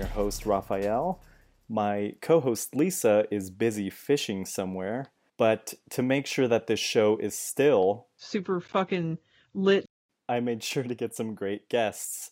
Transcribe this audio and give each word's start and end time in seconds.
your 0.00 0.08
host, 0.08 0.46
Rafael. 0.46 1.20
My 1.68 2.14
co 2.22 2.40
host, 2.40 2.74
Lisa, 2.74 3.26
is 3.30 3.50
busy 3.50 3.90
fishing 3.90 4.46
somewhere, 4.46 5.12
but 5.36 5.74
to 5.90 6.02
make 6.02 6.26
sure 6.26 6.48
that 6.48 6.68
this 6.68 6.80
show 6.80 7.18
is 7.18 7.38
still 7.38 8.06
super 8.16 8.62
fucking 8.62 9.18
lit, 9.52 9.84
I 10.26 10.40
made 10.40 10.64
sure 10.64 10.84
to 10.84 10.94
get 10.94 11.14
some 11.14 11.34
great 11.34 11.68
guests. 11.68 12.30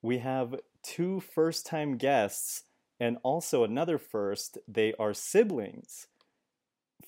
We 0.00 0.18
have 0.18 0.54
two 0.84 1.18
first 1.18 1.66
time 1.66 1.96
guests 1.96 2.62
and 3.00 3.18
also 3.24 3.64
another 3.64 3.98
first. 3.98 4.58
They 4.68 4.94
are 4.96 5.12
siblings. 5.12 6.06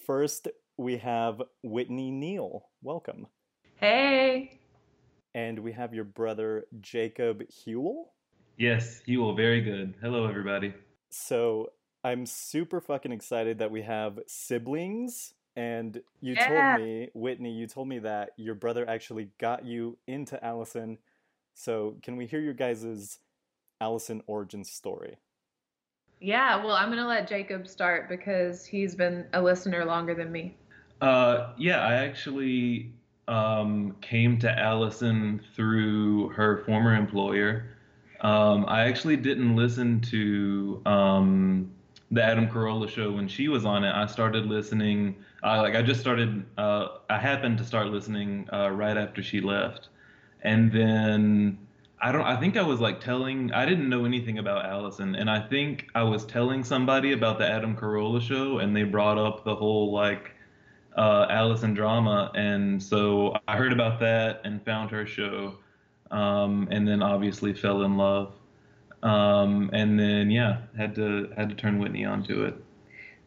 First, 0.05 0.49
we 0.77 0.97
have 0.97 1.41
Whitney 1.63 2.11
Neil. 2.11 2.65
Welcome. 2.83 3.29
Hey. 3.77 4.59
And 5.33 5.61
we 5.61 5.71
have 5.71 5.95
your 5.95 6.05
brother 6.05 6.67
Jacob 6.81 7.49
Hewell. 7.49 8.13
Yes, 8.57 9.01
Hewell, 9.07 9.35
very 9.35 9.61
good. 9.61 9.95
Hello, 10.01 10.27
everybody. 10.29 10.75
So 11.11 11.73
I'm 12.05 12.27
super 12.27 12.81
fucking 12.81 13.13
excited 13.13 13.59
that 13.59 13.71
we 13.71 13.83
have 13.83 14.21
siblings. 14.27 15.35
And 15.57 16.03
you 16.21 16.35
Yeah. 16.35 16.47
told 16.47 16.81
me, 16.81 17.11
Whitney, 17.15 17.53
you 17.53 17.67
told 17.67 17.89
me 17.89 17.99
that 18.01 18.31
your 18.37 18.55
brother 18.55 18.89
actually 18.89 19.31
got 19.39 19.65
you 19.65 19.99
into 20.07 20.43
Alison. 20.45 20.99
So 21.55 21.97
can 22.03 22.17
we 22.17 22.27
hear 22.27 22.41
your 22.41 22.55
guys' 22.55 23.19
Alison 23.81 24.23
origin 24.27 24.65
story? 24.65 25.19
Yeah, 26.21 26.65
well, 26.65 26.77
I'm 26.77 26.89
going 26.89 26.99
to 26.99 27.07
let 27.07 27.29
Jacob 27.29 27.67
start 27.67 28.09
because 28.09 28.65
he's 28.65 28.95
been 28.95 29.27
a 29.33 29.43
listener 29.43 29.85
longer 29.85 30.15
than 30.15 30.31
me. 30.31 30.57
Uh, 31.01 31.53
yeah, 31.59 31.81
I 31.81 31.95
actually 31.95 32.93
um, 33.29 33.97
came 34.01 34.39
to 34.39 34.59
Alison 34.59 35.43
through 35.57 36.29
her 36.31 36.63
former 36.65 36.95
employer. 36.95 37.77
Um, 38.23 38.65
I 38.69 38.85
actually 38.85 39.17
didn't 39.17 39.57
listen 39.57 40.01
to 40.03 40.81
um, 40.87 41.71
the 42.11 42.23
Adam 42.23 42.49
Carolla 42.49 42.89
show 42.89 43.13
when 43.13 43.29
she 43.29 43.49
was 43.49 43.65
on 43.65 43.85
it. 43.85 43.93
I 43.95 44.07
started 44.07 44.47
listening, 44.47 45.17
uh, 45.43 45.61
like 45.61 45.75
I 45.75 45.83
just 45.83 46.01
started, 46.01 46.45
uh, 46.57 46.89
I 47.11 47.19
happened 47.19 47.59
to 47.59 47.65
start 47.65 47.89
listening 47.89 48.49
uh, 48.53 48.71
right 48.71 48.97
after 48.97 49.23
she 49.23 49.41
left. 49.41 49.89
And 50.43 50.73
then 50.73 51.59
I 52.01 52.13
don't, 52.13 52.23
I 52.23 52.37
think 52.39 52.57
I 52.57 52.63
was 52.63 52.81
like 52.81 53.01
telling, 53.01 53.53
I 53.53 53.67
didn't 53.67 53.89
know 53.89 54.05
anything 54.05 54.39
about 54.39 54.65
Alison. 54.65 55.15
And 55.17 55.29
I 55.29 55.41
think 55.41 55.89
I 55.95 56.03
was 56.03 56.25
telling 56.25 56.65
somebody 56.65 57.13
about 57.13 57.39
the 57.39 57.49
Adam 57.49 57.77
Carolla 57.77 58.21
show 58.21 58.59
and 58.59 58.75
they 58.75 58.85
brought 58.85 59.19
up 59.19 59.45
the 59.45 59.55
whole 59.55 59.93
like, 59.93 60.33
uh, 60.97 61.27
Alison 61.31 61.75
drama, 61.75 62.31
and 62.35 62.83
so 62.83 63.37
I 63.49 63.57
heard 63.57 63.73
about 63.73 63.99
that 64.01 64.43
and 64.45 64.63
found 64.63 64.91
her 64.91 65.07
show, 65.07 65.55
um, 66.13 66.69
and 66.71 66.87
then 66.87 67.03
obviously 67.03 67.53
fell 67.53 67.83
in 67.83 67.97
love, 67.97 68.35
um, 69.03 69.71
and 69.73 69.99
then 69.99 70.31
yeah, 70.31 70.59
had 70.77 70.95
to 70.97 71.33
had 71.37 71.49
to 71.49 71.55
turn 71.55 71.79
Whitney 71.79 72.05
onto 72.05 72.45
it. 72.45 72.55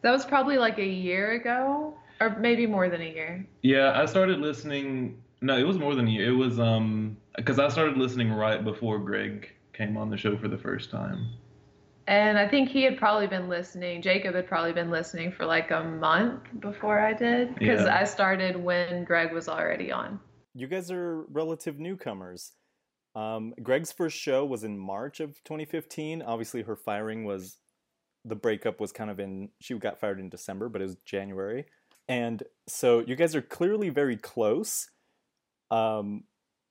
That 0.02 0.12
was 0.12 0.24
probably 0.24 0.56
like 0.56 0.78
a 0.78 0.86
year 0.86 1.32
ago, 1.32 1.94
or 2.20 2.38
maybe 2.38 2.66
more 2.66 2.88
than 2.88 3.02
a 3.02 3.10
year. 3.10 3.46
Yeah, 3.62 4.00
I 4.00 4.06
started 4.06 4.38
listening. 4.40 5.20
No, 5.42 5.56
it 5.58 5.64
was 5.64 5.78
more 5.78 5.94
than 5.94 6.06
a 6.06 6.10
year. 6.10 6.28
It 6.28 6.36
was 6.36 6.58
um 6.58 7.16
because 7.36 7.58
I 7.58 7.68
started 7.68 7.96
listening 7.98 8.32
right 8.32 8.62
before 8.64 8.98
Greg 8.98 9.52
came 9.72 9.96
on 9.96 10.08
the 10.08 10.16
show 10.16 10.36
for 10.38 10.48
the 10.48 10.56
first 10.58 10.90
time. 10.90 11.28
And 12.08 12.38
I 12.38 12.48
think 12.48 12.68
he 12.68 12.82
had 12.84 12.96
probably 12.96 13.26
been 13.26 13.48
listening, 13.48 14.00
Jacob 14.00 14.34
had 14.36 14.46
probably 14.46 14.72
been 14.72 14.90
listening 14.90 15.32
for 15.32 15.44
like 15.44 15.72
a 15.72 15.82
month 15.82 16.40
before 16.60 17.00
I 17.00 17.12
did 17.12 17.54
because 17.56 17.84
Yeah. 17.84 17.98
I 17.98 18.04
started 18.04 18.56
when 18.56 19.02
Greg 19.02 19.32
was 19.32 19.48
already 19.48 19.90
on. 19.90 20.20
You 20.54 20.68
guys 20.68 20.90
are 20.90 21.22
relative 21.24 21.78
newcomers. 21.80 22.52
Um, 23.16 23.54
Greg's 23.62 23.92
first 23.92 24.16
show 24.16 24.44
was 24.44 24.62
in 24.62 24.78
March 24.78 25.20
of 25.20 25.42
2015. 25.44 26.22
Obviously, 26.22 26.62
her 26.62 26.76
firing 26.76 27.24
was 27.24 27.56
the 28.24 28.36
breakup 28.36 28.78
was 28.78 28.92
kind 28.92 29.10
of 29.10 29.18
in. 29.18 29.48
She 29.60 29.74
got 29.74 29.98
fired 29.98 30.20
in 30.20 30.28
December, 30.28 30.68
but 30.68 30.82
it 30.82 30.84
was 30.84 30.96
January, 31.06 31.64
and 32.08 32.42
so 32.68 33.00
you 33.00 33.16
guys 33.16 33.34
are 33.34 33.42
clearly 33.42 33.88
very 33.88 34.16
close. 34.16 34.90
Um, 35.70 36.24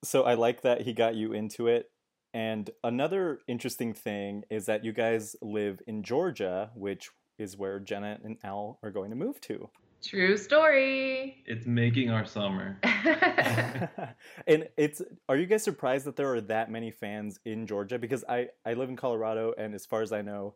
so 0.04 0.24
I 0.24 0.36
like 0.36 0.62
that 0.62 0.82
he 0.82 0.94
got 0.94 1.16
you 1.16 1.34
into 1.34 1.68
it. 1.68 1.90
And 2.34 2.70
another 2.84 3.40
interesting 3.48 3.94
thing 3.94 4.44
is 4.50 4.66
that 4.66 4.84
you 4.86 4.92
guys 4.92 5.36
live 5.42 5.82
in 5.88 6.04
Georgia, 6.04 6.70
which 6.76 7.10
is 7.40 7.58
where 7.58 7.80
Jenna 7.80 8.20
and 8.24 8.38
Al 8.44 8.78
are 8.84 8.92
going 8.92 9.10
to 9.10 9.16
move 9.16 9.42
to. 9.42 9.70
True 10.06 10.38
story. 10.38 11.44
It's 11.48 11.66
making 11.66 12.12
our 12.12 12.26
summer. 12.26 12.78
and 14.48 14.68
it's 14.78 15.02
are 15.28 15.36
you 15.38 15.48
guys 15.48 15.64
surprised 15.64 16.06
that 16.06 16.16
there 16.16 16.32
are 16.34 16.42
that 16.42 16.70
many 16.70 16.92
fans 16.92 17.40
in 17.46 17.66
Georgia? 17.66 17.98
Because 17.98 18.24
I 18.30 18.50
I 18.66 18.74
live 18.74 18.90
in 18.90 18.96
Colorado, 18.96 19.54
and 19.58 19.74
as 19.74 19.86
far 19.86 20.02
as 20.02 20.12
I 20.12 20.22
know, 20.22 20.56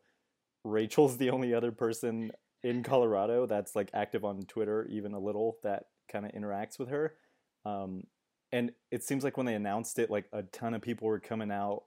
Rachel's 0.63 1.17
the 1.17 1.31
only 1.31 1.53
other 1.53 1.71
person 1.71 2.31
in 2.63 2.83
Colorado 2.83 3.45
that's 3.47 3.75
like 3.75 3.89
active 3.93 4.23
on 4.23 4.41
Twitter, 4.43 4.85
even 4.89 5.13
a 5.13 5.19
little 5.19 5.57
that 5.63 5.85
kind 6.11 6.25
of 6.25 6.31
interacts 6.33 6.77
with 6.77 6.89
her. 6.89 7.15
Um, 7.65 8.03
and 8.51 8.71
it 8.91 9.03
seems 9.03 9.23
like 9.23 9.37
when 9.37 9.45
they 9.45 9.55
announced 9.55 9.97
it, 9.99 10.11
like 10.11 10.25
a 10.31 10.43
ton 10.43 10.73
of 10.73 10.81
people 10.81 11.07
were 11.07 11.19
coming 11.19 11.51
out 11.51 11.83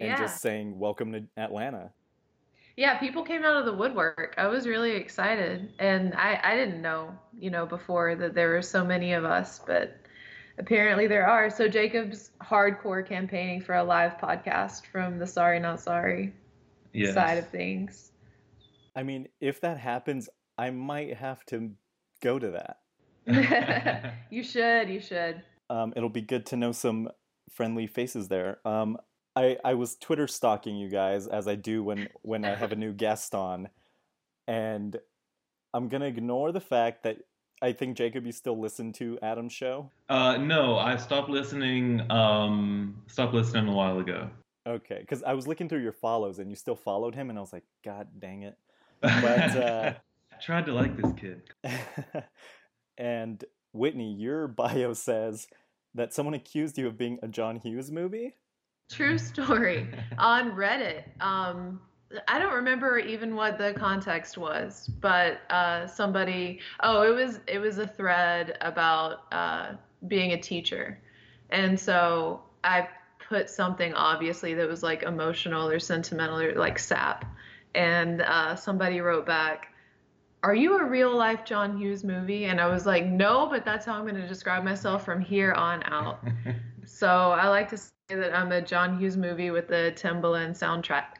and 0.00 0.10
Yeah. 0.10 0.18
just 0.18 0.40
saying 0.40 0.78
"Welcome 0.78 1.12
to 1.12 1.24
Atlanta." 1.36 1.92
Yeah, 2.76 2.98
people 2.98 3.22
came 3.22 3.44
out 3.44 3.56
of 3.56 3.66
the 3.66 3.72
woodwork. 3.72 4.34
I 4.38 4.46
was 4.46 4.66
really 4.66 4.92
excited. 4.92 5.72
And 5.78 6.14
I, 6.14 6.40
I 6.42 6.56
didn't 6.56 6.80
know, 6.80 7.12
you 7.38 7.50
know, 7.50 7.66
before 7.66 8.14
that 8.16 8.34
there 8.34 8.50
were 8.50 8.62
so 8.62 8.84
many 8.84 9.12
of 9.12 9.24
us, 9.24 9.60
but 9.66 9.96
apparently 10.58 11.06
there 11.06 11.26
are. 11.26 11.50
So 11.50 11.68
Jacob's 11.68 12.30
hardcore 12.42 13.06
campaigning 13.06 13.60
for 13.60 13.74
a 13.74 13.84
live 13.84 14.16
podcast 14.18 14.86
from 14.86 15.18
the 15.18 15.26
Sorry 15.26 15.60
Not 15.60 15.80
Sorry 15.80 16.32
Yes. 16.94 17.14
side 17.14 17.38
of 17.38 17.48
things. 17.48 18.12
I 18.94 19.02
mean, 19.02 19.28
if 19.40 19.60
that 19.62 19.78
happens, 19.78 20.28
I 20.58 20.70
might 20.70 21.16
have 21.16 21.44
to 21.46 21.70
go 22.22 22.38
to 22.38 22.50
that. 22.50 24.14
you 24.30 24.42
should, 24.42 24.88
you 24.90 25.00
should. 25.00 25.42
um, 25.70 25.92
it'll 25.96 26.08
be 26.10 26.20
good 26.20 26.44
to 26.46 26.56
know 26.56 26.72
some 26.72 27.08
friendly 27.50 27.86
faces 27.86 28.28
there. 28.28 28.58
Um, 28.66 28.98
I, 29.34 29.58
I 29.64 29.74
was 29.74 29.96
Twitter 29.96 30.26
stalking 30.26 30.76
you 30.76 30.88
guys 30.88 31.26
as 31.26 31.48
I 31.48 31.54
do 31.54 31.82
when, 31.82 32.08
when 32.22 32.44
I 32.44 32.54
have 32.54 32.72
a 32.72 32.76
new 32.84 32.92
guest 32.92 33.34
on, 33.34 33.68
and 34.46 34.96
I'm 35.72 35.88
gonna 35.88 36.06
ignore 36.06 36.52
the 36.52 36.60
fact 36.60 37.04
that 37.04 37.18
I 37.62 37.72
think 37.72 37.96
Jacob, 37.96 38.26
you 38.26 38.32
still 38.32 38.58
listen 38.58 38.92
to 38.94 39.18
Adam's 39.22 39.52
show. 39.52 39.88
Uh, 40.08 40.36
no, 40.36 40.76
I 40.76 40.96
stopped 40.96 41.30
listening. 41.30 42.10
Um, 42.10 43.00
stopped 43.06 43.34
listening 43.34 43.68
a 43.68 43.72
while 43.72 44.00
ago. 44.00 44.28
Okay, 44.66 44.98
because 45.00 45.22
I 45.22 45.34
was 45.34 45.46
looking 45.46 45.68
through 45.68 45.82
your 45.82 45.92
follows 45.92 46.40
and 46.40 46.50
you 46.50 46.56
still 46.56 46.74
followed 46.74 47.14
him, 47.14 47.30
and 47.30 47.38
I 47.38 47.40
was 47.40 47.52
like, 47.52 47.64
God 47.84 48.08
dang 48.18 48.42
it. 48.42 48.58
But, 49.00 49.56
uh, 49.56 49.92
I 50.32 50.36
tried 50.40 50.66
to 50.66 50.72
like 50.72 50.96
this 50.96 51.12
kid. 51.12 51.42
and 52.98 53.44
Whitney, 53.72 54.12
your 54.12 54.48
bio 54.48 54.92
says 54.92 55.46
that 55.94 56.12
someone 56.12 56.34
accused 56.34 56.78
you 56.78 56.88
of 56.88 56.98
being 56.98 57.18
a 57.22 57.28
John 57.28 57.56
Hughes 57.56 57.90
movie. 57.90 58.34
True 58.92 59.16
story 59.16 59.88
on 60.18 60.52
Reddit. 60.52 61.04
Um, 61.22 61.80
I 62.28 62.38
don't 62.38 62.52
remember 62.52 62.98
even 62.98 63.34
what 63.34 63.56
the 63.56 63.72
context 63.72 64.36
was, 64.36 64.90
but 65.00 65.40
uh, 65.50 65.86
somebody. 65.86 66.60
Oh, 66.80 67.02
it 67.02 67.14
was 67.14 67.40
it 67.46 67.58
was 67.58 67.78
a 67.78 67.86
thread 67.86 68.58
about 68.60 69.32
uh, 69.32 69.72
being 70.08 70.32
a 70.32 70.40
teacher, 70.40 71.00
and 71.48 71.80
so 71.80 72.42
I 72.64 72.88
put 73.28 73.48
something 73.48 73.94
obviously 73.94 74.52
that 74.54 74.68
was 74.68 74.82
like 74.82 75.04
emotional 75.04 75.68
or 75.68 75.78
sentimental 75.78 76.38
or 76.38 76.54
like 76.54 76.78
sap, 76.78 77.24
and 77.74 78.20
uh, 78.20 78.54
somebody 78.56 79.00
wrote 79.00 79.24
back. 79.24 79.68
Are 80.42 80.56
you 80.56 80.76
a 80.78 80.84
real 80.84 81.16
life 81.16 81.44
John 81.44 81.78
Hughes 81.78 82.02
movie? 82.02 82.46
And 82.46 82.60
I 82.60 82.66
was 82.66 82.84
like, 82.84 83.06
no, 83.06 83.46
but 83.46 83.64
that's 83.64 83.86
how 83.86 83.94
I'm 83.94 84.02
going 84.02 84.16
to 84.16 84.26
describe 84.26 84.64
myself 84.64 85.04
from 85.04 85.20
here 85.20 85.52
on 85.52 85.82
out. 85.84 86.22
So 86.84 87.08
I 87.08 87.48
like 87.48 87.68
to 87.70 87.78
that 88.14 88.34
I'm 88.34 88.52
a 88.52 88.60
John 88.60 88.98
Hughes 88.98 89.16
movie 89.16 89.50
with 89.50 89.68
the 89.68 89.92
Timbaland 89.96 90.58
soundtrack. 90.58 91.16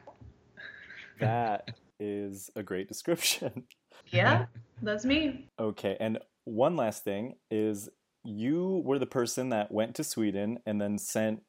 That 1.19 1.71
is 1.99 2.49
a 2.55 2.63
great 2.63 2.87
description. 2.87 3.63
Yeah, 4.07 4.45
that's 4.81 5.05
me. 5.05 5.49
Okay, 5.57 5.97
and 5.99 6.19
one 6.43 6.75
last 6.75 7.03
thing 7.03 7.35
is 7.49 7.89
you 8.23 8.81
were 8.85 8.99
the 8.99 9.05
person 9.05 9.49
that 9.49 9.71
went 9.71 9.95
to 9.95 10.03
Sweden 10.03 10.59
and 10.65 10.79
then 10.79 10.97
sent 10.97 11.41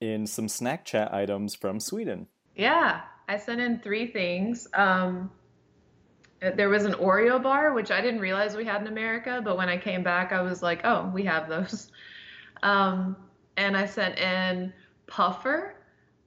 in 0.00 0.26
some 0.26 0.48
snack 0.48 0.84
chat 0.84 1.12
items 1.12 1.54
from 1.54 1.80
Sweden. 1.80 2.26
Yeah, 2.56 3.02
I 3.28 3.36
sent 3.36 3.60
in 3.60 3.78
three 3.80 4.06
things. 4.06 4.66
Um, 4.74 5.30
there 6.40 6.68
was 6.68 6.84
an 6.84 6.94
Oreo 6.94 7.42
bar, 7.42 7.72
which 7.72 7.90
I 7.90 8.00
didn't 8.00 8.20
realize 8.20 8.56
we 8.56 8.64
had 8.64 8.80
in 8.80 8.86
America, 8.88 9.40
but 9.44 9.56
when 9.56 9.68
I 9.68 9.76
came 9.76 10.02
back, 10.02 10.32
I 10.32 10.40
was 10.40 10.62
like, 10.62 10.80
oh, 10.84 11.10
we 11.12 11.24
have 11.24 11.48
those. 11.48 11.90
Um, 12.60 13.14
and 13.56 13.76
I 13.76 13.86
sent 13.86 14.18
in 14.18 14.72
Puffer, 15.08 15.74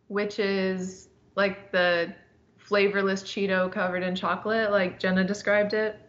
which 0.07 0.39
is 0.39 1.09
like 1.35 1.71
the 1.71 2.13
flavorless 2.57 3.23
Cheeto 3.23 3.71
covered 3.71 4.03
in 4.03 4.15
chocolate, 4.15 4.71
like 4.71 4.99
Jenna 4.99 5.23
described 5.23 5.73
it. 5.73 5.99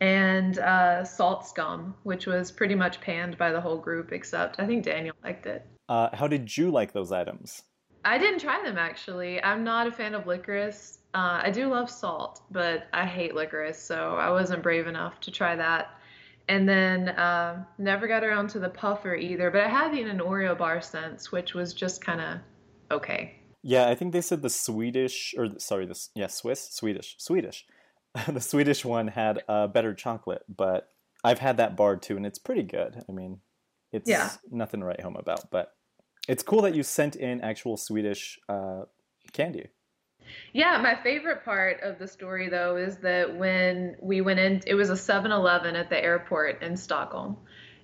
And 0.00 0.58
uh, 0.58 1.04
Salt 1.04 1.46
Scum, 1.46 1.94
which 2.04 2.26
was 2.26 2.50
pretty 2.50 2.74
much 2.74 3.00
panned 3.00 3.36
by 3.36 3.52
the 3.52 3.60
whole 3.60 3.76
group, 3.76 4.12
except 4.12 4.58
I 4.58 4.66
think 4.66 4.84
Daniel 4.84 5.14
liked 5.22 5.46
it. 5.46 5.66
Uh, 5.88 6.08
how 6.14 6.26
did 6.26 6.56
you 6.56 6.70
like 6.70 6.92
those 6.92 7.12
items? 7.12 7.62
I 8.04 8.16
didn't 8.16 8.40
try 8.40 8.62
them 8.62 8.78
actually. 8.78 9.42
I'm 9.42 9.62
not 9.62 9.86
a 9.86 9.92
fan 9.92 10.14
of 10.14 10.26
licorice. 10.26 11.00
Uh, 11.12 11.40
I 11.42 11.50
do 11.50 11.68
love 11.68 11.90
salt, 11.90 12.42
but 12.50 12.86
I 12.92 13.04
hate 13.04 13.34
licorice, 13.34 13.82
so 13.82 14.14
I 14.16 14.30
wasn't 14.30 14.62
brave 14.62 14.86
enough 14.86 15.20
to 15.20 15.30
try 15.30 15.56
that. 15.56 15.99
And 16.50 16.68
then 16.68 17.10
uh, 17.10 17.64
never 17.78 18.08
got 18.08 18.24
around 18.24 18.48
to 18.50 18.58
the 18.58 18.70
puffer 18.70 19.14
either, 19.14 19.52
but 19.52 19.60
I 19.60 19.68
have 19.68 19.94
eaten 19.94 20.10
an 20.10 20.18
Oreo 20.18 20.58
bar 20.58 20.80
since, 20.80 21.30
which 21.30 21.54
was 21.54 21.72
just 21.72 22.04
kind 22.04 22.20
of 22.20 22.38
okay. 22.90 23.36
Yeah, 23.62 23.88
I 23.88 23.94
think 23.94 24.12
they 24.12 24.20
said 24.20 24.42
the 24.42 24.50
Swedish, 24.50 25.32
or 25.38 25.46
sorry, 25.58 25.86
this 25.86 26.10
yeah, 26.16 26.26
Swiss, 26.26 26.68
Swedish, 26.72 27.14
Swedish. 27.18 27.64
the 28.28 28.40
Swedish 28.40 28.84
one 28.84 29.06
had 29.06 29.44
uh, 29.48 29.68
better 29.68 29.94
chocolate, 29.94 30.42
but 30.48 30.88
I've 31.22 31.38
had 31.38 31.56
that 31.58 31.76
bar 31.76 31.96
too, 31.96 32.16
and 32.16 32.26
it's 32.26 32.40
pretty 32.40 32.64
good. 32.64 33.00
I 33.08 33.12
mean, 33.12 33.42
it's 33.92 34.10
Yeah. 34.10 34.30
nothing 34.50 34.80
to 34.80 34.86
write 34.86 35.02
home 35.02 35.16
about, 35.16 35.52
but 35.52 35.72
it's 36.26 36.42
cool 36.42 36.62
that 36.62 36.74
you 36.74 36.82
sent 36.82 37.14
in 37.14 37.42
actual 37.42 37.76
Swedish 37.76 38.40
uh, 38.48 38.86
candy. 39.32 39.68
Yeah, 40.52 40.78
my 40.78 40.94
favorite 41.02 41.44
part 41.44 41.80
of 41.82 41.98
the 41.98 42.08
story 42.08 42.48
though 42.48 42.76
is 42.76 42.96
that 42.98 43.36
when 43.36 43.96
we 44.00 44.20
went 44.20 44.40
in, 44.40 44.62
it 44.66 44.74
was 44.74 44.90
a 44.90 44.94
7-Eleven 44.94 45.76
at 45.76 45.88
the 45.88 46.02
airport 46.02 46.62
in 46.62 46.76
Stockholm. 46.76 47.36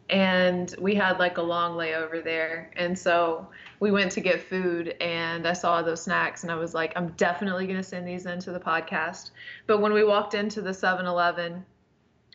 And 0.08 0.72
we 0.80 0.94
had 0.94 1.18
like 1.18 1.38
a 1.38 1.42
long 1.42 1.76
layover 1.76 2.22
there. 2.22 2.70
And 2.76 2.96
so 2.96 3.48
we 3.80 3.90
went 3.90 4.12
to 4.12 4.20
get 4.20 4.40
food 4.40 4.94
and 5.00 5.48
I 5.48 5.52
saw 5.52 5.82
those 5.82 6.02
snacks 6.02 6.44
and 6.44 6.52
I 6.52 6.54
was 6.54 6.74
like, 6.74 6.92
I'm 6.94 7.08
definitely 7.16 7.66
going 7.66 7.78
to 7.78 7.82
send 7.82 8.06
these 8.06 8.26
into 8.26 8.52
the 8.52 8.60
podcast. 8.60 9.32
But 9.66 9.80
when 9.80 9.92
we 9.92 10.04
walked 10.04 10.34
into 10.34 10.62
the 10.62 10.70
7-Eleven, 10.70 11.64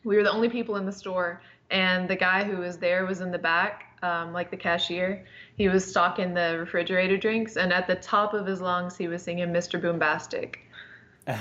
we 0.04 0.18
were 0.18 0.24
the 0.24 0.32
only 0.32 0.50
people 0.50 0.76
in 0.76 0.86
the 0.86 0.92
store 0.92 1.42
and 1.70 2.10
the 2.10 2.16
guy 2.16 2.44
who 2.44 2.58
was 2.58 2.78
there 2.78 3.06
was 3.06 3.22
in 3.22 3.32
the 3.32 3.40
back, 3.40 3.91
um, 4.02 4.34
like 4.34 4.52
the 4.52 4.58
cashier. 4.58 5.26
He 5.58 5.70
was 5.70 5.86
stocking 5.86 6.34
the 6.34 6.58
refrigerator 6.60 7.18
drinks, 7.18 7.58
and 7.58 7.72
at 7.72 7.88
the 7.88 7.96
top 7.96 8.34
of 8.34 8.46
his 8.46 8.62
lungs, 8.62 8.98
he 8.98 9.08
was 9.08 9.24
singing 9.24 9.50
Mr. 9.50 9.82
Boombastic, 9.82 10.56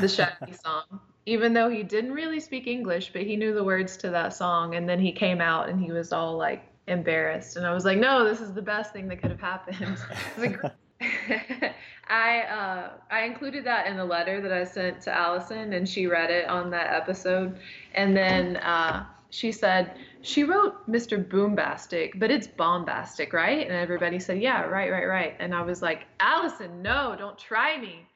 the 0.01 0.09
Shaggy 0.09 0.53
song. 0.53 1.01
Even 1.27 1.53
though 1.53 1.69
he 1.69 1.83
didn't 1.83 2.13
really 2.13 2.41
speak 2.41 2.67
English, 2.67 3.13
but 3.13 3.23
he 3.23 3.37
knew 3.37 3.55
the 3.55 3.65
words 3.65 3.97
to 3.99 4.11
that 4.11 4.35
song, 4.35 4.75
and 4.75 4.89
then 4.89 4.99
he 4.99 5.13
came 5.13 5.41
out 5.41 5.69
and 5.69 5.81
he 5.81 5.93
was 5.93 6.13
all 6.13 6.37
like 6.37 6.65
embarrassed, 6.89 7.57
and 7.57 7.67
I 7.67 7.73
was 7.73 7.85
like, 7.85 7.99
"No, 7.99 8.25
this 8.25 8.41
is 8.41 8.53
the 8.53 8.63
best 8.63 8.93
thing 8.93 9.09
that 9.09 9.21
could 9.21 9.31
have 9.31 9.41
happened." 9.41 9.99
I 12.09 12.41
uh, 12.43 12.91
I 13.11 13.23
included 13.23 13.65
that 13.65 13.87
in 13.87 13.97
the 13.97 14.05
letter 14.05 14.41
that 14.41 14.53
I 14.53 14.65
sent 14.65 15.01
to 15.03 15.17
Alison, 15.17 15.73
and 15.73 15.89
she 15.89 16.07
read 16.07 16.31
it 16.31 16.49
on 16.49 16.71
that 16.71 16.93
episode, 16.93 17.59
and 17.95 18.17
then 18.17 18.57
uh, 18.59 19.07
she 19.31 19.53
said 19.53 19.97
she 20.23 20.45
wrote 20.45 20.89
Mr. 20.89 21.23
Boombastic, 21.23 22.19
but 22.19 22.31
it's 22.31 22.47
bombastic, 22.47 23.33
right? 23.33 23.67
And 23.67 23.77
everybody 23.77 24.19
said, 24.19 24.41
yeah, 24.41 24.63
right, 24.63 24.91
right, 24.91 25.07
right. 25.07 25.37
And 25.39 25.55
I 25.55 25.63
was 25.63 25.83
like, 25.83 26.07
Alison, 26.21 26.83
no, 26.83 27.15
don't 27.19 27.39
try 27.39 27.79
me. 27.81 28.07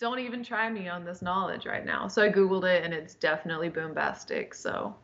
Don't 0.00 0.18
even 0.18 0.42
try 0.42 0.68
me 0.68 0.88
on 0.88 1.04
this 1.04 1.22
knowledge 1.22 1.64
right 1.66 1.84
now. 1.84 2.08
So 2.08 2.22
I 2.22 2.28
Googled 2.28 2.64
it 2.64 2.84
and 2.84 2.92
it's 2.92 3.14
definitely 3.14 3.70
Boombastic. 3.70 4.54
So 4.54 4.96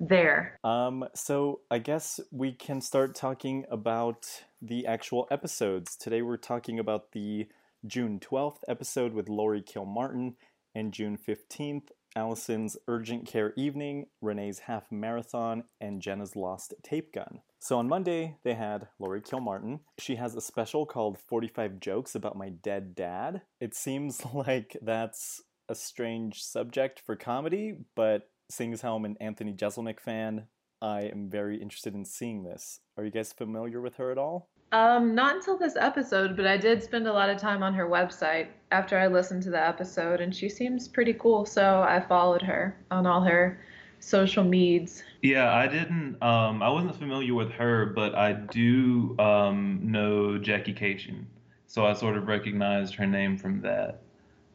there. 0.00 0.58
Um, 0.64 1.04
so 1.14 1.60
I 1.70 1.78
guess 1.78 2.20
we 2.30 2.52
can 2.52 2.80
start 2.80 3.14
talking 3.14 3.64
about 3.70 4.26
the 4.60 4.86
actual 4.86 5.26
episodes. 5.30 5.96
Today 5.96 6.22
we're 6.22 6.36
talking 6.36 6.78
about 6.78 7.12
the 7.12 7.46
June 7.86 8.18
12th 8.20 8.58
episode 8.68 9.12
with 9.12 9.28
Laurie 9.28 9.62
Kilmartin 9.62 10.34
and 10.74 10.92
June 10.92 11.16
15th, 11.16 11.88
Alison's 12.16 12.76
Urgent 12.88 13.26
Care 13.26 13.52
Evening, 13.56 14.06
Renee's 14.22 14.60
Half 14.60 14.90
Marathon, 14.90 15.64
and 15.80 16.00
Jenna's 16.00 16.34
Lost 16.34 16.74
Tape 16.82 17.12
Gun. 17.12 17.42
So 17.60 17.78
on 17.78 17.88
Monday, 17.88 18.38
they 18.42 18.54
had 18.54 18.88
Laurie 18.98 19.20
Kilmartin. 19.20 19.80
She 19.98 20.16
has 20.16 20.34
a 20.34 20.40
special 20.40 20.86
called 20.86 21.18
45 21.18 21.78
Jokes 21.78 22.14
About 22.14 22.36
My 22.36 22.48
Dead 22.48 22.94
Dad. 22.94 23.42
It 23.60 23.74
seems 23.74 24.24
like 24.34 24.76
that's 24.80 25.42
a 25.68 25.74
strange 25.74 26.42
subject 26.42 27.02
for 27.04 27.16
comedy, 27.16 27.74
but 27.94 28.30
seeing 28.50 28.72
as 28.72 28.80
how 28.80 28.96
I'm 28.96 29.04
an 29.04 29.16
Anthony 29.20 29.52
Jeselnik 29.52 30.00
fan, 30.00 30.46
I 30.80 31.02
am 31.02 31.28
very 31.28 31.60
interested 31.60 31.94
in 31.94 32.04
seeing 32.04 32.44
this. 32.44 32.80
Are 32.96 33.04
you 33.04 33.10
guys 33.10 33.32
familiar 33.32 33.80
with 33.80 33.96
her 33.96 34.10
at 34.10 34.18
all? 34.18 34.48
Um, 34.72 35.14
not 35.14 35.36
until 35.36 35.56
this 35.56 35.76
episode, 35.76 36.36
but 36.36 36.46
I 36.46 36.56
did 36.56 36.82
spend 36.82 37.06
a 37.06 37.12
lot 37.12 37.30
of 37.30 37.38
time 37.38 37.62
on 37.62 37.72
her 37.74 37.86
website 37.88 38.48
after 38.72 38.98
I 38.98 39.06
listened 39.06 39.42
to 39.44 39.50
the 39.50 39.64
episode, 39.64 40.20
and 40.20 40.34
she 40.34 40.48
seems 40.48 40.88
pretty 40.88 41.14
cool. 41.14 41.46
So 41.46 41.82
I 41.88 42.00
followed 42.00 42.42
her 42.42 42.76
on 42.90 43.06
all 43.06 43.20
her 43.22 43.60
social 44.00 44.44
meds. 44.44 45.02
Yeah, 45.22 45.54
I 45.54 45.68
didn't. 45.68 46.20
Um, 46.22 46.62
I 46.62 46.68
wasn't 46.68 46.96
familiar 46.96 47.32
with 47.34 47.50
her, 47.52 47.86
but 47.86 48.14
I 48.16 48.32
do 48.32 49.16
um, 49.18 49.78
know 49.82 50.36
Jackie 50.38 50.74
Kashian, 50.74 51.24
so 51.68 51.86
I 51.86 51.92
sort 51.92 52.16
of 52.16 52.26
recognized 52.26 52.94
her 52.96 53.06
name 53.06 53.36
from 53.38 53.60
that. 53.62 54.00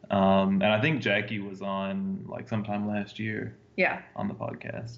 Um, 0.09 0.55
and 0.61 0.65
I 0.65 0.81
think 0.81 1.01
Jackie 1.01 1.39
was 1.39 1.61
on 1.61 2.25
like 2.27 2.49
sometime 2.49 2.85
last 2.87 3.17
year 3.17 3.55
Yeah. 3.77 4.01
on 4.17 4.27
the 4.27 4.33
podcast. 4.33 4.97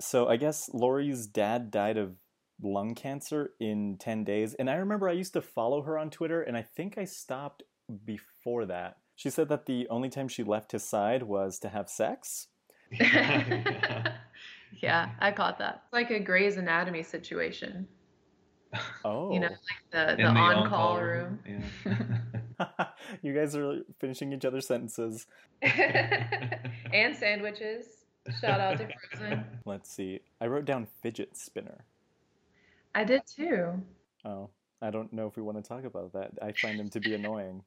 So 0.00 0.28
I 0.28 0.36
guess 0.36 0.70
Laurie's 0.72 1.26
dad 1.26 1.70
died 1.70 1.96
of 1.96 2.14
lung 2.62 2.94
cancer 2.94 3.50
in 3.60 3.96
10 3.98 4.24
days. 4.24 4.54
And 4.54 4.68
I 4.70 4.74
remember 4.74 5.08
I 5.08 5.12
used 5.12 5.32
to 5.34 5.42
follow 5.42 5.82
her 5.82 5.98
on 5.98 6.10
Twitter, 6.10 6.42
and 6.42 6.56
I 6.56 6.62
think 6.62 6.98
I 6.98 7.04
stopped 7.04 7.62
before 8.04 8.66
that. 8.66 8.96
She 9.16 9.30
said 9.30 9.48
that 9.48 9.66
the 9.66 9.88
only 9.88 10.08
time 10.08 10.28
she 10.28 10.44
left 10.44 10.72
his 10.72 10.84
side 10.84 11.22
was 11.22 11.58
to 11.60 11.68
have 11.68 11.88
sex. 11.88 12.48
yeah. 12.90 14.12
yeah, 14.80 15.10
I 15.20 15.32
caught 15.32 15.58
that. 15.58 15.82
It's 15.84 15.92
like 15.92 16.10
a 16.10 16.20
Grey's 16.20 16.56
Anatomy 16.56 17.02
situation. 17.02 17.88
Oh. 19.04 19.32
You 19.32 19.40
know, 19.40 19.48
oh. 19.50 20.00
like 20.00 20.16
the, 20.16 20.22
the 20.22 20.28
the 20.28 20.38
on-call 20.38 21.00
room. 21.00 21.38
Yeah. 21.46 22.68
you 23.22 23.34
guys 23.34 23.56
are 23.56 23.80
finishing 23.98 24.32
each 24.32 24.44
other's 24.44 24.66
sentences. 24.66 25.26
and 25.62 27.16
sandwiches. 27.16 27.86
Shout 28.40 28.60
out 28.60 28.78
to 28.78 28.88
Frozen. 29.10 29.44
Let's 29.64 29.90
see. 29.90 30.20
I 30.40 30.46
wrote 30.46 30.64
down 30.64 30.86
fidget 31.02 31.36
spinner. 31.36 31.84
I 32.94 33.04
did 33.04 33.22
too. 33.26 33.82
Oh, 34.24 34.50
I 34.82 34.90
don't 34.90 35.12
know 35.12 35.26
if 35.26 35.36
we 35.36 35.42
want 35.42 35.62
to 35.62 35.66
talk 35.66 35.84
about 35.84 36.12
that. 36.12 36.32
I 36.42 36.52
find 36.52 36.78
them 36.78 36.88
to 36.90 37.00
be 37.00 37.14
annoying. 37.14 37.62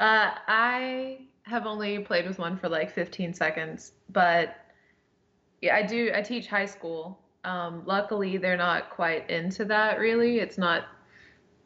Uh, 0.00 0.32
I 0.48 1.18
have 1.44 1.66
only 1.66 1.98
played 2.00 2.26
with 2.26 2.38
one 2.38 2.56
for 2.56 2.68
like 2.68 2.90
15 2.90 3.34
seconds, 3.34 3.92
but 4.10 4.56
yeah, 5.60 5.76
I 5.76 5.82
do. 5.82 6.10
I 6.14 6.22
teach 6.22 6.46
high 6.48 6.66
school. 6.66 7.20
Um, 7.44 7.82
luckily, 7.86 8.36
they're 8.36 8.56
not 8.56 8.90
quite 8.90 9.28
into 9.30 9.64
that. 9.66 9.98
Really, 9.98 10.38
it's 10.38 10.58
not. 10.58 10.84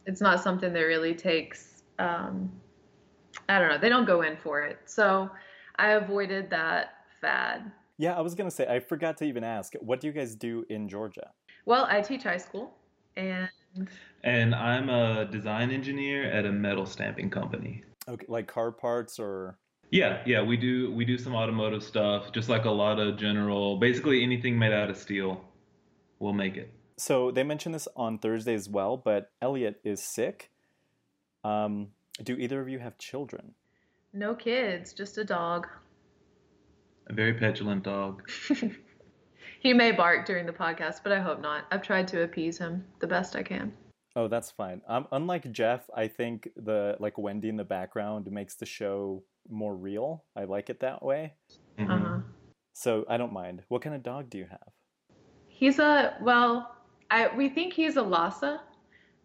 It's 0.07 0.21
not 0.21 0.43
something 0.43 0.73
that 0.73 0.81
really 0.81 1.15
takes. 1.15 1.83
Um, 1.99 2.53
I 3.49 3.59
don't 3.59 3.69
know. 3.69 3.79
They 3.79 3.89
don't 3.89 4.07
go 4.07 4.23
in 4.23 4.37
for 4.37 4.63
it, 4.63 4.79
so 4.85 5.31
I 5.77 5.93
avoided 5.93 6.51
that 6.51 6.95
fad. 7.21 7.71
Yeah, 7.99 8.17
I 8.17 8.21
was 8.21 8.35
going 8.35 8.49
to 8.49 8.55
say, 8.55 8.67
I 8.67 8.81
forgot 8.81 9.17
to 9.19 9.25
even 9.25 9.45
ask. 9.45 9.75
What 9.81 10.01
do 10.01 10.07
you 10.07 10.13
guys 10.13 10.35
do 10.35 10.65
in 10.69 10.89
Georgia? 10.89 11.31
Well, 11.65 11.87
I 11.89 12.01
teach 12.01 12.23
high 12.23 12.37
school, 12.37 12.75
and 13.17 13.49
And 14.23 14.55
I'm 14.55 14.89
a 14.89 15.25
design 15.25 15.71
engineer 15.71 16.31
at 16.31 16.45
a 16.45 16.53
metal 16.53 16.87
stamping 16.87 17.31
company. 17.31 17.83
Okay, 18.09 18.27
like 18.29 18.47
car 18.47 18.71
parts 18.71 19.19
or. 19.19 19.59
Yeah, 19.91 20.23
yeah, 20.27 20.43
we 20.43 20.57
do 20.57 20.93
we 20.93 21.05
do 21.05 21.17
some 21.17 21.35
automotive 21.35 21.83
stuff, 21.83 22.33
just 22.33 22.49
like 22.49 22.65
a 22.65 22.71
lot 22.71 22.99
of 22.99 23.17
general, 23.17 23.79
basically 23.79 24.23
anything 24.23 24.59
made 24.59 24.73
out 24.73 24.91
of 24.91 24.97
steel, 24.97 25.45
we'll 26.19 26.33
make 26.33 26.57
it. 26.57 26.73
So 26.99 27.31
they 27.31 27.45
mentioned 27.45 27.75
this 27.75 27.87
on 27.95 28.19
Thursday 28.19 28.55
as 28.55 28.69
well, 28.69 28.97
but 28.97 29.31
Elliot 29.41 29.81
is 29.85 30.03
sick. 30.03 30.51
Um, 31.45 31.89
do 32.23 32.35
either 32.35 32.61
of 32.61 32.69
you 32.69 32.81
have 32.81 32.99
children? 32.99 33.55
no 34.17 34.35
kids, 34.35 34.93
just 34.93 35.19
a 35.19 35.25
dog. 35.25 35.69
A 37.09 37.13
very 37.13 37.35
petulant 37.35 37.83
dog. 37.85 38.29
He 39.67 39.73
may 39.73 39.91
bark 39.91 40.27
during 40.27 40.47
the 40.47 40.53
podcast, 40.53 41.01
but 41.03 41.11
I 41.11 41.19
hope 41.19 41.41
not. 41.41 41.65
I've 41.73 41.83
tried 41.83 42.07
to 42.09 42.23
appease 42.23 42.59
him 42.59 42.85
the 43.01 43.07
best 43.09 43.35
I 43.35 43.43
can. 43.43 43.73
Oh, 44.15 44.29
that's 44.29 44.51
fine. 44.53 44.81
Um, 44.87 45.09
unlike 45.11 45.51
Jeff, 45.51 45.91
I 45.93 46.07
think 46.07 46.49
the 46.57 46.97
like 47.01 47.19
Wendy 47.19 47.49
in 47.49 47.57
the 47.57 47.65
background 47.65 48.31
makes 48.31 48.55
the 48.55 48.65
show 48.67 49.25
more 49.49 49.75
real. 49.75 50.25
I 50.37 50.45
like 50.45 50.71
it 50.71 50.79
that 50.81 51.03
way. 51.03 51.35
Mhm. 51.79 51.91
Uh-huh. 51.91 52.21
So 52.75 53.05
I 53.09 53.17
don't 53.17 53.33
mind. 53.33 53.63
What 53.69 53.83
kind 53.83 53.97
of 53.97 54.03
dog 54.05 54.31
do 54.31 54.39
you 54.39 54.47
have? 54.49 54.69
He's 55.49 55.81
a 55.81 56.17
well, 56.23 56.77
I 57.11 57.35
we 57.37 57.49
think 57.49 57.73
he's 57.73 57.97
a 57.97 58.03
Lhasa, 58.03 58.61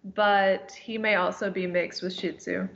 but 0.03 0.71
he 0.71 0.97
may 0.97 1.15
also 1.15 1.51
be 1.51 1.67
mixed 1.67 2.01
with 2.01 2.13
Shih 2.13 2.33
Tzu. 2.33 2.67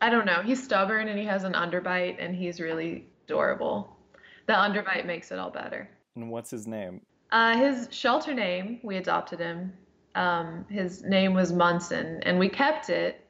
I 0.00 0.10
don't 0.10 0.24
know. 0.24 0.42
He's 0.42 0.62
stubborn 0.62 1.08
and 1.08 1.18
he 1.18 1.26
has 1.26 1.44
an 1.44 1.52
underbite 1.52 2.16
and 2.18 2.34
he's 2.34 2.60
really 2.60 3.06
adorable. 3.26 3.96
The 4.46 4.54
underbite 4.54 5.06
makes 5.06 5.30
it 5.30 5.38
all 5.38 5.50
better. 5.50 5.88
And 6.16 6.30
what's 6.30 6.50
his 6.50 6.66
name? 6.66 7.02
Uh, 7.30 7.56
his 7.56 7.88
shelter 7.90 8.34
name, 8.34 8.80
we 8.82 8.96
adopted 8.96 9.38
him. 9.38 9.72
Um, 10.14 10.64
his 10.68 11.04
name 11.04 11.34
was 11.34 11.52
Munson, 11.52 12.20
and 12.24 12.38
we 12.38 12.48
kept 12.48 12.90
it. 12.90 13.24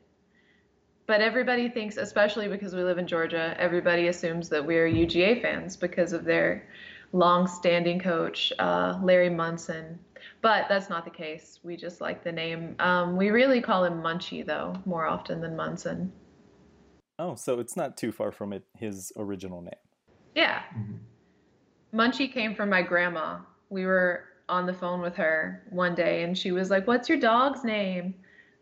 But 1.06 1.20
everybody 1.20 1.68
thinks, 1.68 1.96
especially 1.96 2.48
because 2.48 2.74
we 2.74 2.82
live 2.82 2.96
in 2.96 3.06
Georgia, 3.06 3.54
everybody 3.58 4.08
assumes 4.08 4.48
that 4.48 4.64
we're 4.64 4.88
UGA 4.88 5.42
fans 5.42 5.76
because 5.76 6.12
of 6.12 6.24
their 6.24 6.66
long-standing 7.12 7.98
coach, 7.98 8.52
uh, 8.58 8.98
Larry 9.02 9.28
Munson. 9.28 9.98
But 10.40 10.66
that's 10.68 10.88
not 10.88 11.04
the 11.04 11.10
case. 11.10 11.58
We 11.62 11.76
just 11.76 12.00
like 12.00 12.24
the 12.24 12.32
name. 12.32 12.76
Um, 12.78 13.16
we 13.16 13.30
really 13.30 13.60
call 13.60 13.84
him 13.84 14.00
Munchie 14.00 14.46
though, 14.46 14.74
more 14.86 15.06
often 15.06 15.40
than 15.40 15.56
Munson. 15.56 16.12
Oh, 17.20 17.34
so 17.34 17.60
it's 17.60 17.76
not 17.76 17.98
too 17.98 18.12
far 18.12 18.32
from 18.32 18.54
it 18.54 18.64
his 18.74 19.12
original 19.18 19.60
name. 19.60 19.74
Yeah. 20.34 20.62
Mhm. 20.74 20.98
Munchie 21.92 22.32
came 22.32 22.54
from 22.54 22.70
my 22.70 22.80
grandma. 22.80 23.40
We 23.68 23.84
were 23.84 24.24
on 24.48 24.64
the 24.64 24.72
phone 24.72 25.02
with 25.02 25.14
her 25.16 25.62
one 25.68 25.94
day 25.94 26.22
and 26.22 26.36
she 26.36 26.50
was 26.50 26.70
like, 26.70 26.86
What's 26.86 27.10
your 27.10 27.18
dog's 27.18 27.62
name? 27.62 28.14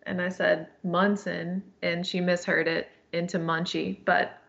And 0.07 0.21
I 0.21 0.29
said, 0.29 0.69
Munson. 0.83 1.63
And 1.83 2.05
she 2.05 2.21
misheard 2.21 2.67
it 2.67 2.89
into 3.13 3.39
Munchie, 3.39 4.05
but 4.05 4.43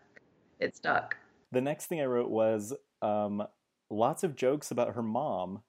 it 0.58 0.74
stuck. 0.74 1.16
The 1.52 1.60
next 1.60 1.86
thing 1.86 2.00
I 2.00 2.06
wrote 2.06 2.30
was 2.30 2.74
um, 3.02 3.46
lots 3.90 4.24
of 4.24 4.34
jokes 4.34 4.70
about 4.70 4.94
her 4.94 5.02
mom, 5.02 5.62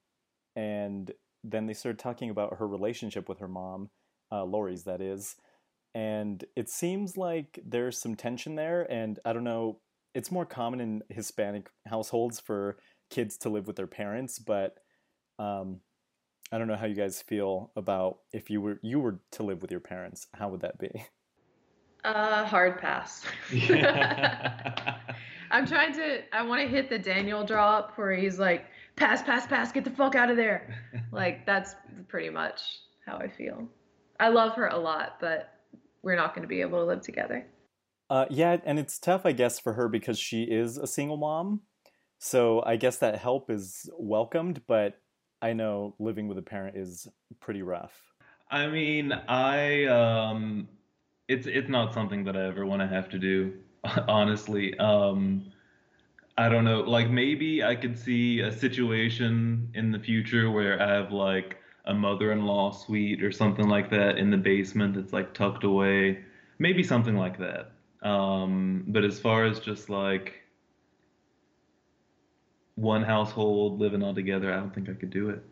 and 0.56 1.10
then 1.44 1.66
they 1.66 1.74
started 1.74 1.98
talking 1.98 2.30
about 2.30 2.58
her 2.58 2.66
relationship 2.66 3.28
with 3.28 3.38
her 3.38 3.48
mom, 3.48 3.90
uh, 4.30 4.44
Laurie's, 4.44 4.84
that 4.84 5.00
is. 5.00 5.36
And 5.94 6.44
it 6.56 6.68
seems 6.68 7.16
like 7.16 7.58
there's 7.64 8.00
some 8.00 8.14
tension 8.14 8.54
there, 8.54 8.90
and 8.90 9.18
I 9.24 9.32
don't 9.32 9.44
know, 9.44 9.80
it's 10.14 10.30
more 10.30 10.46
common 10.46 10.80
in 10.80 11.02
Hispanic 11.10 11.68
households 11.86 12.40
for 12.40 12.78
kids 13.10 13.36
to 13.38 13.50
live 13.50 13.66
with 13.66 13.76
their 13.76 13.86
parents, 13.86 14.38
but 14.38 14.78
um, 15.38 15.80
I 16.50 16.58
don't 16.58 16.68
know 16.68 16.76
how 16.76 16.86
you 16.86 16.94
guys 16.94 17.22
feel 17.22 17.72
about 17.76 18.18
if 18.32 18.48
you 18.50 18.60
were 18.60 18.78
you 18.82 19.00
were 19.00 19.20
to 19.32 19.42
live 19.42 19.60
with 19.62 19.70
your 19.70 19.80
parents, 19.80 20.26
how 20.34 20.48
would 20.48 20.60
that 20.60 20.78
be? 20.78 20.90
Uh, 22.04 22.44
hard 22.44 22.80
pass. 22.80 23.24
I'm 25.52 25.66
trying 25.66 25.92
to, 25.94 26.22
I 26.34 26.42
want 26.42 26.60
to 26.62 26.66
hit 26.66 26.88
the 26.88 26.98
Daniel 26.98 27.44
drop 27.44 27.92
where 27.96 28.12
he's 28.12 28.38
like, 28.38 28.66
pass, 28.96 29.22
pass, 29.22 29.46
pass, 29.46 29.70
get 29.70 29.84
the 29.84 29.90
fuck 29.90 30.14
out 30.14 30.30
of 30.30 30.36
there. 30.36 30.78
Like, 31.12 31.44
that's 31.44 31.74
pretty 32.08 32.30
much 32.30 32.62
how 33.04 33.18
I 33.18 33.28
feel. 33.28 33.68
I 34.18 34.28
love 34.28 34.54
her 34.54 34.68
a 34.68 34.78
lot, 34.78 35.18
but 35.20 35.52
we're 36.02 36.16
not 36.16 36.34
going 36.34 36.42
to 36.42 36.48
be 36.48 36.60
able 36.60 36.78
to 36.78 36.84
live 36.84 37.00
together. 37.00 37.46
Uh, 38.10 38.26
yeah, 38.28 38.58
and 38.64 38.78
it's 38.78 38.98
tough, 38.98 39.22
I 39.24 39.32
guess, 39.32 39.58
for 39.58 39.72
her 39.72 39.88
because 39.88 40.18
she 40.18 40.42
is 40.42 40.76
a 40.76 40.86
single 40.86 41.16
mom. 41.16 41.62
So 42.18 42.62
I 42.64 42.76
guess 42.76 42.98
that 42.98 43.18
help 43.18 43.50
is 43.50 43.88
welcomed, 43.98 44.62
but 44.66 45.00
I 45.40 45.54
know 45.54 45.94
living 45.98 46.28
with 46.28 46.38
a 46.38 46.42
parent 46.42 46.76
is 46.76 47.08
pretty 47.40 47.62
rough. 47.62 48.00
I 48.50 48.68
mean, 48.68 49.12
I 49.12 49.86
um, 49.86 50.68
it's 51.26 51.46
it's 51.46 51.68
not 51.68 51.94
something 51.94 52.24
that 52.24 52.36
I 52.36 52.46
ever 52.46 52.66
want 52.66 52.82
to 52.82 52.86
have 52.86 53.08
to 53.10 53.18
do, 53.18 53.54
honestly. 54.08 54.78
Um, 54.78 55.50
I 56.36 56.48
don't 56.48 56.64
know, 56.64 56.80
like 56.80 57.10
maybe 57.10 57.62
I 57.62 57.74
could 57.74 57.98
see 57.98 58.40
a 58.40 58.52
situation 58.52 59.70
in 59.74 59.90
the 59.90 59.98
future 59.98 60.50
where 60.50 60.80
I 60.80 60.94
have 60.94 61.12
like 61.12 61.56
a 61.84 61.94
mother-in-law 61.94 62.70
suite 62.72 63.22
or 63.22 63.32
something 63.32 63.68
like 63.68 63.90
that 63.90 64.18
in 64.18 64.30
the 64.30 64.36
basement 64.36 64.94
that's 64.94 65.12
like 65.12 65.34
tucked 65.34 65.64
away, 65.64 66.20
maybe 66.58 66.82
something 66.82 67.16
like 67.16 67.38
that. 67.38 67.72
Um, 68.06 68.84
but 68.88 69.04
as 69.04 69.18
far 69.18 69.44
as 69.44 69.60
just 69.60 69.88
like 69.88 70.42
one 72.76 73.02
household 73.02 73.80
living 73.80 74.02
all 74.02 74.14
together, 74.14 74.52
I 74.52 74.56
don't 74.56 74.74
think 74.74 74.88
I 74.88 74.94
could 74.94 75.10
do 75.10 75.30
it. 75.30 75.42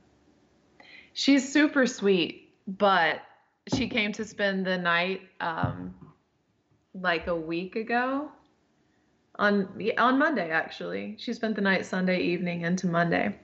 She's 1.12 1.52
super 1.52 1.86
sweet, 1.86 2.52
but 2.66 3.20
she 3.74 3.88
came 3.88 4.12
to 4.12 4.24
spend 4.24 4.66
the 4.66 4.78
night 4.78 5.22
um, 5.40 5.94
like 6.94 7.26
a 7.26 7.36
week 7.36 7.76
ago 7.76 8.30
on 9.36 9.68
on 9.98 10.18
Monday 10.18 10.50
actually. 10.50 11.16
She 11.18 11.32
spent 11.32 11.56
the 11.56 11.62
night 11.62 11.86
Sunday 11.86 12.20
evening 12.20 12.62
into 12.62 12.86
Monday. 12.86 13.36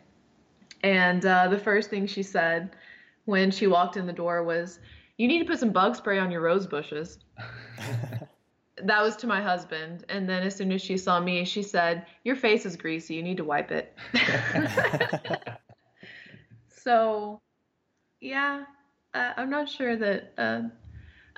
And 0.83 1.25
uh, 1.25 1.49
the 1.49 1.59
first 1.59 1.91
thing 1.91 2.07
she 2.07 2.23
said 2.23 2.77
when 3.25 3.51
she 3.51 3.67
walked 3.67 3.97
in 3.97 4.07
the 4.07 4.13
door 4.13 4.43
was, 4.43 4.79
"You 5.17 5.29
need 5.29 5.41
to 5.41 5.45
put 5.45 5.59
some 5.59 5.71
bug 5.71 5.97
spray 5.97 6.19
on 6.19 6.31
your 6.31 6.41
rose 6.41 6.67
bushes." 6.67 7.19
That 8.83 9.01
was 9.01 9.17
to 9.17 9.27
my 9.27 9.41
husband. 9.41 10.05
And 10.11 10.29
then 10.29 10.43
as 10.43 10.55
soon 10.55 10.71
as 10.71 10.83
she 10.83 10.99
saw 10.99 11.19
me, 11.19 11.47
she 11.47 11.63
said, 11.63 12.05
"Your 12.25 12.37
face 12.37 12.67
is 12.67 12.77
greasy. 12.77 13.15
You 13.15 13.23
need 13.23 13.39
to 13.39 13.45
wipe 13.45 13.71
it." 13.71 13.97
so, 16.69 17.41
yeah, 18.21 18.65
uh, 19.15 19.33
I'm 19.39 19.49
not 19.49 19.67
sure 19.67 19.97
that 19.97 20.35
uh, 20.37 20.63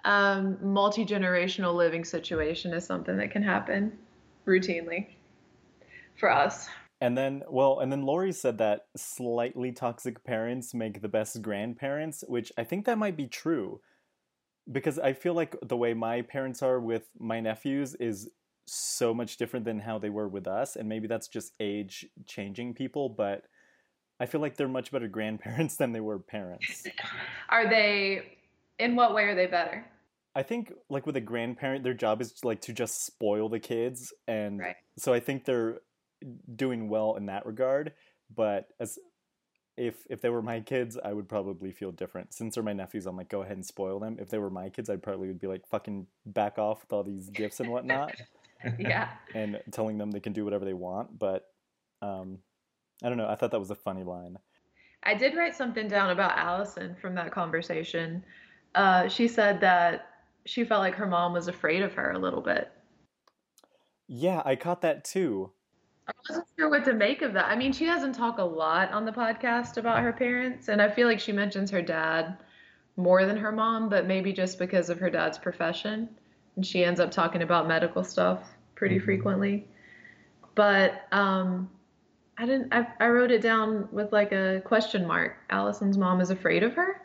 um, 0.04 0.58
multi 0.60 1.04
generational 1.04 1.74
living 1.74 2.04
situation 2.04 2.72
is 2.72 2.84
something 2.84 3.16
that 3.16 3.30
can 3.30 3.42
happen 3.42 3.96
routinely 4.46 5.06
for 6.16 6.30
us. 6.30 6.68
And 7.00 7.16
then, 7.16 7.42
well, 7.48 7.78
and 7.78 7.92
then 7.92 8.02
Laurie 8.02 8.32
said 8.32 8.58
that 8.58 8.82
slightly 8.96 9.70
toxic 9.70 10.24
parents 10.24 10.74
make 10.74 11.00
the 11.00 11.08
best 11.08 11.40
grandparents, 11.42 12.24
which 12.26 12.50
I 12.58 12.64
think 12.64 12.86
that 12.86 12.98
might 12.98 13.16
be 13.16 13.28
true. 13.28 13.80
Because 14.70 14.98
I 14.98 15.12
feel 15.12 15.34
like 15.34 15.56
the 15.62 15.76
way 15.76 15.94
my 15.94 16.22
parents 16.22 16.62
are 16.62 16.80
with 16.80 17.08
my 17.18 17.40
nephews 17.40 17.94
is 17.94 18.28
so 18.66 19.14
much 19.14 19.36
different 19.36 19.64
than 19.64 19.78
how 19.78 19.98
they 19.98 20.10
were 20.10 20.28
with 20.28 20.46
us. 20.46 20.76
And 20.76 20.88
maybe 20.88 21.06
that's 21.06 21.28
just 21.28 21.52
age 21.60 22.04
changing 22.26 22.74
people, 22.74 23.08
but 23.08 23.44
I 24.20 24.26
feel 24.26 24.40
like 24.40 24.56
they're 24.56 24.68
much 24.68 24.90
better 24.90 25.08
grandparents 25.18 25.76
than 25.76 25.92
they 25.92 26.00
were 26.00 26.18
parents. 26.18 26.84
Are 27.48 27.68
they, 27.68 28.38
in 28.78 28.96
what 28.96 29.14
way 29.14 29.24
are 29.24 29.34
they 29.34 29.46
better? 29.46 29.86
I 30.34 30.42
think 30.42 30.72
like 30.90 31.06
with 31.06 31.16
a 31.16 31.20
grandparent, 31.20 31.82
their 31.82 31.94
job 31.94 32.20
is 32.20 32.34
like 32.44 32.60
to 32.62 32.72
just 32.72 33.04
spoil 33.04 33.48
the 33.48 33.58
kids, 33.58 34.12
and 34.28 34.60
Right. 34.60 34.76
so 34.96 35.12
I 35.12 35.18
think 35.18 35.44
they're 35.44 35.78
doing 36.54 36.88
well 36.88 37.16
in 37.16 37.26
that 37.26 37.46
regard. 37.46 37.92
But 38.34 38.68
as 38.80 38.98
if 39.76 40.04
if 40.10 40.20
they 40.20 40.28
were 40.28 40.42
my 40.42 40.60
kids, 40.60 40.98
I 41.02 41.12
would 41.12 41.28
probably 41.28 41.72
feel 41.72 41.92
different. 41.92 42.34
Since 42.34 42.54
they're 42.54 42.64
my 42.64 42.72
nephews, 42.72 43.06
I'm 43.06 43.16
like, 43.16 43.28
go 43.28 43.42
ahead 43.42 43.56
and 43.56 43.64
spoil 43.64 44.00
them. 44.00 44.16
If 44.20 44.28
they 44.28 44.38
were 44.38 44.50
my 44.50 44.68
kids, 44.68 44.90
I'd 44.90 45.02
probably 45.02 45.28
would 45.28 45.40
be 45.40 45.46
like, 45.46 45.66
fucking 45.68 46.06
back 46.26 46.58
off 46.58 46.82
with 46.82 46.92
all 46.92 47.04
these 47.04 47.30
gifts 47.30 47.60
and 47.60 47.70
whatnot, 47.70 48.14
Yeah. 48.78 49.08
and 49.34 49.60
telling 49.70 49.96
them 49.98 50.10
they 50.10 50.20
can 50.20 50.32
do 50.32 50.44
whatever 50.44 50.64
they 50.64 50.74
want. 50.74 51.16
But 51.18 51.46
um, 52.02 52.38
I 53.02 53.08
don't 53.08 53.18
know. 53.18 53.28
I 53.28 53.36
thought 53.36 53.52
that 53.52 53.60
was 53.60 53.70
a 53.70 53.76
funny 53.76 54.02
line. 54.02 54.36
I 55.04 55.14
did 55.14 55.36
write 55.36 55.54
something 55.54 55.86
down 55.86 56.10
about 56.10 56.36
Alison 56.36 56.96
from 57.00 57.14
that 57.14 57.30
conversation. 57.30 58.24
Uh, 58.74 59.08
she 59.08 59.28
said 59.28 59.60
that 59.60 60.06
she 60.44 60.64
felt 60.64 60.80
like 60.80 60.94
her 60.96 61.06
mom 61.06 61.32
was 61.32 61.46
afraid 61.46 61.82
of 61.82 61.94
her 61.94 62.10
a 62.10 62.18
little 62.18 62.40
bit. 62.40 62.72
Yeah, 64.08 64.42
I 64.44 64.56
caught 64.56 64.80
that 64.82 65.04
too. 65.04 65.52
I 66.08 66.12
wasn't 66.28 66.46
sure 66.58 66.70
what 66.70 66.84
to 66.86 66.94
make 66.94 67.22
of 67.22 67.34
that. 67.34 67.46
I 67.46 67.56
mean, 67.56 67.72
she 67.72 67.84
doesn't 67.84 68.14
talk 68.14 68.38
a 68.38 68.42
lot 68.42 68.90
on 68.92 69.04
the 69.04 69.12
podcast 69.12 69.76
about 69.76 70.00
her 70.00 70.12
parents, 70.12 70.68
and 70.68 70.80
I 70.80 70.90
feel 70.90 71.06
like 71.06 71.20
she 71.20 71.32
mentions 71.32 71.70
her 71.70 71.82
dad 71.82 72.38
more 72.96 73.26
than 73.26 73.36
her 73.36 73.52
mom, 73.52 73.88
but 73.88 74.06
maybe 74.06 74.32
just 74.32 74.58
because 74.58 74.88
of 74.90 74.98
her 74.98 75.10
dad's 75.10 75.38
profession. 75.38 76.08
And 76.56 76.66
she 76.66 76.82
ends 76.82 76.98
up 76.98 77.10
talking 77.10 77.42
about 77.42 77.68
medical 77.68 78.02
stuff 78.02 78.42
pretty 78.74 78.98
Mhm. 78.98 79.04
frequently. 79.04 79.68
But 80.54 81.02
um, 81.12 81.70
I 82.38 82.46
didn't, 82.46 82.72
I, 82.72 82.88
I 82.98 83.08
wrote 83.08 83.30
it 83.30 83.42
down 83.42 83.88
with 83.92 84.12
like 84.12 84.32
a 84.32 84.60
question 84.64 85.06
mark. 85.06 85.36
Alison's 85.50 85.98
mom 85.98 86.20
is 86.20 86.30
afraid 86.30 86.62
of 86.62 86.74
her? 86.74 87.02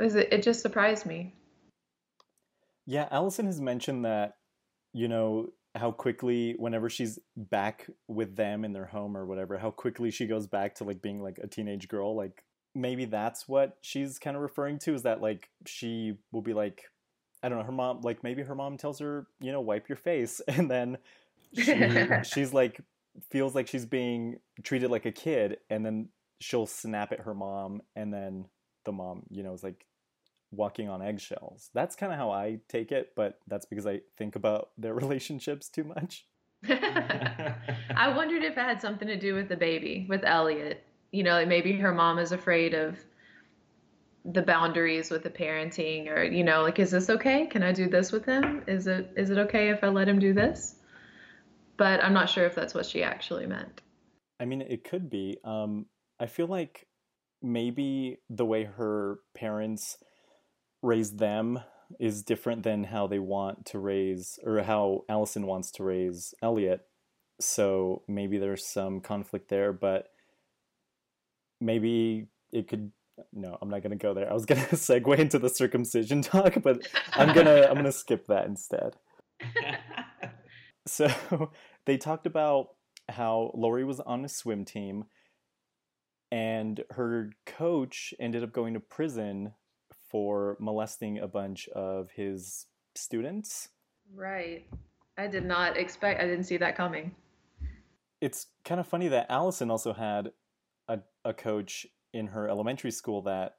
Is 0.00 0.14
it, 0.14 0.32
it 0.32 0.42
just 0.42 0.62
surprised 0.62 1.06
me. 1.06 1.34
Yeah, 2.86 3.06
Alison 3.12 3.46
has 3.46 3.60
mentioned 3.60 4.04
that, 4.04 4.32
you 4.92 5.06
know, 5.06 5.50
how 5.74 5.92
quickly, 5.92 6.54
whenever 6.58 6.90
she's 6.90 7.18
back 7.36 7.88
with 8.08 8.36
them 8.36 8.64
in 8.64 8.72
their 8.72 8.86
home 8.86 9.16
or 9.16 9.26
whatever, 9.26 9.58
how 9.58 9.70
quickly 9.70 10.10
she 10.10 10.26
goes 10.26 10.46
back 10.46 10.74
to 10.76 10.84
like 10.84 11.00
being 11.00 11.22
like 11.22 11.38
a 11.38 11.46
teenage 11.46 11.88
girl. 11.88 12.16
Like 12.16 12.44
maybe 12.74 13.04
that's 13.04 13.48
what 13.48 13.76
she's 13.80 14.18
kind 14.18 14.36
of 14.36 14.42
referring 14.42 14.78
to 14.80 14.94
is 14.94 15.02
that 15.02 15.20
like 15.20 15.48
she 15.66 16.14
will 16.32 16.42
be 16.42 16.54
like, 16.54 16.84
I 17.42 17.48
don't 17.48 17.58
know, 17.58 17.64
her 17.64 17.72
mom, 17.72 18.00
like 18.02 18.24
maybe 18.24 18.42
her 18.42 18.54
mom 18.54 18.76
tells 18.76 18.98
her, 18.98 19.26
you 19.40 19.52
know, 19.52 19.60
wipe 19.60 19.88
your 19.88 19.96
face. 19.96 20.40
And 20.48 20.70
then 20.70 20.98
she, 21.54 22.06
she's 22.24 22.52
like, 22.52 22.80
feels 23.30 23.54
like 23.54 23.68
she's 23.68 23.86
being 23.86 24.38
treated 24.62 24.90
like 24.90 25.06
a 25.06 25.12
kid. 25.12 25.58
And 25.68 25.86
then 25.86 26.08
she'll 26.40 26.66
snap 26.66 27.12
at 27.12 27.20
her 27.20 27.34
mom. 27.34 27.82
And 27.94 28.12
then 28.12 28.46
the 28.84 28.92
mom, 28.92 29.22
you 29.30 29.42
know, 29.42 29.52
is 29.52 29.62
like, 29.62 29.86
walking 30.52 30.88
on 30.88 31.02
eggshells. 31.02 31.70
That's 31.74 31.96
kind 31.96 32.12
of 32.12 32.18
how 32.18 32.30
I 32.30 32.58
take 32.68 32.92
it, 32.92 33.12
but 33.14 33.38
that's 33.46 33.66
because 33.66 33.86
I 33.86 34.00
think 34.16 34.36
about 34.36 34.70
their 34.76 34.94
relationships 35.02 35.68
too 35.68 35.84
much. 35.84 36.26
I 36.68 38.12
wondered 38.14 38.42
if 38.42 38.52
it 38.52 38.58
had 38.58 38.80
something 38.80 39.08
to 39.08 39.18
do 39.18 39.34
with 39.34 39.48
the 39.48 39.56
baby, 39.56 40.06
with 40.08 40.24
Elliot. 40.24 40.84
You 41.10 41.22
know, 41.22 41.44
maybe 41.46 41.72
her 41.78 41.92
mom 41.92 42.18
is 42.18 42.32
afraid 42.32 42.74
of 42.74 42.98
the 44.24 44.42
boundaries 44.42 45.10
with 45.10 45.22
the 45.22 45.30
parenting 45.30 46.08
or 46.08 46.22
you 46.22 46.44
know, 46.44 46.62
like 46.62 46.78
is 46.78 46.90
this 46.90 47.08
okay? 47.08 47.46
Can 47.46 47.62
I 47.62 47.72
do 47.72 47.88
this 47.88 48.12
with 48.12 48.26
him? 48.26 48.62
Is 48.66 48.86
it 48.86 49.10
is 49.16 49.30
it 49.30 49.38
okay 49.38 49.70
if 49.70 49.82
I 49.82 49.88
let 49.88 50.08
him 50.08 50.18
do 50.18 50.34
this? 50.34 50.76
But 51.76 52.04
I'm 52.04 52.12
not 52.12 52.28
sure 52.28 52.44
if 52.44 52.54
that's 52.54 52.74
what 52.74 52.84
she 52.84 53.02
actually 53.02 53.46
meant. 53.46 53.80
I 54.38 54.44
mean, 54.44 54.60
it 54.60 54.84
could 54.84 55.08
be. 55.08 55.38
Um, 55.44 55.86
I 56.18 56.26
feel 56.26 56.46
like 56.46 56.86
maybe 57.42 58.18
the 58.28 58.44
way 58.44 58.64
her 58.64 59.20
parents 59.34 59.96
raised 60.82 61.18
them 61.18 61.60
is 61.98 62.22
different 62.22 62.62
than 62.62 62.84
how 62.84 63.06
they 63.06 63.18
want 63.18 63.66
to 63.66 63.78
raise 63.78 64.38
or 64.44 64.62
how 64.62 65.04
Alison 65.08 65.46
wants 65.46 65.70
to 65.72 65.84
raise 65.84 66.34
Elliot. 66.42 66.82
So 67.40 68.02
maybe 68.06 68.38
there's 68.38 68.66
some 68.66 69.00
conflict 69.00 69.48
there, 69.48 69.72
but 69.72 70.08
maybe 71.60 72.26
it 72.52 72.68
could 72.68 72.92
no, 73.34 73.58
I'm 73.60 73.68
not 73.68 73.82
gonna 73.82 73.96
go 73.96 74.14
there. 74.14 74.30
I 74.30 74.34
was 74.34 74.46
gonna 74.46 74.60
segue 74.72 75.18
into 75.18 75.38
the 75.38 75.50
circumcision 75.50 76.22
talk, 76.22 76.62
but 76.62 76.86
I'm 77.12 77.34
gonna 77.34 77.66
I'm 77.68 77.76
gonna 77.76 77.92
skip 77.92 78.26
that 78.28 78.46
instead. 78.46 78.96
So 80.86 81.50
they 81.86 81.98
talked 81.98 82.26
about 82.26 82.70
how 83.08 83.52
Laurie 83.54 83.84
was 83.84 84.00
on 84.00 84.24
a 84.24 84.28
swim 84.28 84.64
team 84.64 85.04
and 86.32 86.82
her 86.90 87.30
coach 87.46 88.14
ended 88.18 88.42
up 88.42 88.52
going 88.52 88.74
to 88.74 88.80
prison 88.80 89.52
for 90.10 90.56
molesting 90.60 91.18
a 91.18 91.28
bunch 91.28 91.68
of 91.68 92.10
his 92.10 92.66
students. 92.94 93.68
Right. 94.14 94.66
I 95.16 95.26
did 95.26 95.44
not 95.44 95.76
expect. 95.76 96.20
I 96.20 96.26
didn't 96.26 96.44
see 96.44 96.56
that 96.56 96.76
coming. 96.76 97.14
It's 98.20 98.46
kind 98.64 98.80
of 98.80 98.86
funny 98.86 99.08
that 99.08 99.26
Alison 99.30 99.70
also 99.70 99.92
had 99.92 100.32
a, 100.88 100.98
a 101.24 101.32
coach 101.32 101.86
in 102.12 102.28
her 102.28 102.48
elementary 102.48 102.90
school 102.90 103.22
that 103.22 103.56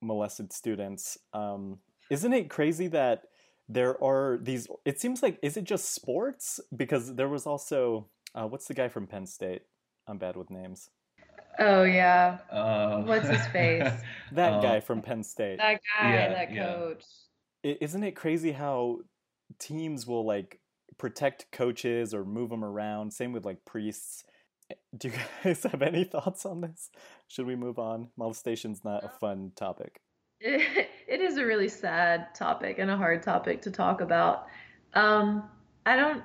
molested 0.00 0.52
students. 0.52 1.18
Um, 1.32 1.78
isn't 2.10 2.32
it 2.32 2.50
crazy 2.50 2.88
that 2.88 3.24
there 3.68 4.02
are 4.02 4.38
these? 4.42 4.68
It 4.84 5.00
seems 5.00 5.22
like 5.22 5.38
is 5.42 5.56
it 5.56 5.64
just 5.64 5.94
sports? 5.94 6.60
Because 6.74 7.14
there 7.14 7.28
was 7.28 7.46
also 7.46 8.08
uh, 8.34 8.46
what's 8.46 8.66
the 8.66 8.74
guy 8.74 8.88
from 8.88 9.06
Penn 9.06 9.26
State? 9.26 9.62
I'm 10.06 10.18
bad 10.18 10.36
with 10.36 10.50
names. 10.50 10.90
Oh 11.58 11.84
yeah. 11.84 12.38
Uh, 12.50 13.02
What's 13.02 13.28
his 13.28 13.46
face? 13.48 13.90
That 14.32 14.54
Uh, 14.54 14.60
guy 14.62 14.80
from 14.80 15.00
Penn 15.02 15.22
State. 15.22 15.58
That 15.58 15.80
guy, 16.00 16.12
Yeah, 16.12 16.28
that 16.30 16.54
coach. 16.56 17.04
I- 17.64 17.78
Isn't 17.80 18.02
it 18.02 18.12
crazy 18.12 18.52
how 18.52 18.98
teams 19.58 20.06
will 20.06 20.24
like 20.24 20.60
protect 20.98 21.46
coaches 21.52 22.12
or 22.14 22.24
move 22.24 22.50
them 22.50 22.64
around? 22.64 23.12
Same 23.12 23.32
with 23.32 23.44
like 23.44 23.64
priests. 23.64 24.24
Do 24.96 25.08
you 25.08 25.14
guys 25.44 25.62
have 25.64 25.82
any 25.82 26.04
thoughts 26.04 26.44
on 26.46 26.62
this? 26.62 26.90
Should 27.28 27.46
we 27.46 27.54
move 27.56 27.78
on? 27.78 28.08
Molestation's 28.16 28.82
not 28.84 29.04
a 29.04 29.08
fun 29.08 29.52
topic. 29.54 30.00
It, 30.40 30.88
it 31.08 31.20
is 31.20 31.36
a 31.36 31.44
really 31.44 31.68
sad 31.68 32.34
topic 32.34 32.78
and 32.80 32.90
a 32.90 32.96
hard 32.96 33.22
topic 33.22 33.62
to 33.62 33.70
talk 33.70 34.00
about. 34.00 34.46
Um, 34.94 35.48
I 35.86 35.94
don't, 35.96 36.22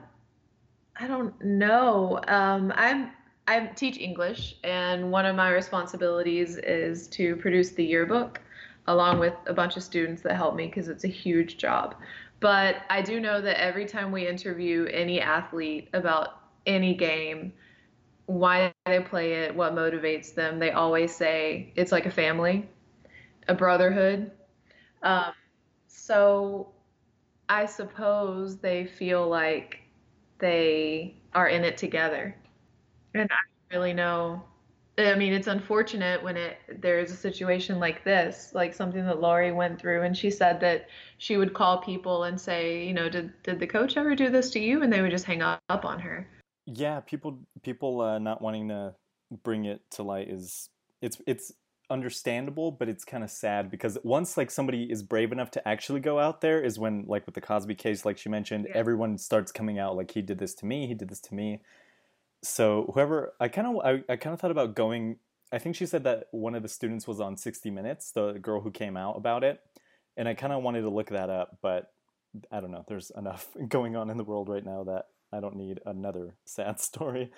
I 0.99 1.07
don't 1.07 1.39
know. 1.43 2.19
Um, 2.27 2.71
I'm, 2.75 3.11
I 3.49 3.65
teach 3.75 3.97
English, 3.97 4.55
and 4.63 5.11
one 5.11 5.25
of 5.25 5.35
my 5.35 5.49
responsibilities 5.49 6.57
is 6.57 7.07
to 7.09 7.35
produce 7.37 7.71
the 7.71 7.83
yearbook, 7.83 8.39
along 8.85 9.17
with 9.17 9.33
a 9.47 9.53
bunch 9.53 9.75
of 9.75 9.81
students 9.81 10.21
that 10.21 10.35
help 10.35 10.55
me 10.55 10.67
because 10.67 10.87
it's 10.87 11.03
a 11.03 11.07
huge 11.09 11.57
job. 11.57 11.95
But 12.39 12.77
I 12.91 13.01
do 13.01 13.19
know 13.19 13.41
that 13.41 13.59
every 13.59 13.87
time 13.87 14.11
we 14.11 14.27
interview 14.27 14.85
any 14.85 15.19
athlete 15.19 15.89
about 15.93 16.41
any 16.67 16.93
game, 16.93 17.51
why 18.27 18.71
they 18.85 18.99
play 18.99 19.33
it, 19.33 19.55
what 19.55 19.73
motivates 19.73 20.35
them, 20.35 20.59
they 20.59 20.69
always 20.69 21.15
say 21.15 21.73
it's 21.75 21.91
like 21.91 22.05
a 22.05 22.11
family 22.11 22.69
a 23.47 23.53
brotherhood. 23.55 24.31
Um, 25.01 25.33
so 25.87 26.69
I 27.49 27.65
suppose 27.65 28.57
they 28.57 28.85
feel 28.85 29.27
like 29.27 29.79
they 30.37 31.15
are 31.33 31.49
in 31.49 31.63
it 31.63 31.77
together. 31.77 32.35
And 33.13 33.29
I 33.31 33.75
really 33.75 33.93
know. 33.93 34.43
I 34.97 35.15
mean, 35.15 35.31
it's 35.31 35.47
unfortunate 35.47 36.21
when 36.21 36.35
it 36.35 36.57
there's 36.81 37.11
a 37.11 37.15
situation 37.15 37.79
like 37.79 38.03
this, 38.03 38.51
like 38.53 38.73
something 38.73 39.05
that 39.05 39.21
Laurie 39.21 39.53
went 39.53 39.79
through, 39.79 40.01
and 40.01 40.15
she 40.15 40.29
said 40.29 40.59
that 40.59 40.87
she 41.17 41.37
would 41.37 41.53
call 41.53 41.81
people 41.81 42.25
and 42.25 42.39
say, 42.39 42.85
you 42.85 42.93
know, 42.93 43.07
did 43.07 43.31
did 43.43 43.59
the 43.59 43.67
coach 43.67 43.95
ever 43.95 44.13
do 44.15 44.29
this 44.29 44.51
to 44.51 44.59
you? 44.59 44.83
And 44.83 44.91
they 44.91 45.01
would 45.01 45.11
just 45.11 45.25
hang 45.25 45.41
up 45.41 45.61
on 45.69 45.99
her. 45.99 46.27
Yeah, 46.65 46.99
people 46.99 47.39
people 47.63 48.01
uh, 48.01 48.19
not 48.19 48.41
wanting 48.41 48.67
to 48.69 48.93
bring 49.43 49.65
it 49.65 49.81
to 49.91 50.03
light 50.03 50.29
is 50.29 50.69
it's 51.01 51.21
it's 51.25 51.53
understandable, 51.89 52.71
but 52.71 52.87
it's 52.87 53.03
kind 53.03 53.23
of 53.23 53.31
sad 53.31 53.71
because 53.71 53.97
once 54.03 54.37
like 54.37 54.51
somebody 54.51 54.83
is 54.91 55.01
brave 55.01 55.31
enough 55.31 55.49
to 55.51 55.67
actually 55.67 55.99
go 55.99 56.19
out 56.19 56.41
there 56.41 56.61
is 56.61 56.77
when 56.77 57.05
like 57.07 57.25
with 57.25 57.35
the 57.35 57.41
Cosby 57.41 57.75
case, 57.75 58.05
like 58.05 58.17
she 58.17 58.29
mentioned, 58.29 58.67
Yeah. 58.69 58.77
everyone 58.77 59.17
starts 59.17 59.51
coming 59.51 59.79
out 59.79 59.95
like 59.95 60.11
he 60.11 60.21
did 60.21 60.37
this 60.37 60.53
to 60.55 60.65
me, 60.65 60.87
he 60.87 60.93
did 60.93 61.09
this 61.09 61.21
to 61.21 61.33
me. 61.33 61.61
So 62.43 62.91
whoever 62.93 63.33
I 63.39 63.47
kind 63.47 63.67
of 63.67 63.85
I, 63.85 64.03
I 64.11 64.15
kind 64.15 64.33
of 64.33 64.39
thought 64.39 64.51
about 64.51 64.75
going. 64.75 65.17
I 65.51 65.57
think 65.57 65.75
she 65.75 65.87
said 65.87 66.03
that 66.03 66.25
one 66.31 66.53
of 66.53 66.61
the 66.61 66.69
students 66.69 67.07
was 67.07 67.19
on 67.19 67.35
60 67.35 67.71
Minutes, 67.71 68.11
the 68.11 68.33
girl 68.33 68.61
who 68.61 68.69
came 68.69 68.95
out 68.95 69.17
about 69.17 69.43
it, 69.43 69.59
and 70.15 70.27
I 70.27 70.35
kind 70.35 70.53
of 70.53 70.61
wanted 70.61 70.81
to 70.81 70.89
look 70.89 71.09
that 71.09 71.31
up, 71.31 71.57
but 71.61 71.91
I 72.51 72.59
don't 72.59 72.71
know. 72.71 72.85
There's 72.87 73.11
enough 73.17 73.47
going 73.67 73.95
on 73.95 74.09
in 74.09 74.17
the 74.17 74.23
world 74.23 74.49
right 74.49 74.63
now 74.63 74.83
that 74.83 75.05
I 75.33 75.39
don't 75.39 75.55
need 75.55 75.79
another 75.85 76.35
sad 76.45 76.79
story. 76.79 77.31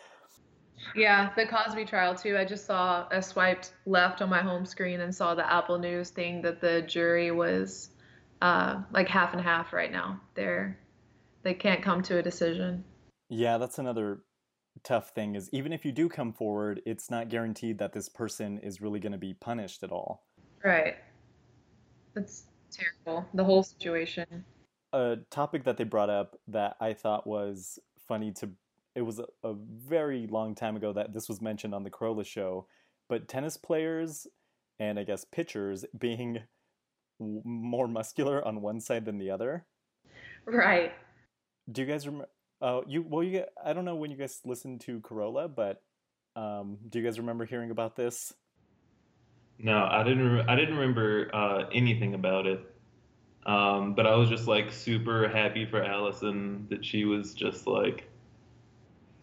Yeah, 0.96 1.30
the 1.36 1.46
Cosby 1.46 1.86
trial 1.86 2.16
too. 2.16 2.38
I 2.38 2.46
just 2.46 2.66
saw 2.66 3.08
I 3.12 3.20
swiped 3.20 3.74
left 3.86 4.22
on 4.22 4.30
my 4.30 4.42
home 4.42 4.66
screen 4.66 5.02
and 5.02 5.14
saw 5.14 5.36
the 5.36 5.52
Apple 5.52 5.78
News 5.78 6.10
thing 6.10 6.42
that 6.42 6.60
the 6.60 6.82
jury 6.82 7.32
was 7.32 7.92
uh, 8.42 8.82
like 8.92 9.08
half 9.08 9.34
and 9.34 9.42
half 9.42 9.74
right 9.74 9.92
now. 9.92 10.20
They're 10.34 10.78
they 11.44 11.54
can't 11.54 11.84
come 11.84 12.02
to 12.04 12.18
a 12.18 12.24
decision. 12.24 12.84
Yeah, 13.30 13.58
that's 13.58 13.80
another 13.80 14.24
tough 14.84 15.10
thing 15.10 15.36
is 15.36 15.50
even 15.52 15.74
if 15.74 15.86
you 15.86 15.92
do 15.92 16.10
come 16.10 16.34
forward, 16.34 16.82
it's 16.86 17.10
not 17.10 17.30
guaranteed 17.30 17.78
that 17.80 17.94
this 17.94 18.10
person 18.10 18.60
is 18.60 18.82
really 18.82 19.00
going 19.00 19.12
to 19.12 19.18
be 19.18 19.34
punished 19.34 19.84
at 19.84 19.92
all. 19.92 20.26
Right. 20.64 20.96
That's 22.14 22.46
terrible. 22.72 23.28
The 23.34 23.44
whole 23.44 23.64
situation. 23.64 24.46
A 24.94 25.18
topic 25.30 25.64
that 25.64 25.78
they 25.78 25.84
brought 25.84 26.10
up 26.10 26.38
that 26.48 26.76
I 26.80 26.94
thought 26.94 27.26
was 27.26 27.80
funny 28.08 28.32
to 28.34 28.50
it 28.94 29.02
was 29.02 29.20
a, 29.20 29.26
a 29.44 29.54
very 29.54 30.28
long 30.28 30.54
time 30.54 30.76
ago 30.76 30.92
that 30.94 31.14
this 31.14 31.30
was 31.30 31.42
mentioned 31.42 31.74
on 31.74 31.84
the 31.84 31.90
Carolla 31.90 32.26
show, 32.26 32.68
but 33.08 33.28
tennis 33.28 33.56
players 33.56 34.28
and 34.80 35.00
I 35.00 35.04
guess 35.04 35.24
pitchers 35.24 35.86
being 35.98 36.40
more 37.20 37.88
muscular 37.88 38.46
on 38.46 38.62
one 38.62 38.82
side 38.82 39.06
than 39.06 39.18
the 39.18 39.30
other. 39.30 39.66
Right. 40.46 40.92
Do 41.72 41.82
you 41.82 41.88
guys 41.88 42.06
remember? 42.06 42.28
Uh, 42.62 42.82
you 42.88 43.02
well, 43.02 43.24
you 43.24 43.32
get, 43.32 43.50
I 43.64 43.74
don't 43.74 43.86
know 43.86 43.96
when 43.96 44.12
you 44.12 44.18
guys 44.18 44.40
listened 44.46 44.82
to 44.82 45.00
Carolla, 45.00 45.54
but 45.54 45.82
um, 46.36 46.78
do 46.90 47.00
you 47.00 47.06
guys 47.06 47.20
remember 47.20 47.46
hearing 47.46 47.72
about 47.72 47.96
this? 47.96 48.34
No, 49.58 49.88
I 49.90 50.04
didn't. 50.04 50.32
Re- 50.32 50.46
I 50.48 50.56
didn't 50.56 50.76
remember 50.76 51.30
uh, 51.34 51.66
anything 51.72 52.14
about 52.14 52.48
it. 52.48 52.62
Um, 53.46 53.96
but 53.96 54.06
I 54.06 54.16
was 54.16 54.30
just 54.30 54.48
like 54.48 54.72
super 54.72 55.28
happy 55.28 55.66
for 55.66 55.84
Alison 55.84 56.68
that 56.70 56.86
she 56.86 57.06
was 57.06 57.34
just 57.34 57.66
like 57.66 58.08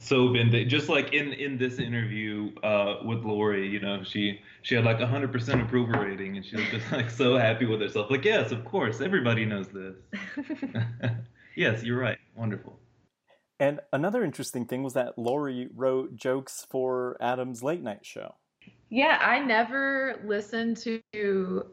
so 0.01 0.29
vintage. 0.29 0.69
Just 0.69 0.89
like 0.89 1.13
in 1.13 1.33
in 1.33 1.59
this 1.59 1.79
interview 1.79 2.53
uh, 2.63 2.97
with 3.05 3.25
Laurie, 3.25 3.69
you 3.69 3.81
know, 3.81 4.03
she 4.03 4.41
she 4.63 4.75
had 4.75 4.85
like 4.85 5.01
a 5.01 5.07
hundred 5.07 5.33
percent 5.33 5.63
approval 5.63 6.01
rating, 6.01 6.37
and 6.37 6.45
she 6.45 6.57
was 6.57 6.67
just 6.71 6.91
like 6.93 7.11
so 7.11 7.37
happy 7.37 7.67
with 7.67 7.81
herself. 7.81 8.11
Like, 8.11 8.25
yes, 8.25 8.51
of 8.51 8.65
course, 8.65 9.01
everybody 9.01 9.45
knows 9.45 9.69
this. 9.69 9.95
yes, 11.57 11.83
you're 11.85 11.99
right. 11.99 12.19
Wonderful. 12.37 12.79
And 13.61 13.81
another 13.93 14.23
interesting 14.23 14.67
thing 14.67 14.83
was 14.83 14.95
that 14.95 15.19
Laurie 15.19 15.69
wrote 15.75 16.15
jokes 16.17 16.67
for 16.71 17.17
Adam's 17.21 17.63
late 17.63 17.83
night 17.83 18.07
show. 18.07 18.35
Yeah, 18.91 19.19
I 19.21 19.41
never 19.41 20.21
listened 20.25 20.77
to 20.79 21.03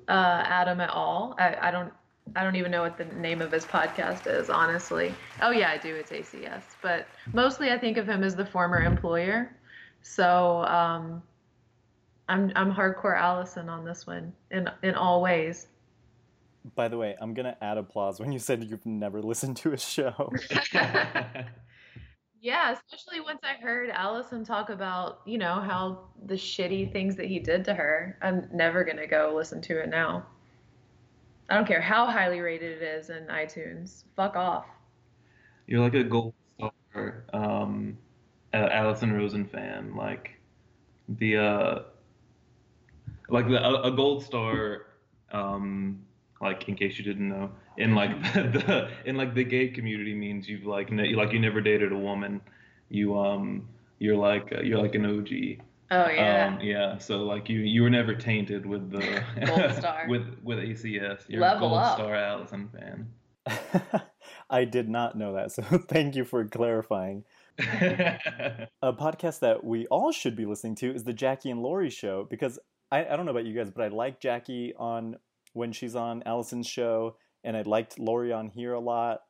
uh, 0.08 0.44
Adam 0.46 0.82
at 0.82 0.90
all. 0.90 1.36
I, 1.40 1.56
I 1.62 1.72
don't. 1.72 1.94
I 2.36 2.44
don't 2.44 2.56
even 2.56 2.72
know 2.72 2.82
what 2.82 2.98
the 2.98 3.06
name 3.06 3.40
of 3.40 3.52
his 3.52 3.66
podcast 3.66 4.26
is, 4.26 4.50
honestly. 4.50 5.14
Oh 5.44 5.52
yeah, 5.52 5.70
I 5.70 5.78
do. 5.78 5.94
It's 5.94 6.10
ACS, 6.10 6.64
but 6.82 7.06
mostly 7.34 7.70
I 7.70 7.78
think 7.78 7.98
of 7.98 8.08
him 8.08 8.24
as 8.24 8.36
the 8.36 8.46
former 8.48 8.80
employer. 8.82 9.56
So 10.02 10.66
um, 10.66 11.22
I'm 12.28 12.52
I'm 12.56 12.74
hardcore 12.74 13.16
Alison 13.16 13.70
on 13.70 13.86
this 13.86 14.08
one 14.08 14.34
in 14.50 14.68
in 14.82 14.96
all 14.96 15.22
ways. 15.22 15.68
By 16.74 16.88
the 16.88 16.98
way, 16.98 17.16
I'm 17.22 17.36
gonna 17.36 17.58
add 17.62 17.78
applause 17.78 18.20
when 18.20 18.32
you 18.32 18.40
said 18.40 18.64
you've 18.64 18.88
never 18.88 19.22
listened 19.22 19.58
to 19.58 19.74
a 19.74 19.78
show. 19.78 20.34
Yeah, 22.46 22.74
especially 22.74 23.22
once 23.22 23.40
I 23.42 23.60
heard 23.60 23.90
Alison 23.90 24.46
talk 24.46 24.70
about, 24.70 25.22
you 25.26 25.40
know, 25.40 25.62
how 25.62 26.10
the 26.28 26.36
shitty 26.36 26.92
things 26.92 27.16
that 27.16 27.26
he 27.26 27.40
did 27.40 27.66
to 27.66 27.74
her. 27.74 28.20
I'm 28.22 28.48
never 28.54 28.84
gonna 28.84 29.08
go 29.08 29.34
listen 29.36 29.62
to 29.62 29.82
it 29.82 29.90
now. 29.90 30.28
I 31.50 31.56
don't 31.56 31.66
care 31.66 31.82
how 31.82 32.06
highly 32.06 32.42
rated 32.42 32.84
it 32.84 32.84
is 32.84 33.10
in 33.10 33.26
iTunes. 33.26 34.04
Fuck 34.16 34.36
off. 34.36 34.68
You're 35.66 35.80
like 35.80 35.96
a 35.96 36.04
gold 36.04 36.36
star, 36.60 37.24
um, 37.34 37.98
Alison 38.54 39.12
Rosen 39.12 39.46
fan, 39.46 39.96
like 39.96 40.40
the 41.10 41.38
uh, 41.38 41.80
like 43.28 43.48
the 43.48 43.58
a, 43.60 43.92
a 43.92 43.92
gold 43.92 44.24
star, 44.24 44.86
um, 45.32 46.00
like 46.42 46.70
in 46.70 46.76
case 46.76 47.00
you 47.00 47.04
didn't 47.04 47.28
know, 47.28 47.50
in 47.78 47.96
like 47.96 48.12
the 48.34 48.90
in 49.06 49.16
like 49.16 49.34
the 49.34 49.44
gay 49.44 49.68
community 49.70 50.14
means 50.14 50.48
you've 50.48 50.66
like 50.66 50.92
ne- 50.92 51.16
like 51.16 51.32
you 51.34 51.40
never 51.40 51.62
dated 51.62 51.92
a 51.92 51.98
woman, 51.98 52.42
you 52.90 53.18
um 53.18 53.68
you're 54.00 54.18
like 54.18 54.52
uh, 54.58 54.62
you're 54.62 54.82
like 54.82 54.96
an 54.96 55.06
OG. 55.06 55.64
Oh 55.92 56.10
yeah. 56.10 56.48
Um, 56.48 56.60
yeah, 56.62 56.98
so 56.98 57.18
like 57.24 57.48
you 57.50 57.60
you 57.60 57.84
were 57.84 57.90
never 57.90 58.16
tainted 58.16 58.66
with 58.66 58.90
the 58.92 59.24
Gold 59.46 59.74
star. 59.76 60.06
with 60.10 60.26
with 60.44 60.58
ACS. 60.60 61.26
You're 61.28 61.42
Level 61.42 61.68
a 61.68 61.70
gold 61.70 61.82
up. 61.82 61.98
star 61.98 62.16
Alison 62.16 62.70
fan. 62.70 63.08
I 64.50 64.66
did 64.66 64.90
not 64.90 65.16
know 65.18 65.34
that, 65.34 65.52
so 65.52 65.62
thank 65.62 66.16
you 66.16 66.26
for 66.26 66.44
clarifying. 66.46 67.24
A 67.60 68.68
podcast 68.94 69.40
that 69.40 69.64
we 69.64 69.86
all 69.88 70.12
should 70.12 70.36
be 70.36 70.46
listening 70.46 70.76
to 70.76 70.94
is 70.94 71.04
the 71.04 71.14
Jackie 71.14 71.52
and 71.52 71.62
Laurie 71.62 71.90
show 71.90 72.26
because 72.30 72.60
I, 72.92 73.06
I 73.06 73.16
don't 73.16 73.26
know 73.26 73.32
about 73.32 73.46
you 73.46 73.56
guys, 73.56 73.70
but 73.70 73.84
I 73.84 73.88
like 73.90 74.20
Jackie 74.20 74.74
on 74.78 75.18
when 75.54 75.72
she's 75.72 75.96
on 75.96 76.22
Alison's 76.26 76.68
show, 76.68 77.16
and 77.46 77.56
I 77.56 77.62
liked 77.62 78.00
Laurie 78.00 78.34
on 78.34 78.50
here 78.50 78.74
a 78.74 78.80
lot. 78.80 79.22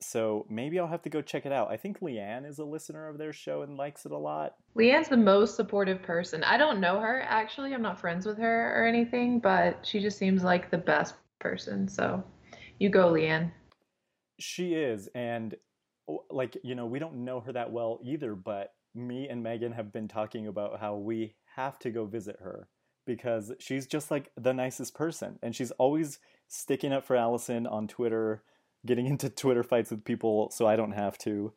So 0.00 0.46
maybe 0.48 0.78
I'll 0.78 0.86
have 0.86 1.02
to 1.02 1.08
go 1.08 1.22
check 1.22 1.46
it 1.46 1.52
out. 1.52 1.70
I 1.70 1.76
think 1.76 2.00
Leanne 2.00 2.48
is 2.48 2.58
a 2.58 2.64
listener 2.64 3.08
of 3.08 3.18
their 3.18 3.32
show 3.32 3.62
and 3.62 3.76
likes 3.76 4.04
it 4.04 4.12
a 4.12 4.18
lot. 4.18 4.54
Leanne's 4.76 5.08
the 5.08 5.16
most 5.16 5.56
supportive 5.56 6.02
person. 6.02 6.44
I 6.44 6.56
don't 6.56 6.80
know 6.80 7.00
her 7.00 7.22
actually. 7.22 7.74
I'm 7.74 7.82
not 7.82 8.00
friends 8.00 8.26
with 8.26 8.38
her 8.38 8.80
or 8.80 8.86
anything, 8.86 9.40
but 9.40 9.84
she 9.84 10.00
just 10.00 10.18
seems 10.18 10.42
like 10.42 10.70
the 10.70 10.78
best 10.78 11.14
person. 11.40 11.88
So 11.88 12.22
you 12.78 12.90
go, 12.90 13.12
Leanne. 13.12 13.50
She 14.38 14.74
is, 14.74 15.08
and 15.14 15.54
like 16.30 16.56
you 16.62 16.74
know, 16.74 16.86
we 16.86 16.98
don't 16.98 17.24
know 17.24 17.40
her 17.40 17.52
that 17.52 17.70
well 17.70 18.00
either. 18.02 18.34
But 18.34 18.72
me 18.94 19.28
and 19.28 19.42
Megan 19.42 19.72
have 19.72 19.92
been 19.92 20.08
talking 20.08 20.48
about 20.48 20.80
how 20.80 20.96
we 20.96 21.34
have 21.54 21.78
to 21.80 21.90
go 21.90 22.04
visit 22.04 22.36
her 22.40 22.68
because 23.06 23.52
she's 23.60 23.86
just 23.86 24.10
like 24.10 24.30
the 24.36 24.52
nicest 24.52 24.94
person, 24.94 25.38
and 25.42 25.54
she's 25.54 25.70
always 25.72 26.18
sticking 26.48 26.92
up 26.92 27.04
for 27.04 27.16
Alison 27.16 27.66
on 27.66 27.88
Twitter 27.88 28.42
getting 28.86 29.06
into 29.06 29.30
Twitter 29.30 29.62
fights 29.62 29.90
with 29.90 30.04
people 30.04 30.50
so 30.50 30.66
I 30.66 30.76
don't 30.76 30.92
have 30.92 31.18
to. 31.18 31.52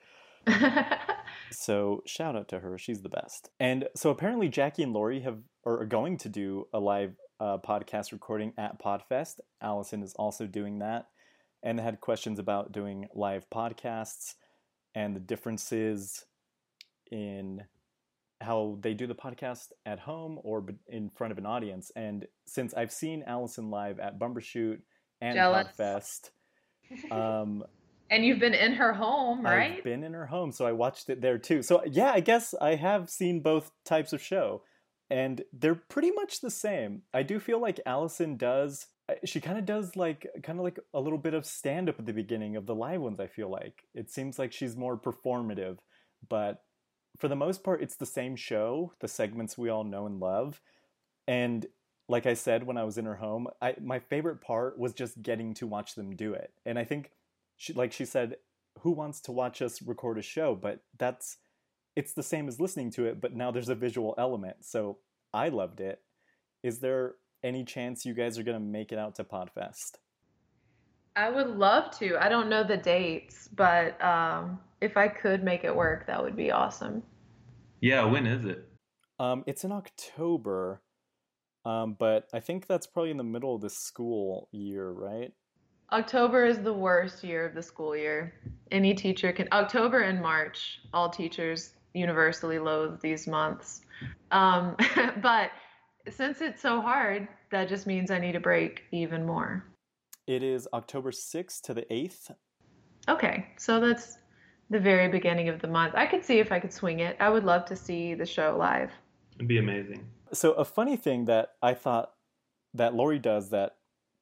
so 1.51 2.01
shout 2.05 2.35
out 2.35 2.47
to 2.49 2.59
her. 2.59 2.77
She's 2.77 3.01
the 3.01 3.09
best. 3.09 3.49
And 3.59 3.87
so 3.95 4.09
apparently 4.09 4.49
Jackie 4.49 4.83
and 4.83 4.93
Laurie 4.93 5.21
have 5.21 5.39
are 5.65 5.85
going 5.85 6.17
to 6.19 6.29
do 6.29 6.67
a 6.73 6.79
live 6.79 7.15
uh, 7.39 7.57
podcast 7.57 8.11
recording 8.11 8.53
at 8.57 8.81
Podfest. 8.81 9.39
Alison 9.61 10.01
is 10.01 10.13
also 10.13 10.47
doing 10.47 10.79
that. 10.79 11.07
And 11.63 11.77
they 11.77 11.83
had 11.83 11.99
questions 11.99 12.39
about 12.39 12.71
doing 12.71 13.07
live 13.13 13.49
podcasts 13.53 14.35
and 14.95 15.15
the 15.15 15.19
differences 15.19 16.25
in 17.11 17.63
how 18.41 18.77
they 18.81 18.93
do 18.93 19.07
the 19.07 19.15
podcast 19.15 19.71
at 19.85 19.99
home 19.99 20.39
or 20.43 20.65
in 20.87 21.09
front 21.09 21.31
of 21.31 21.37
an 21.37 21.45
audience. 21.45 21.91
And 21.95 22.27
since 22.45 22.73
I've 22.73 22.91
seen 22.91 23.23
Alison 23.25 23.71
live 23.71 23.99
at 23.99 24.19
Bumbershoot 24.19 24.79
and 25.21 25.35
Jealous. 25.35 25.67
Podfest, 25.77 26.29
um, 27.11 27.63
and 28.09 28.25
you've 28.25 28.39
been 28.39 28.53
in 28.53 28.73
her 28.73 28.93
home, 28.93 29.43
right? 29.43 29.77
I've 29.77 29.83
been 29.83 30.03
in 30.03 30.13
her 30.13 30.25
home, 30.25 30.51
so 30.51 30.65
I 30.65 30.71
watched 30.71 31.09
it 31.09 31.21
there 31.21 31.37
too. 31.37 31.61
So 31.61 31.83
yeah, 31.85 32.11
I 32.11 32.19
guess 32.19 32.53
I 32.59 32.75
have 32.75 33.09
seen 33.09 33.41
both 33.41 33.71
types 33.85 34.13
of 34.13 34.21
show, 34.21 34.63
and 35.09 35.41
they're 35.51 35.75
pretty 35.75 36.11
much 36.11 36.41
the 36.41 36.51
same. 36.51 37.01
I 37.13 37.23
do 37.23 37.39
feel 37.39 37.59
like 37.59 37.79
Alison 37.85 38.37
does. 38.37 38.87
Uh, 39.09 39.15
she 39.25 39.41
kind 39.41 39.57
of 39.57 39.65
does 39.65 39.95
like 39.95 40.27
kind 40.43 40.59
of 40.59 40.63
like 40.63 40.79
a 40.93 40.99
little 40.99 41.17
bit 41.17 41.33
of 41.33 41.45
stand 41.45 41.89
up 41.89 41.99
at 41.99 42.05
the 42.05 42.13
beginning 42.13 42.55
of 42.55 42.65
the 42.65 42.75
live 42.75 43.01
ones. 43.01 43.19
I 43.19 43.27
feel 43.27 43.49
like 43.49 43.83
it 43.93 44.09
seems 44.09 44.39
like 44.39 44.53
she's 44.53 44.77
more 44.77 44.97
performative, 44.97 45.79
but 46.29 46.63
for 47.17 47.27
the 47.27 47.35
most 47.35 47.63
part, 47.63 47.81
it's 47.81 47.95
the 47.95 48.05
same 48.05 48.35
show. 48.35 48.93
The 48.99 49.07
segments 49.07 49.57
we 49.57 49.69
all 49.69 49.83
know 49.83 50.05
and 50.05 50.19
love, 50.19 50.61
and 51.27 51.65
like 52.09 52.25
I 52.25 52.35
said 52.35 52.65
when 52.65 52.77
I 52.77 52.83
was 52.83 52.97
in 52.97 53.05
her 53.05 53.15
home, 53.15 53.47
I 53.61 53.75
my 53.81 53.99
favorite 53.99 54.41
part 54.41 54.77
was 54.77 54.93
just 54.93 55.21
getting 55.21 55.53
to 55.55 55.67
watch 55.67 55.95
them 55.95 56.15
do 56.15 56.33
it. 56.33 56.51
And 56.65 56.79
I 56.79 56.83
think 56.83 57.11
she 57.57 57.73
like 57.73 57.91
she 57.91 58.05
said, 58.05 58.37
who 58.79 58.91
wants 58.91 59.19
to 59.21 59.31
watch 59.31 59.61
us 59.61 59.81
record 59.81 60.17
a 60.17 60.21
show? 60.21 60.55
But 60.55 60.81
that's 60.97 61.37
it's 61.95 62.13
the 62.13 62.23
same 62.23 62.47
as 62.47 62.59
listening 62.59 62.91
to 62.91 63.05
it, 63.05 63.19
but 63.19 63.35
now 63.35 63.51
there's 63.51 63.69
a 63.69 63.75
visual 63.75 64.13
element. 64.17 64.57
So 64.61 64.99
I 65.33 65.49
loved 65.49 65.79
it. 65.79 65.99
Is 66.63 66.79
there 66.79 67.15
any 67.43 67.63
chance 67.63 68.05
you 68.05 68.13
guys 68.13 68.37
are 68.37 68.43
going 68.43 68.57
to 68.57 68.63
make 68.63 68.91
it 68.91 68.99
out 68.99 69.15
to 69.15 69.23
Podfest? 69.23 69.95
I 71.15 71.31
would 71.31 71.57
love 71.57 71.89
to. 71.97 72.15
I 72.23 72.29
don't 72.29 72.49
know 72.49 72.63
the 72.63 72.77
dates, 72.77 73.49
but 73.55 73.99
um, 74.03 74.59
if 74.81 74.97
I 74.97 75.07
could 75.07 75.43
make 75.43 75.63
it 75.63 75.75
work, 75.75 76.07
that 76.07 76.21
would 76.21 76.35
be 76.35 76.51
awesome. 76.51 77.03
Yeah, 77.81 78.03
when 78.05 78.25
is 78.25 78.45
it? 78.45 78.67
Um, 79.19 79.43
it's 79.47 79.63
in 79.63 79.71
October. 79.71 80.81
Um, 81.65 81.95
but 81.99 82.27
I 82.33 82.39
think 82.39 82.67
that's 82.67 82.87
probably 82.87 83.11
in 83.11 83.17
the 83.17 83.23
middle 83.23 83.53
of 83.55 83.61
the 83.61 83.69
school 83.69 84.47
year, 84.51 84.89
right? 84.89 85.33
October 85.91 86.45
is 86.45 86.59
the 86.59 86.73
worst 86.73 87.23
year 87.23 87.45
of 87.45 87.53
the 87.53 87.61
school 87.61 87.95
year. 87.95 88.33
Any 88.71 88.93
teacher 88.93 89.31
can. 89.31 89.47
October 89.51 90.01
and 90.01 90.21
March, 90.21 90.79
all 90.93 91.09
teachers 91.09 91.73
universally 91.93 92.59
loathe 92.59 93.01
these 93.01 93.27
months. 93.27 93.81
Um, 94.31 94.75
but 95.21 95.51
since 96.09 96.41
it's 96.41 96.61
so 96.61 96.81
hard, 96.81 97.27
that 97.51 97.69
just 97.69 97.87
means 97.87 98.11
I 98.11 98.19
need 98.19 98.35
a 98.35 98.39
break 98.39 98.83
even 98.91 99.25
more. 99.25 99.65
It 100.25 100.43
is 100.43 100.67
October 100.73 101.11
6th 101.11 101.61
to 101.63 101.73
the 101.73 101.83
8th. 101.83 102.31
Okay, 103.09 103.47
so 103.57 103.79
that's 103.79 104.17
the 104.69 104.79
very 104.79 105.07
beginning 105.07 105.49
of 105.49 105.61
the 105.61 105.67
month. 105.67 105.93
I 105.95 106.05
could 106.05 106.23
see 106.23 106.39
if 106.39 106.51
I 106.51 106.59
could 106.59 106.73
swing 106.73 106.99
it. 106.99 107.15
I 107.19 107.29
would 107.29 107.43
love 107.43 107.65
to 107.65 107.75
see 107.75 108.13
the 108.13 108.25
show 108.25 108.55
live. 108.57 108.91
It'd 109.35 109.47
be 109.47 109.59
amazing. 109.59 110.05
So 110.33 110.53
a 110.53 110.65
funny 110.65 110.97
thing 110.97 111.25
that 111.25 111.53
I 111.61 111.73
thought 111.73 112.11
that 112.73 112.93
Laurie 112.93 113.19
does 113.19 113.49
that 113.51 113.77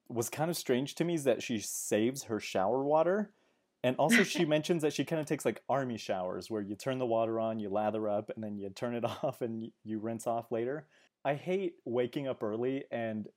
was 0.07 0.29
kind 0.29 0.51
of 0.51 0.57
strange 0.57 0.95
to 0.95 1.03
me 1.03 1.15
is 1.15 1.23
that 1.23 1.41
she 1.41 1.59
saves 1.59 2.23
her 2.23 2.39
shower 2.39 2.83
water. 2.83 3.31
And 3.83 3.95
also 3.97 4.23
she 4.23 4.45
mentions 4.45 4.83
that 4.83 4.93
she 4.93 5.03
kind 5.03 5.19
of 5.19 5.25
takes 5.25 5.45
like 5.45 5.63
army 5.67 5.97
showers 5.97 6.49
where 6.49 6.61
you 6.61 6.75
turn 6.75 6.99
the 6.99 7.05
water 7.05 7.39
on, 7.39 7.59
you 7.59 7.69
lather 7.69 8.07
up, 8.07 8.29
and 8.35 8.43
then 8.43 8.57
you 8.57 8.69
turn 8.69 8.95
it 8.95 9.05
off 9.23 9.41
and 9.41 9.71
you 9.83 9.99
rinse 9.99 10.27
off 10.27 10.51
later. 10.51 10.87
I 11.23 11.33
hate 11.33 11.75
waking 11.85 12.27
up 12.27 12.43
early 12.43 12.83
and 12.91 13.27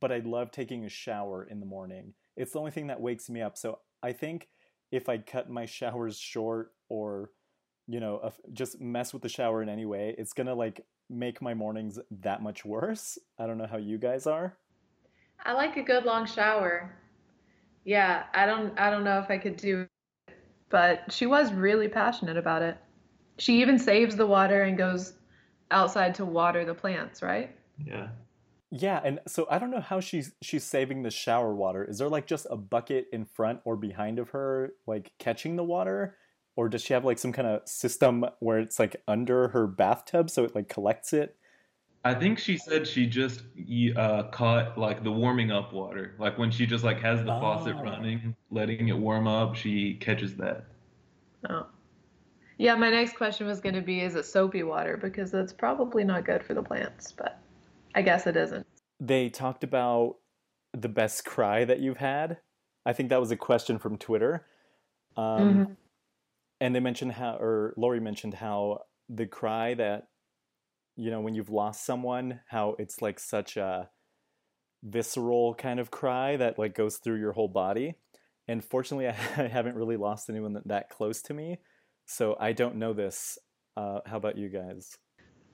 but 0.00 0.10
I 0.10 0.18
love 0.18 0.50
taking 0.50 0.84
a 0.84 0.88
shower 0.88 1.44
in 1.44 1.60
the 1.60 1.66
morning. 1.66 2.14
It's 2.36 2.52
the 2.52 2.58
only 2.58 2.70
thing 2.70 2.88
that 2.88 3.00
wakes 3.00 3.28
me 3.28 3.42
up. 3.42 3.56
So 3.56 3.80
I 4.02 4.12
think 4.12 4.48
if 4.90 5.08
I 5.08 5.18
cut 5.18 5.50
my 5.50 5.66
showers 5.66 6.18
short 6.18 6.72
or 6.88 7.30
you 7.86 8.00
know, 8.00 8.32
just 8.52 8.80
mess 8.80 9.12
with 9.12 9.22
the 9.22 9.28
shower 9.28 9.62
in 9.62 9.68
any 9.68 9.84
way, 9.84 10.14
it's 10.16 10.32
going 10.32 10.46
to 10.46 10.54
like 10.54 10.80
make 11.10 11.42
my 11.42 11.54
mornings 11.54 11.98
that 12.22 12.42
much 12.42 12.64
worse. 12.64 13.18
I 13.38 13.46
don't 13.46 13.58
know 13.58 13.66
how 13.66 13.76
you 13.76 13.98
guys 13.98 14.26
are. 14.26 14.56
I 15.44 15.52
like 15.52 15.76
a 15.76 15.82
good 15.82 16.04
long 16.04 16.26
shower. 16.26 16.94
Yeah, 17.84 18.24
I 18.32 18.46
don't 18.46 18.78
I 18.78 18.88
don't 18.88 19.04
know 19.04 19.18
if 19.18 19.30
I 19.30 19.36
could 19.36 19.56
do 19.56 19.86
it, 20.28 20.34
but 20.70 21.12
she 21.12 21.26
was 21.26 21.52
really 21.52 21.88
passionate 21.88 22.38
about 22.38 22.62
it. 22.62 22.78
She 23.38 23.60
even 23.60 23.78
saves 23.78 24.16
the 24.16 24.26
water 24.26 24.62
and 24.62 24.78
goes 24.78 25.12
outside 25.70 26.14
to 26.14 26.24
water 26.24 26.64
the 26.64 26.72
plants, 26.72 27.20
right? 27.20 27.54
Yeah. 27.84 28.08
Yeah, 28.76 29.00
and 29.04 29.20
so 29.28 29.46
I 29.48 29.58
don't 29.58 29.70
know 29.70 29.80
how 29.80 30.00
she's 30.00 30.32
she's 30.42 30.64
saving 30.64 31.04
the 31.04 31.10
shower 31.10 31.54
water. 31.54 31.84
Is 31.84 31.98
there 31.98 32.08
like 32.08 32.26
just 32.26 32.46
a 32.50 32.56
bucket 32.56 33.06
in 33.12 33.24
front 33.24 33.60
or 33.64 33.76
behind 33.76 34.18
of 34.18 34.30
her 34.30 34.72
like 34.86 35.12
catching 35.18 35.56
the 35.56 35.64
water? 35.64 36.16
or 36.56 36.68
does 36.68 36.82
she 36.82 36.92
have 36.92 37.04
like 37.04 37.18
some 37.18 37.32
kind 37.32 37.48
of 37.48 37.66
system 37.68 38.24
where 38.40 38.58
it's 38.58 38.78
like 38.78 38.96
under 39.08 39.48
her 39.48 39.66
bathtub 39.66 40.30
so 40.30 40.44
it 40.44 40.54
like 40.54 40.68
collects 40.68 41.12
it 41.12 41.36
i 42.04 42.14
think 42.14 42.38
she 42.38 42.56
said 42.56 42.86
she 42.86 43.06
just 43.06 43.42
uh, 43.96 44.24
caught 44.24 44.76
like 44.78 45.02
the 45.02 45.10
warming 45.10 45.50
up 45.50 45.72
water 45.72 46.14
like 46.18 46.38
when 46.38 46.50
she 46.50 46.66
just 46.66 46.84
like 46.84 47.00
has 47.00 47.22
the 47.24 47.32
oh. 47.32 47.40
faucet 47.40 47.76
running 47.76 48.34
letting 48.50 48.88
it 48.88 48.96
warm 48.96 49.26
up 49.26 49.54
she 49.54 49.94
catches 49.94 50.36
that 50.36 50.64
oh 51.50 51.66
yeah 52.58 52.74
my 52.74 52.90
next 52.90 53.16
question 53.16 53.46
was 53.46 53.60
going 53.60 53.74
to 53.74 53.82
be 53.82 54.00
is 54.00 54.14
it 54.14 54.24
soapy 54.24 54.62
water 54.62 54.96
because 54.96 55.30
that's 55.30 55.52
probably 55.52 56.04
not 56.04 56.24
good 56.24 56.42
for 56.42 56.54
the 56.54 56.62
plants 56.62 57.12
but 57.12 57.40
i 57.94 58.02
guess 58.02 58.26
it 58.26 58.36
isn't 58.36 58.66
they 59.00 59.28
talked 59.28 59.64
about 59.64 60.16
the 60.72 60.88
best 60.88 61.24
cry 61.24 61.64
that 61.64 61.80
you've 61.80 61.98
had 61.98 62.38
i 62.86 62.92
think 62.92 63.08
that 63.10 63.20
was 63.20 63.30
a 63.30 63.36
question 63.36 63.78
from 63.78 63.96
twitter 63.96 64.46
um, 65.16 65.38
mm-hmm 65.38 65.72
and 66.60 66.74
they 66.74 66.80
mentioned 66.80 67.12
how, 67.12 67.36
or 67.36 67.74
Laurie 67.76 68.00
mentioned 68.00 68.34
how 68.34 68.80
the 69.08 69.26
cry 69.26 69.74
that, 69.74 70.08
you 70.96 71.10
know, 71.10 71.20
when 71.20 71.34
you've 71.34 71.50
lost 71.50 71.84
someone, 71.84 72.40
how 72.48 72.76
it's 72.78 73.02
like 73.02 73.18
such 73.18 73.56
a 73.56 73.90
visceral 74.82 75.54
kind 75.54 75.80
of 75.80 75.90
cry 75.90 76.36
that 76.36 76.58
like 76.58 76.74
goes 76.74 76.96
through 76.96 77.18
your 77.18 77.32
whole 77.32 77.48
body. 77.48 77.96
And 78.46 78.64
fortunately, 78.64 79.08
I 79.36 79.48
haven't 79.48 79.76
really 79.76 79.96
lost 79.96 80.30
anyone 80.30 80.54
that, 80.54 80.68
that 80.68 80.90
close 80.90 81.22
to 81.22 81.34
me, 81.34 81.58
so 82.06 82.36
I 82.40 82.52
don't 82.52 82.76
know 82.76 82.92
this. 82.92 83.36
Uh, 83.76 84.00
how 84.06 84.16
about 84.16 84.38
you 84.38 84.48
guys? 84.48 84.96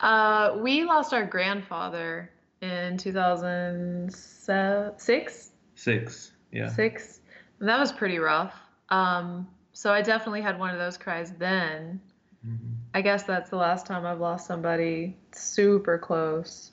Uh, 0.01 0.57
we 0.59 0.85
lost 0.85 1.13
our 1.13 1.27
grandfather 1.27 2.31
in 2.63 2.97
2006. 2.97 5.51
Six, 5.75 6.33
yeah. 6.53 6.69
Six. 6.69 7.21
And 7.59 7.69
that 7.69 7.79
was 7.79 7.93
pretty 7.93 8.19
rough. 8.19 8.55
Um, 8.89 9.47
so 9.73 9.93
I 9.93 10.01
definitely 10.03 10.43
had 10.43 10.59
one 10.59 10.71
of 10.71 10.79
those 10.79 10.99
cries 10.99 11.33
then. 11.33 12.01
Mm-hmm. 12.47 12.75
I 12.95 13.03
guess 13.03 13.25
that's 13.25 13.51
the 13.51 13.57
last 13.57 13.87
time 13.87 14.07
I've 14.07 14.21
lost 14.21 14.47
somebody 14.47 15.19
super 15.33 15.99
close 15.99 16.71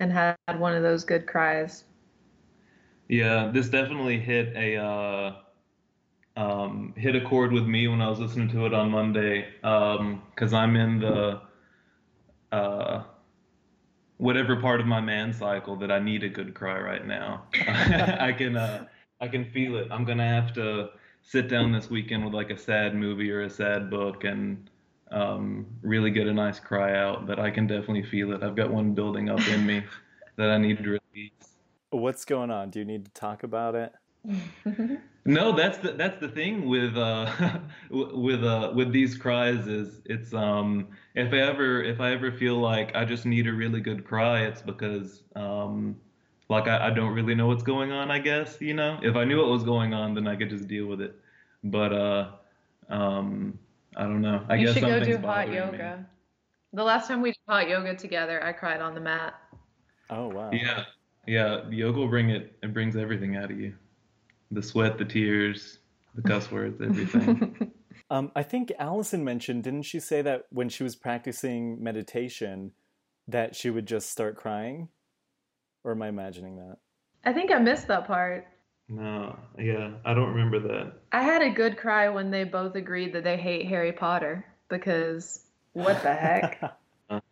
and 0.00 0.12
had 0.12 0.36
one 0.58 0.74
of 0.74 0.82
those 0.82 1.04
good 1.04 1.26
cries. 1.26 1.84
Yeah, 3.08 3.50
this 3.52 3.68
definitely 3.68 4.18
hit 4.18 4.56
a 4.56 4.76
uh, 4.76 5.34
um, 6.36 6.94
hit 6.96 7.16
a 7.16 7.20
chord 7.20 7.52
with 7.52 7.64
me 7.64 7.88
when 7.88 8.00
I 8.00 8.08
was 8.08 8.18
listening 8.18 8.48
to 8.50 8.66
it 8.66 8.74
on 8.74 8.90
Monday 8.90 9.46
because 9.60 10.52
um, 10.52 10.54
I'm 10.54 10.76
in 10.76 11.00
the 11.00 11.40
uh, 12.52 13.02
whatever 14.18 14.56
part 14.56 14.80
of 14.80 14.86
my 14.86 15.00
man 15.00 15.32
cycle 15.32 15.74
that 15.76 15.90
I 15.90 15.98
need 15.98 16.22
a 16.22 16.28
good 16.28 16.54
cry 16.54 16.78
right 16.78 17.06
now. 17.06 17.44
I 17.66 18.32
can 18.32 18.56
uh, 18.56 18.86
I 19.20 19.28
can 19.28 19.50
feel 19.50 19.76
it. 19.76 19.88
I'm 19.90 20.04
gonna 20.04 20.28
have 20.28 20.52
to 20.54 20.90
sit 21.22 21.48
down 21.48 21.72
this 21.72 21.90
weekend 21.90 22.24
with 22.24 22.34
like 22.34 22.50
a 22.50 22.58
sad 22.58 22.94
movie 22.94 23.30
or 23.30 23.42
a 23.42 23.50
sad 23.50 23.90
book 23.90 24.24
and 24.24 24.70
um, 25.10 25.66
really 25.82 26.10
get 26.10 26.26
a 26.26 26.32
nice 26.32 26.60
cry 26.60 26.96
out. 26.96 27.26
But 27.26 27.40
I 27.40 27.50
can 27.50 27.66
definitely 27.66 28.04
feel 28.04 28.32
it. 28.32 28.42
I've 28.42 28.56
got 28.56 28.70
one 28.70 28.94
building 28.94 29.28
up 29.28 29.46
in 29.48 29.66
me. 29.66 29.82
that 30.36 30.50
I 30.50 30.58
need 30.58 30.78
to 30.78 30.98
release. 31.14 31.56
What's 31.90 32.24
going 32.24 32.50
on? 32.50 32.70
Do 32.70 32.78
you 32.78 32.84
need 32.84 33.04
to 33.04 33.10
talk 33.12 33.42
about 33.42 33.74
it? 33.74 33.92
No, 35.24 35.52
that's 35.54 35.78
the 35.78 35.92
that's 35.92 36.18
the 36.18 36.28
thing 36.28 36.66
with 36.68 36.96
uh 36.96 37.58
with 37.90 38.42
uh 38.44 38.72
with 38.74 38.92
these 38.92 39.16
cries 39.16 39.66
is 39.68 40.00
it's 40.04 40.32
um 40.34 40.88
if 41.14 41.32
I 41.32 41.38
ever 41.38 41.82
if 41.82 42.00
I 42.00 42.12
ever 42.12 42.32
feel 42.32 42.56
like 42.58 42.94
I 42.96 43.04
just 43.04 43.24
need 43.26 43.46
a 43.46 43.52
really 43.52 43.80
good 43.80 44.04
cry, 44.04 44.40
it's 44.42 44.62
because 44.62 45.22
um 45.36 45.96
like 46.48 46.66
I, 46.68 46.88
I 46.88 46.90
don't 46.90 47.12
really 47.14 47.34
know 47.34 47.46
what's 47.46 47.62
going 47.62 47.92
on, 47.92 48.10
I 48.10 48.18
guess, 48.18 48.60
you 48.60 48.74
know? 48.74 48.98
If 49.02 49.16
I 49.16 49.24
knew 49.24 49.38
what 49.38 49.48
was 49.48 49.64
going 49.64 49.94
on, 49.94 50.14
then 50.14 50.26
I 50.26 50.36
could 50.36 50.50
just 50.50 50.66
deal 50.68 50.86
with 50.86 51.00
it. 51.00 51.14
But 51.62 51.92
uh 51.92 52.30
um 52.88 53.58
I 53.96 54.02
don't 54.02 54.22
know. 54.22 54.44
I 54.48 54.56
you 54.56 54.66
guess 54.66 54.74
should 54.74 54.84
go 54.86 55.00
do 55.00 55.16
something's 55.16 55.18
hot 55.18 55.50
bothering 55.50 55.70
me. 55.70 55.78
yoga. 55.78 56.06
The 56.72 56.84
last 56.84 57.08
time 57.08 57.22
we 57.22 57.30
did 57.30 57.38
hot 57.48 57.68
yoga 57.68 57.94
together, 57.94 58.42
I 58.42 58.52
cried 58.52 58.80
on 58.80 58.94
the 58.94 59.00
mat. 59.00 59.34
Oh 60.10 60.28
wow. 60.28 60.52
Yeah. 60.52 60.84
Yeah, 61.26 61.68
yoga 61.70 61.98
will 61.98 62.08
bring 62.08 62.30
it 62.30 62.56
it 62.62 62.72
brings 62.72 62.96
everything 62.96 63.36
out 63.36 63.50
of 63.50 63.58
you. 63.58 63.74
The 64.52 64.62
sweat, 64.62 64.98
the 64.98 65.04
tears, 65.04 65.78
the 66.14 66.22
cuss 66.22 66.50
words, 66.50 66.80
everything. 66.80 67.72
Um, 68.10 68.30
I 68.36 68.42
think 68.42 68.70
Alison 68.78 69.24
mentioned, 69.24 69.64
didn't 69.64 69.82
she 69.84 69.98
say 69.98 70.20
that 70.20 70.44
when 70.50 70.68
she 70.68 70.82
was 70.82 70.94
practicing 70.96 71.82
meditation, 71.82 72.72
that 73.26 73.56
she 73.56 73.70
would 73.70 73.86
just 73.86 74.10
start 74.10 74.36
crying? 74.36 74.88
Or 75.82 75.92
am 75.92 76.02
I 76.02 76.08
imagining 76.08 76.56
that? 76.56 76.76
I 77.24 77.32
think 77.32 77.50
I 77.50 77.58
missed 77.58 77.86
that 77.88 78.06
part. 78.06 78.46
no, 78.88 79.38
yeah, 79.58 79.92
I 80.04 80.12
don't 80.12 80.28
remember 80.34 80.58
that. 80.60 80.92
I 81.12 81.22
had 81.22 81.40
a 81.40 81.48
good 81.48 81.78
cry 81.78 82.10
when 82.10 82.30
they 82.30 82.44
both 82.44 82.74
agreed 82.74 83.14
that 83.14 83.24
they 83.24 83.38
hate 83.38 83.66
Harry 83.68 83.92
Potter 83.92 84.44
because 84.68 85.46
what 85.72 86.02
the 86.02 86.12
heck? 86.12 86.60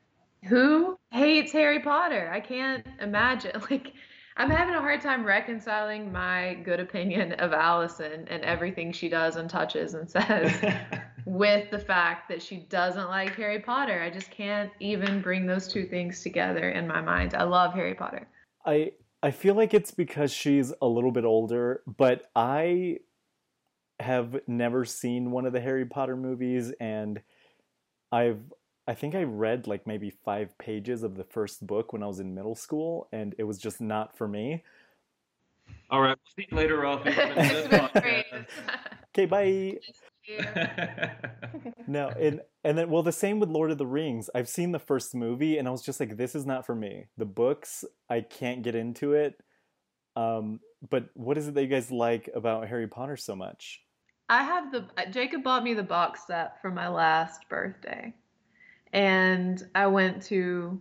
Who 0.49 0.99
hates 1.13 1.53
Harry 1.53 1.81
Potter? 1.81 2.31
I 2.33 2.41
can't 2.41 2.87
imagine. 3.01 3.53
Like, 3.71 3.93
I'm 4.41 4.49
having 4.49 4.75
a 4.75 4.81
hard 4.81 5.03
time 5.03 5.27
reconciling 5.27 6.11
my 6.11 6.55
good 6.65 6.81
opinion 6.81 7.33
of 7.33 7.53
Alison 7.53 8.27
and 8.27 8.43
everything 8.43 8.91
she 8.91 9.11
does 9.11 9.37
and 9.37 9.51
touches 9.51 9.93
and 9.93 10.09
says 10.11 10.51
with 11.27 11.71
the 11.71 11.79
fact 11.79 12.27
that 12.31 12.41
she 12.41 12.57
doesn't 12.57 13.11
like 13.11 13.37
Harry 13.37 13.59
Potter. 13.61 14.01
I 14.01 14.09
just 14.09 14.31
can't 14.31 14.71
even 14.81 15.21
bring 15.21 15.45
those 15.45 15.69
two 15.69 15.85
things 15.85 16.23
together 16.23 16.71
in 16.71 16.89
my 16.89 17.03
mind. 17.03 17.35
I 17.35 17.43
love 17.43 17.75
Harry 17.75 17.93
Potter. 17.93 18.27
I 18.65 18.93
I 19.23 19.31
feel 19.31 19.55
like 19.55 19.75
it's 19.75 19.91
because 19.91 20.33
she's 20.33 20.73
a 20.81 20.87
little 20.87 21.13
bit 21.13 21.27
older, 21.27 21.83
but 21.87 22.31
I 22.35 23.01
have 24.01 24.41
never 24.47 24.87
seen 24.87 25.33
one 25.33 25.45
of 25.45 25.53
the 25.53 25.61
Harry 25.61 25.85
Potter 25.85 26.17
movies 26.17 26.73
and 26.81 27.21
I've 28.11 28.41
I 28.89 28.95
think 28.95 29.15
I 29.15 29.23
read 29.23 29.67
like 29.67 29.87
maybe 29.87 30.11
5 30.11 30.59
pages 30.59 31.03
of 31.03 31.17
the 31.17 31.25
first 31.25 31.67
book 31.67 31.93
when 31.93 32.03
I 32.03 32.07
was 32.07 32.19
in 32.21 32.35
middle 32.35 32.55
school 32.57 33.09
and 33.13 33.35
it 33.39 33.45
was 33.45 33.59
just 33.59 33.81
not 33.81 34.17
for 34.17 34.27
me. 34.27 34.65
All 35.91 36.01
right, 36.01 36.17
we'll 36.17 36.35
see 36.45 36.49
you 36.51 36.57
later 36.57 36.85
off. 36.85 37.07
in 37.07 37.13
It's 37.17 37.51
this 37.53 37.69
been 37.69 38.03
great. 38.03 38.27
podcast. 38.33 38.47
Okay, 39.13 39.27
bye. 39.27 39.77
No, 41.89 42.09
and 42.11 42.41
and 42.63 42.79
then 42.79 42.91
well, 42.91 43.03
the 43.03 43.11
same 43.11 43.41
with 43.41 43.49
Lord 43.49 43.73
of 43.73 43.79
the 43.79 43.87
Rings. 43.87 44.31
I've 44.35 44.49
seen 44.49 44.71
the 44.71 44.79
first 44.79 45.17
movie, 45.17 45.59
and 45.59 45.67
I 45.67 45.73
was 45.73 45.83
just 45.83 45.99
like, 45.99 46.17
this 46.17 46.37
is 46.37 46.47
not 46.47 46.65
for 46.65 46.77
me. 46.77 47.07
The 47.19 47.25
books, 47.25 47.85
I 48.09 48.21
can't 48.21 48.63
get 48.63 48.77
into 48.77 49.15
it. 49.15 49.35
Um, 50.15 50.61
but 50.89 51.09
what 51.15 51.39
is 51.39 51.49
it 51.49 51.55
that 51.55 51.63
you 51.63 51.67
guys 51.69 51.91
like 51.91 52.31
about 52.35 52.69
Harry 52.69 52.87
Potter 52.87 53.17
so 53.17 53.35
much? 53.35 53.81
I 54.29 54.45
have 54.45 54.71
the 54.71 54.87
Jacob 55.11 55.43
bought 55.43 55.65
me 55.65 55.75
the 55.75 55.83
box 55.83 56.21
set 56.29 56.61
for 56.63 56.71
my 56.71 56.87
last 56.89 57.49
birthday, 57.49 58.15
and 58.93 59.67
I 59.75 59.87
went 59.87 60.23
to 60.25 60.81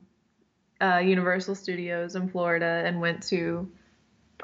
uh, 0.82 0.98
Universal 0.98 1.56
Studios 1.56 2.16
in 2.16 2.30
Florida 2.30 2.84
and 2.86 3.00
went 3.00 3.22
to. 3.28 3.70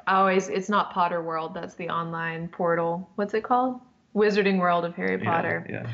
I 0.08 0.18
always 0.18 0.50
it's 0.50 0.70
not 0.70 0.92
Potter 0.92 1.24
World. 1.24 1.54
That's 1.54 1.76
the 1.76 1.90
online 1.90 2.48
portal. 2.50 3.10
What's 3.16 3.34
it 3.34 3.44
called? 3.44 3.80
Wizarding 4.16 4.60
World 4.60 4.86
of 4.86 4.96
Harry 4.96 5.20
Yeah, 5.22 5.32
Potter. 5.32 5.68
Yeah. 5.70 5.90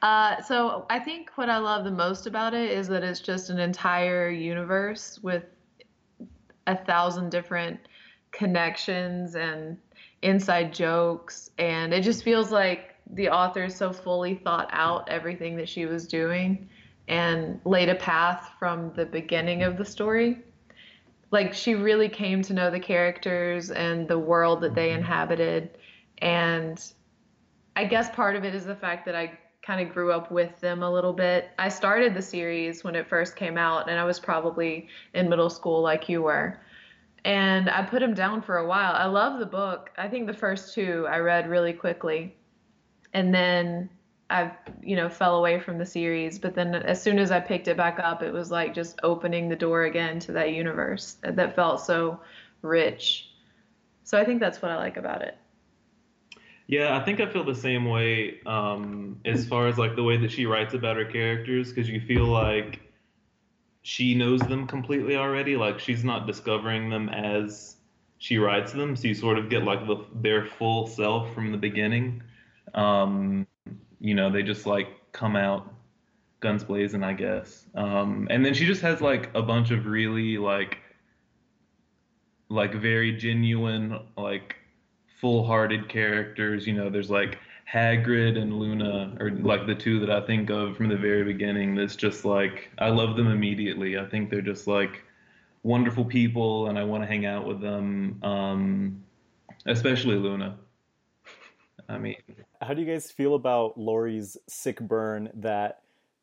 Uh, 0.00 0.40
so 0.42 0.86
I 0.90 0.98
think 0.98 1.30
what 1.34 1.48
I 1.48 1.58
love 1.58 1.84
the 1.84 1.90
most 1.90 2.26
about 2.26 2.54
it 2.54 2.70
is 2.70 2.86
that 2.88 3.02
it's 3.02 3.20
just 3.20 3.50
an 3.50 3.58
entire 3.58 4.30
universe 4.30 5.18
with 5.22 5.44
a 6.66 6.76
thousand 6.76 7.30
different 7.30 7.80
connections 8.30 9.34
and 9.34 9.76
inside 10.22 10.72
jokes, 10.72 11.50
and 11.58 11.92
it 11.92 12.02
just 12.02 12.22
feels 12.22 12.52
like 12.52 12.94
the 13.12 13.28
author 13.28 13.68
so 13.68 13.92
fully 13.92 14.34
thought 14.34 14.68
out 14.70 15.08
everything 15.08 15.56
that 15.56 15.68
she 15.68 15.86
was 15.86 16.06
doing 16.06 16.68
and 17.08 17.60
laid 17.64 17.88
a 17.88 17.94
path 17.94 18.50
from 18.58 18.92
the 18.94 19.06
beginning 19.06 19.62
of 19.62 19.76
the 19.76 19.84
story. 19.84 20.38
Like 21.30 21.52
she 21.52 21.74
really 21.74 22.08
came 22.08 22.42
to 22.42 22.54
know 22.54 22.70
the 22.70 22.80
characters 22.80 23.70
and 23.70 24.06
the 24.06 24.18
world 24.18 24.60
that 24.62 24.74
they 24.74 24.88
mm-hmm. 24.88 24.98
inhabited, 24.98 25.78
and 26.18 26.82
I 27.76 27.84
guess 27.84 28.10
part 28.10 28.36
of 28.36 28.44
it 28.44 28.54
is 28.54 28.64
the 28.64 28.74
fact 28.74 29.04
that 29.06 29.14
I 29.14 29.38
kind 29.62 29.86
of 29.86 29.92
grew 29.92 30.12
up 30.12 30.30
with 30.30 30.58
them 30.60 30.82
a 30.82 30.90
little 30.90 31.12
bit. 31.12 31.50
I 31.58 31.68
started 31.68 32.14
the 32.14 32.22
series 32.22 32.82
when 32.82 32.94
it 32.94 33.06
first 33.06 33.36
came 33.36 33.58
out, 33.58 33.90
and 33.90 34.00
I 34.00 34.04
was 34.04 34.18
probably 34.18 34.88
in 35.12 35.28
middle 35.28 35.50
school 35.50 35.82
like 35.82 36.08
you 36.08 36.22
were. 36.22 36.58
And 37.24 37.68
I 37.68 37.82
put 37.82 38.00
them 38.00 38.14
down 38.14 38.40
for 38.40 38.56
a 38.58 38.66
while. 38.66 38.94
I 38.94 39.04
love 39.04 39.38
the 39.38 39.46
book. 39.46 39.90
I 39.98 40.08
think 40.08 40.26
the 40.26 40.32
first 40.32 40.72
two 40.72 41.06
I 41.08 41.18
read 41.18 41.50
really 41.50 41.74
quickly. 41.74 42.34
And 43.12 43.34
then 43.34 43.90
I, 44.30 44.52
you 44.82 44.96
know, 44.96 45.08
fell 45.08 45.36
away 45.36 45.58
from 45.58 45.78
the 45.78 45.86
series. 45.86 46.38
But 46.38 46.54
then 46.54 46.74
as 46.74 47.02
soon 47.02 47.18
as 47.18 47.30
I 47.30 47.40
picked 47.40 47.68
it 47.68 47.76
back 47.76 47.98
up, 47.98 48.22
it 48.22 48.32
was 48.32 48.50
like 48.50 48.74
just 48.74 48.98
opening 49.02 49.48
the 49.48 49.56
door 49.56 49.84
again 49.84 50.18
to 50.20 50.32
that 50.32 50.52
universe 50.52 51.16
that 51.22 51.54
felt 51.54 51.80
so 51.80 52.20
rich. 52.62 53.30
So 54.04 54.18
I 54.18 54.24
think 54.24 54.40
that's 54.40 54.60
what 54.62 54.70
I 54.70 54.76
like 54.76 54.96
about 54.96 55.22
it. 55.22 55.36
Yeah, 56.66 56.98
I 56.98 57.02
think 57.02 57.20
I 57.20 57.26
feel 57.26 57.44
the 57.44 57.54
same 57.54 57.86
way 57.86 58.40
um, 58.44 59.18
as 59.24 59.46
far 59.46 59.68
as 59.68 59.78
like 59.78 59.96
the 59.96 60.02
way 60.02 60.18
that 60.18 60.30
she 60.30 60.44
writes 60.44 60.74
about 60.74 60.96
her 60.96 61.06
characters, 61.06 61.72
because 61.72 61.88
you 61.88 61.98
feel 61.98 62.26
like 62.26 62.80
she 63.80 64.14
knows 64.14 64.40
them 64.40 64.66
completely 64.66 65.16
already. 65.16 65.56
Like 65.56 65.78
she's 65.78 66.04
not 66.04 66.26
discovering 66.26 66.90
them 66.90 67.08
as 67.08 67.76
she 68.18 68.36
writes 68.36 68.72
them, 68.72 68.96
so 68.96 69.08
you 69.08 69.14
sort 69.14 69.38
of 69.38 69.48
get 69.48 69.64
like 69.64 69.86
the, 69.86 70.04
their 70.14 70.44
full 70.44 70.86
self 70.86 71.32
from 71.34 71.52
the 71.52 71.58
beginning. 71.58 72.22
Um, 72.74 73.46
you 74.00 74.14
know, 74.14 74.30
they 74.30 74.42
just 74.42 74.66
like 74.66 74.88
come 75.12 75.36
out 75.36 75.72
guns 76.40 76.64
blazing, 76.64 77.02
I 77.02 77.12
guess. 77.12 77.66
Um, 77.74 78.28
and 78.30 78.44
then 78.44 78.54
she 78.54 78.66
just 78.66 78.82
has 78.82 79.00
like 79.00 79.30
a 79.34 79.42
bunch 79.42 79.70
of 79.70 79.86
really 79.86 80.38
like 80.38 80.78
like 82.48 82.74
very 82.74 83.12
genuine 83.12 84.00
like 84.16 84.56
full-hearted 85.20 85.88
characters. 85.88 86.66
You 86.66 86.74
know, 86.74 86.88
there's 86.90 87.10
like 87.10 87.38
Hagrid 87.70 88.38
and 88.38 88.58
Luna 88.58 89.16
are 89.20 89.30
like 89.30 89.66
the 89.66 89.74
two 89.74 90.00
that 90.00 90.10
I 90.10 90.24
think 90.24 90.50
of 90.50 90.76
from 90.76 90.88
the 90.88 90.96
very 90.96 91.24
beginning. 91.24 91.74
That's 91.74 91.96
just 91.96 92.24
like 92.24 92.70
I 92.78 92.88
love 92.88 93.16
them 93.16 93.28
immediately. 93.28 93.98
I 93.98 94.06
think 94.06 94.30
they're 94.30 94.40
just 94.40 94.66
like 94.66 95.02
wonderful 95.62 96.04
people, 96.04 96.68
and 96.68 96.78
I 96.78 96.84
want 96.84 97.02
to 97.02 97.06
hang 97.06 97.26
out 97.26 97.46
with 97.46 97.60
them. 97.60 98.18
Um, 98.22 99.04
especially 99.66 100.16
Luna. 100.16 100.56
I 101.88 101.98
mean, 101.98 102.16
How 102.60 102.74
do 102.74 102.82
you 102.82 102.92
guys 102.92 103.10
feel 103.10 103.34
about 103.34 103.78
Laurie's 103.78 104.36
sick 104.48 104.80
burn 104.80 105.30
that 105.34 105.82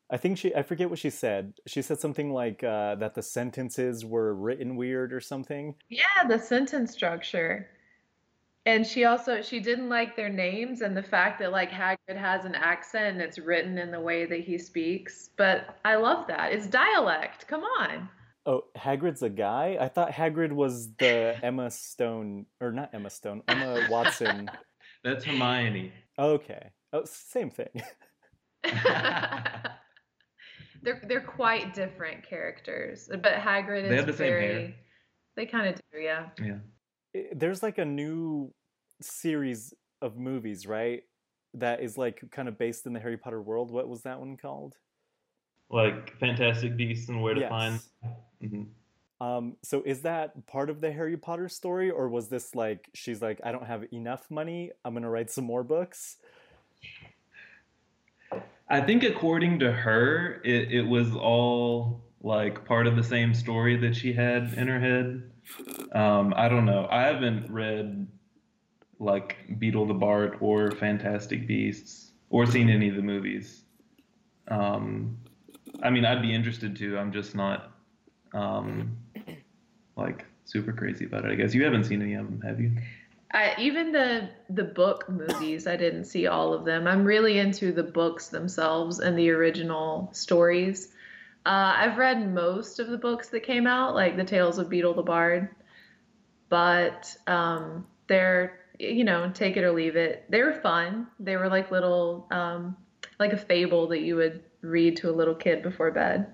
I 0.09 0.17
think 0.17 0.37
she 0.37 0.53
I 0.53 0.63
forget 0.63 0.89
what 0.89 0.99
she 0.99 1.09
said. 1.09 1.53
She 1.65 1.81
said 1.81 1.99
something 1.99 2.31
like 2.31 2.63
uh, 2.63 2.95
that 2.95 3.15
the 3.15 3.23
sentences 3.23 4.05
were 4.05 4.35
written 4.35 4.75
weird 4.75 5.11
or 5.13 5.19
something. 5.19 5.75
Yeah, 5.89 6.27
the 6.27 6.37
sentence 6.37 6.91
structure. 6.91 7.67
And 8.67 8.85
she 8.85 9.05
also 9.05 9.41
she 9.41 9.59
didn't 9.59 9.89
like 9.89 10.15
their 10.15 10.29
names 10.29 10.81
and 10.81 10.95
the 10.95 11.03
fact 11.03 11.39
that 11.39 11.51
like 11.51 11.71
Hagrid 11.71 12.17
has 12.17 12.45
an 12.45 12.55
accent 12.55 13.05
and 13.05 13.21
it's 13.21 13.39
written 13.39 13.77
in 13.77 13.91
the 13.91 13.99
way 13.99 14.25
that 14.25 14.41
he 14.41 14.57
speaks. 14.57 15.29
But 15.37 15.77
I 15.85 15.95
love 15.95 16.27
that. 16.27 16.51
It's 16.51 16.67
dialect. 16.67 17.47
Come 17.47 17.63
on. 17.63 18.09
Oh, 18.47 18.65
Hagrid's 18.77 19.23
a 19.23 19.29
guy? 19.29 19.77
I 19.79 19.87
thought 19.87 20.11
Hagrid 20.11 20.51
was 20.51 20.93
the 20.97 21.35
Emma 21.43 21.71
Stone 21.71 22.45
or 22.61 22.71
not 22.71 22.91
Emma 22.93 23.09
Stone, 23.09 23.41
Emma 23.47 23.87
Watson. 23.89 24.51
that's 25.03 25.25
Hermione. 25.25 25.91
Okay. 26.17 26.71
Oh, 26.93 27.04
same 27.06 27.51
thing. 27.51 27.82
they're 30.82 31.01
they're 31.08 31.21
quite 31.21 31.73
different 31.73 32.28
characters. 32.28 33.10
But 33.10 33.34
Hagrid 33.34 33.84
is 33.84 33.89
They 33.89 33.95
have 33.97 34.08
the 34.08 34.13
same 34.13 34.32
hair. 34.32 34.73
they 35.36 35.45
kind 35.45 35.67
of 35.67 35.75
do, 35.91 35.99
yeah. 35.99 36.28
Yeah. 36.41 36.60
There's 37.34 37.62
like 37.63 37.78
a 37.78 37.86
new 37.86 38.54
series 39.01 39.73
of 40.01 40.17
movies, 40.17 40.65
right? 40.65 41.04
That 41.54 41.82
is 41.82 41.97
like 41.97 42.21
kind 42.32 42.47
of 42.47 42.58
based 42.58 42.86
in 42.86 42.93
the 42.93 42.99
Harry 42.99 43.17
Potter 43.17 43.41
world. 43.41 43.71
What 43.71 43.88
was 43.88 44.01
that 44.04 44.19
one 44.19 44.38
called? 44.38 44.75
Like 45.69 46.17
Fantastic 46.19 46.78
Beasts 46.78 47.10
and 47.10 47.21
Where 47.21 47.34
to 47.34 47.49
Find. 47.49 47.80
Yes. 48.41 48.51
Um, 49.25 49.55
so 49.63 49.81
is 49.85 50.01
that 50.01 50.45
part 50.45 50.69
of 50.69 50.81
the 50.81 50.91
Harry 50.91 51.17
Potter 51.17 51.49
story, 51.49 51.89
or 51.89 52.09
was 52.09 52.27
this 52.27 52.53
like 52.53 52.89
she's 52.93 53.21
like, 53.21 53.41
I 53.43 53.51
don't 53.51 53.65
have 53.65 53.85
enough 53.91 54.29
money, 54.29 54.71
I'm 54.83 54.93
gonna 54.93 55.09
write 55.09 55.31
some 55.31 55.45
more 55.45 55.63
books? 55.63 56.17
I 58.69 58.81
think 58.81 59.03
according 59.03 59.59
to 59.59 59.71
her, 59.71 60.41
it, 60.43 60.71
it 60.71 60.83
was 60.83 61.15
all 61.15 62.03
like 62.21 62.65
part 62.65 62.85
of 62.85 62.95
the 62.95 63.03
same 63.03 63.33
story 63.33 63.77
that 63.77 63.95
she 63.95 64.13
had 64.13 64.53
in 64.57 64.67
her 64.67 64.79
head. 64.79 65.31
Um, 65.93 66.33
I 66.35 66.47
don't 66.47 66.65
know. 66.65 66.88
I 66.91 67.03
haven't 67.03 67.51
read 67.51 68.07
like 68.99 69.38
Beedle 69.59 69.88
the 69.88 69.93
Bard 69.93 70.38
or 70.39 70.71
Fantastic 70.71 71.47
Beasts 71.47 72.11
or 72.29 72.45
seen 72.45 72.69
any 72.69 72.89
of 72.89 72.95
the 72.95 73.01
movies. 73.01 73.63
Um, 74.49 75.17
I 75.81 75.89
mean, 75.89 76.05
I'd 76.05 76.21
be 76.21 76.33
interested 76.33 76.75
to. 76.77 76.97
I'm 76.97 77.11
just 77.11 77.35
not 77.35 77.71
um, 78.33 78.97
like 79.97 80.25
super 80.45 80.73
crazy 80.73 81.05
about 81.05 81.25
it. 81.25 81.31
I 81.31 81.36
guess 81.36 81.53
you 81.53 81.63
haven't 81.63 81.86
seen 81.86 82.01
any 82.01 82.13
of 82.13 82.25
them, 82.25 82.41
have 82.41 82.60
you? 82.60 82.71
I, 83.31 83.53
even 83.60 83.91
the 83.91 84.29
the 84.49 84.63
book 84.63 85.10
movies, 85.10 85.67
I 85.67 85.75
didn't 85.75 86.05
see 86.05 86.27
all 86.27 86.53
of 86.53 86.63
them. 86.63 86.88
I'm 86.88 87.03
really 87.03 87.39
into 87.39 87.71
the 87.71 87.84
books 87.84 88.29
themselves 88.29 88.99
and 88.99 89.17
the 89.17 89.29
original 89.31 90.10
stories. 90.13 90.93
Uh, 91.45 91.73
I've 91.77 91.97
read 91.97 92.34
most 92.34 92.79
of 92.79 92.88
the 92.88 92.97
books 92.97 93.29
that 93.29 93.41
came 93.41 93.67
out, 93.67 93.93
like 93.93 94.15
the 94.15 94.23
Tales 94.23 94.58
of 94.58 94.67
Beedle 94.67 94.95
the 94.95 95.03
Bard, 95.03 95.49
but 96.49 97.15
um, 97.27 97.86
they're 98.08 98.60
you 98.79 99.03
know 99.03 99.31
take 99.34 99.58
it 99.58 99.63
or 99.63 99.71
leave 99.71 99.95
it. 99.95 100.25
They 100.29 100.41
were 100.41 100.53
fun. 100.53 101.08
They 101.19 101.36
were 101.36 101.49
like 101.49 101.71
little 101.71 102.27
um, 102.31 102.77
like 103.19 103.34
a 103.34 103.38
fable 103.38 103.88
that 103.88 104.01
you 104.01 104.15
would 104.15 104.43
read 104.62 104.97
to 104.97 105.10
a 105.10 105.13
little 105.13 105.36
kid 105.36 105.62
before 105.62 105.91
bed. 105.91 106.34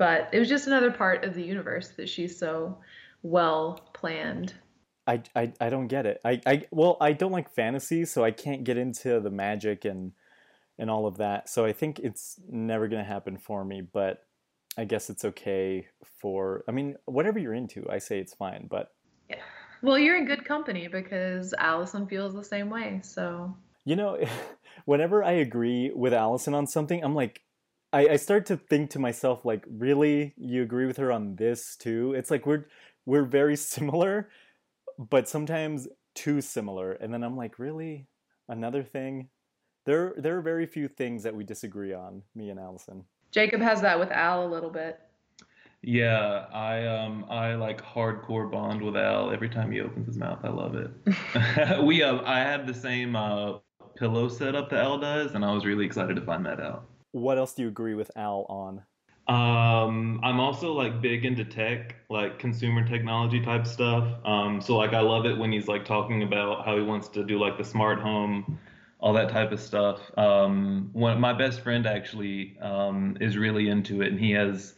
But 0.00 0.30
it 0.32 0.38
was 0.38 0.48
just 0.48 0.66
another 0.66 0.90
part 0.90 1.26
of 1.26 1.34
the 1.34 1.42
universe 1.42 1.88
that 1.98 2.08
she's 2.08 2.38
so 2.38 2.78
well 3.22 3.90
planned. 3.92 4.54
I, 5.06 5.22
I, 5.36 5.52
I 5.60 5.68
don't 5.68 5.88
get 5.88 6.06
it. 6.06 6.22
I, 6.24 6.40
I 6.46 6.66
well 6.70 6.96
I 7.02 7.12
don't 7.12 7.32
like 7.32 7.54
fantasy, 7.54 8.06
so 8.06 8.24
I 8.24 8.30
can't 8.30 8.64
get 8.64 8.78
into 8.78 9.20
the 9.20 9.28
magic 9.28 9.84
and 9.84 10.12
and 10.78 10.88
all 10.90 11.06
of 11.06 11.18
that. 11.18 11.50
So 11.50 11.66
I 11.66 11.74
think 11.74 11.98
it's 11.98 12.40
never 12.48 12.88
gonna 12.88 13.04
happen 13.04 13.36
for 13.36 13.62
me. 13.62 13.82
But 13.82 14.24
I 14.78 14.86
guess 14.86 15.10
it's 15.10 15.26
okay 15.26 15.86
for. 16.18 16.64
I 16.66 16.72
mean, 16.72 16.96
whatever 17.04 17.38
you're 17.38 17.52
into, 17.52 17.86
I 17.90 17.98
say 17.98 18.20
it's 18.20 18.32
fine. 18.32 18.68
But 18.70 18.92
yeah. 19.28 19.42
Well, 19.82 19.98
you're 19.98 20.16
in 20.16 20.24
good 20.24 20.46
company 20.46 20.88
because 20.88 21.52
Alison 21.58 22.06
feels 22.06 22.32
the 22.32 22.42
same 22.42 22.70
way. 22.70 23.00
So 23.02 23.54
you 23.84 23.96
know, 23.96 24.16
whenever 24.86 25.22
I 25.22 25.32
agree 25.32 25.92
with 25.94 26.14
Alison 26.14 26.54
on 26.54 26.66
something, 26.66 27.04
I'm 27.04 27.14
like, 27.14 27.42
I, 27.92 28.08
I 28.10 28.16
start 28.16 28.46
to 28.46 28.56
think 28.56 28.90
to 28.90 28.98
myself, 28.98 29.44
like, 29.44 29.64
really, 29.68 30.34
you 30.36 30.62
agree 30.62 30.86
with 30.86 30.96
her 30.98 31.10
on 31.10 31.36
this 31.36 31.76
too? 31.76 32.14
It's 32.16 32.30
like 32.30 32.46
we're 32.46 32.66
we're 33.06 33.24
very 33.24 33.56
similar, 33.56 34.28
but 34.98 35.28
sometimes 35.28 35.88
too 36.14 36.40
similar. 36.40 36.92
And 36.92 37.12
then 37.12 37.22
I'm 37.22 37.36
like, 37.36 37.58
really, 37.58 38.06
another 38.48 38.82
thing? 38.82 39.28
There 39.86 40.14
there 40.16 40.36
are 40.38 40.42
very 40.42 40.66
few 40.66 40.88
things 40.88 41.22
that 41.22 41.34
we 41.34 41.44
disagree 41.44 41.92
on, 41.92 42.22
me 42.34 42.50
and 42.50 42.60
Alison. 42.60 43.04
Jacob 43.32 43.60
has 43.60 43.80
that 43.80 43.98
with 43.98 44.10
Al 44.10 44.46
a 44.46 44.48
little 44.48 44.70
bit. 44.70 45.00
Yeah, 45.82 46.46
I 46.52 46.86
um 46.86 47.24
I 47.30 47.54
like 47.54 47.82
hardcore 47.82 48.50
bond 48.50 48.82
with 48.82 48.96
Al 48.96 49.30
every 49.30 49.48
time 49.48 49.72
he 49.72 49.80
opens 49.80 50.06
his 50.06 50.18
mouth. 50.18 50.40
I 50.44 50.48
love 50.48 50.74
it. 50.74 51.82
we 51.82 52.02
uh, 52.02 52.20
I 52.24 52.40
have 52.40 52.66
the 52.66 52.74
same 52.74 53.16
uh, 53.16 53.58
pillow 53.96 54.28
setup 54.28 54.68
that 54.70 54.84
Al 54.84 54.98
does, 54.98 55.34
and 55.34 55.44
I 55.44 55.52
was 55.52 55.64
really 55.64 55.86
excited 55.86 56.16
to 56.16 56.22
find 56.22 56.44
that 56.44 56.60
out. 56.60 56.89
What 57.12 57.38
else 57.38 57.54
do 57.54 57.62
you 57.62 57.68
agree 57.68 57.94
with 57.94 58.10
Al 58.16 58.46
on? 58.48 58.82
Um, 59.28 60.20
I'm 60.22 60.40
also 60.40 60.72
like 60.72 61.00
big 61.00 61.24
into 61.24 61.44
tech, 61.44 61.96
like 62.08 62.38
consumer 62.38 62.86
technology 62.86 63.40
type 63.40 63.66
stuff. 63.66 64.08
Um, 64.24 64.60
so 64.60 64.76
like 64.76 64.92
I 64.92 65.00
love 65.00 65.26
it 65.26 65.38
when 65.38 65.52
he's 65.52 65.68
like 65.68 65.84
talking 65.84 66.22
about 66.22 66.64
how 66.64 66.76
he 66.76 66.82
wants 66.82 67.08
to 67.10 67.24
do 67.24 67.38
like 67.38 67.56
the 67.56 67.64
smart 67.64 68.00
home 68.00 68.58
all 69.00 69.12
that 69.14 69.30
type 69.30 69.52
of 69.52 69.60
stuff. 69.60 69.98
Um, 70.18 70.90
one, 70.92 71.20
my 71.20 71.32
best 71.32 71.60
friend 71.62 71.86
actually 71.86 72.56
um, 72.60 73.16
is 73.20 73.36
really 73.36 73.68
into 73.68 74.02
it, 74.02 74.08
and 74.08 74.20
he 74.20 74.32
has 74.32 74.74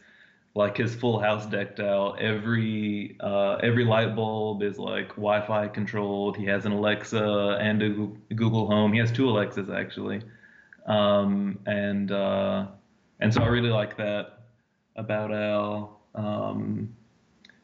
like 0.55 0.77
his 0.77 0.95
full 0.95 1.19
house 1.19 1.45
decked 1.45 1.79
out. 1.79 2.21
Every 2.21 3.17
uh, 3.19 3.55
every 3.55 3.85
light 3.85 4.15
bulb 4.15 4.63
is 4.63 4.77
like 4.77 5.09
Wi-Fi 5.09 5.67
controlled. 5.69 6.37
He 6.37 6.45
has 6.45 6.65
an 6.65 6.71
Alexa 6.71 7.57
and 7.59 7.81
a 7.83 7.89
Google 8.33 8.67
Home. 8.67 8.93
He 8.93 8.99
has 8.99 9.11
two 9.11 9.29
Alexas 9.29 9.69
actually, 9.69 10.21
um, 10.85 11.59
and 11.65 12.11
uh, 12.11 12.67
and 13.19 13.33
so 13.33 13.41
I 13.41 13.47
really 13.47 13.69
like 13.69 13.97
that 13.97 14.39
about 14.95 15.33
Al. 15.33 16.01
Um, 16.15 16.95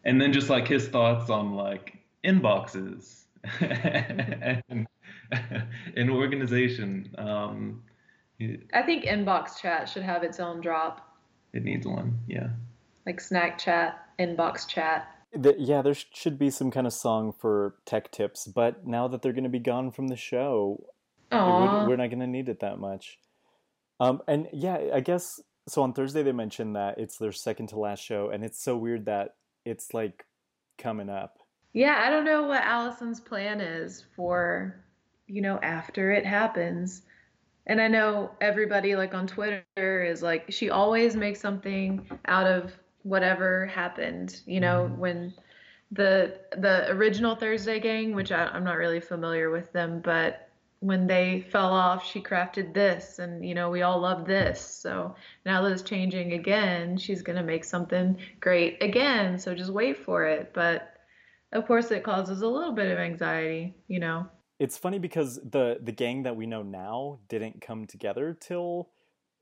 and 0.05 0.19
then 0.19 0.33
just 0.33 0.49
like 0.49 0.67
his 0.67 0.87
thoughts 0.87 1.29
on 1.29 1.53
like 1.53 1.97
inboxes 2.25 3.25
and 4.69 4.87
an 5.95 6.09
organization. 6.09 7.13
Um, 7.17 7.83
I 8.73 8.81
think 8.83 9.05
inbox 9.05 9.59
chat 9.59 9.89
should 9.89 10.03
have 10.03 10.23
its 10.23 10.39
own 10.39 10.61
drop. 10.61 11.17
It 11.53 11.63
needs 11.63 11.85
one, 11.85 12.19
yeah. 12.27 12.49
Like 13.05 13.19
snack 13.19 13.57
chat, 13.57 14.07
inbox 14.19 14.67
chat. 14.67 15.09
The, 15.33 15.55
yeah, 15.59 15.81
there 15.81 15.93
should 15.93 16.39
be 16.39 16.49
some 16.49 16.71
kind 16.71 16.87
of 16.87 16.93
song 16.93 17.33
for 17.33 17.75
tech 17.85 18.11
tips, 18.11 18.47
but 18.47 18.87
now 18.87 19.07
that 19.07 19.21
they're 19.21 19.33
going 19.33 19.43
to 19.43 19.49
be 19.49 19.59
gone 19.59 19.91
from 19.91 20.07
the 20.07 20.15
show, 20.15 20.85
Aww. 21.31 21.87
we're 21.87 21.95
not 21.95 22.09
going 22.09 22.19
to 22.19 22.27
need 22.27 22.49
it 22.49 22.61
that 22.61 22.79
much. 22.79 23.19
Um, 23.99 24.21
and 24.27 24.47
yeah, 24.53 24.79
I 24.93 24.99
guess 24.99 25.39
so. 25.67 25.83
On 25.83 25.93
Thursday, 25.93 26.23
they 26.23 26.31
mentioned 26.31 26.75
that 26.75 26.97
it's 26.97 27.17
their 27.17 27.31
second 27.31 27.67
to 27.67 27.79
last 27.79 28.03
show, 28.03 28.29
and 28.29 28.43
it's 28.43 28.63
so 28.63 28.77
weird 28.77 29.05
that 29.05 29.35
it's 29.65 29.93
like 29.93 30.25
coming 30.77 31.09
up. 31.09 31.37
Yeah, 31.73 32.01
I 32.03 32.09
don't 32.09 32.25
know 32.25 32.43
what 32.43 32.63
Alison's 32.63 33.19
plan 33.19 33.61
is 33.61 34.05
for 34.15 34.83
you 35.29 35.41
know, 35.41 35.59
after 35.61 36.11
it 36.11 36.25
happens. 36.25 37.03
And 37.67 37.79
I 37.79 37.87
know 37.87 38.31
everybody 38.41 38.95
like 38.95 39.13
on 39.13 39.27
Twitter 39.27 39.63
is 39.77 40.23
like 40.23 40.45
she 40.49 40.71
always 40.71 41.15
makes 41.15 41.39
something 41.39 42.05
out 42.25 42.47
of 42.47 42.73
whatever 43.03 43.67
happened, 43.67 44.41
you 44.45 44.59
know, 44.59 44.89
mm-hmm. 44.89 44.99
when 44.99 45.33
the 45.91 46.39
the 46.57 46.89
original 46.91 47.35
Thursday 47.35 47.79
gang, 47.79 48.15
which 48.15 48.31
I, 48.31 48.45
I'm 48.45 48.63
not 48.63 48.77
really 48.77 48.99
familiar 48.99 49.51
with 49.51 49.71
them, 49.71 50.01
but 50.03 50.48
when 50.79 51.07
they 51.07 51.45
fell 51.51 51.73
off, 51.73 52.05
she 52.05 52.21
crafted 52.21 52.73
this, 52.73 53.19
and 53.19 53.45
you 53.45 53.55
know 53.55 53.69
we 53.69 53.81
all 53.81 53.99
love 53.99 54.25
this. 54.25 54.61
So 54.61 55.15
now 55.45 55.61
that 55.61 55.71
it's 55.71 55.81
changing 55.81 56.33
again, 56.33 56.97
she's 56.97 57.21
gonna 57.21 57.43
make 57.43 57.63
something 57.63 58.17
great 58.39 58.81
again. 58.81 59.39
So 59.39 59.53
just 59.55 59.71
wait 59.71 59.97
for 59.97 60.25
it. 60.25 60.51
But 60.53 60.93
of 61.51 61.65
course, 61.65 61.91
it 61.91 62.03
causes 62.03 62.41
a 62.41 62.47
little 62.47 62.73
bit 62.73 62.91
of 62.91 62.99
anxiety, 62.99 63.75
you 63.87 63.99
know 63.99 64.27
it's 64.59 64.77
funny 64.77 64.99
because 64.99 65.39
the 65.49 65.79
the 65.81 65.91
gang 65.91 66.23
that 66.23 66.35
we 66.35 66.45
know 66.45 66.61
now 66.61 67.19
didn't 67.29 67.61
come 67.61 67.87
together 67.87 68.37
till 68.39 68.89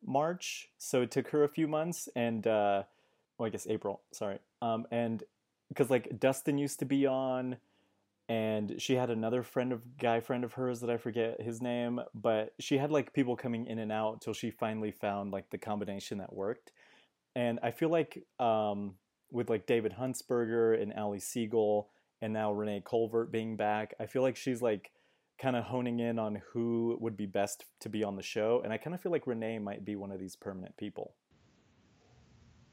March, 0.06 0.70
so 0.78 1.02
it 1.02 1.12
took 1.12 1.30
her 1.30 1.44
a 1.44 1.50
few 1.50 1.68
months, 1.68 2.08
and 2.16 2.46
uh, 2.46 2.84
well, 3.38 3.48
I 3.48 3.50
guess 3.50 3.66
April. 3.68 4.02
Sorry, 4.14 4.38
um, 4.62 4.86
and 4.92 5.24
because 5.70 5.90
like 5.90 6.20
Dustin 6.20 6.58
used 6.58 6.80
to 6.80 6.86
be 6.86 7.08
on, 7.08 7.58
and 8.30 8.82
she 8.82 8.96
had 8.96 9.10
another 9.10 9.44
friend 9.44 9.72
of 9.72 9.98
guy 9.98 10.20
friend 10.20 10.44
of 10.44 10.54
hers 10.54 10.82
that 10.82 10.90
I 10.90 10.98
forget 10.98 11.42
his 11.42 11.62
name, 11.62 12.02
but 12.14 12.54
she 12.60 12.78
had 12.78 12.92
like 12.92 13.14
people 13.14 13.36
coming 13.36 13.66
in 13.68 13.80
and 13.80 13.92
out 13.92 14.22
till 14.22 14.34
she 14.34 14.52
finally 14.52 14.92
found 14.92 15.32
like 15.32 15.50
the 15.50 15.58
combination 15.58 16.18
that 16.20 16.34
worked, 16.34 16.72
and 17.36 17.60
I 17.64 17.72
feel 17.72 17.90
like 17.90 18.24
um, 18.40 18.96
with 19.32 19.50
like 19.50 19.66
David 19.66 19.94
Huntsberger 20.00 20.82
and 20.82 20.94
Ali 20.94 21.20
Siegel 21.20 21.90
and 22.22 22.34
now 22.34 22.52
Renee 22.52 22.82
Colvert 22.84 23.32
being 23.32 23.56
back, 23.56 23.94
I 24.00 24.06
feel 24.06 24.22
like 24.22 24.36
she's 24.36 24.62
like 24.62 24.92
kind 25.38 25.56
of 25.56 25.66
honing 25.66 26.00
in 26.00 26.18
on 26.18 26.42
who 26.52 26.98
would 27.00 27.16
be 27.16 27.26
best 27.26 27.66
to 27.82 27.90
be 27.90 28.04
on 28.04 28.16
the 28.16 28.24
show. 28.24 28.62
And 28.64 28.74
I 28.74 28.78
kind 28.78 28.96
of 28.96 29.02
feel 29.02 29.12
like 29.12 29.28
Renee 29.28 29.60
might 29.60 29.86
be 29.86 29.96
one 29.96 30.12
of 30.12 30.20
these 30.20 30.36
permanent 30.36 30.78
people. 30.78 31.14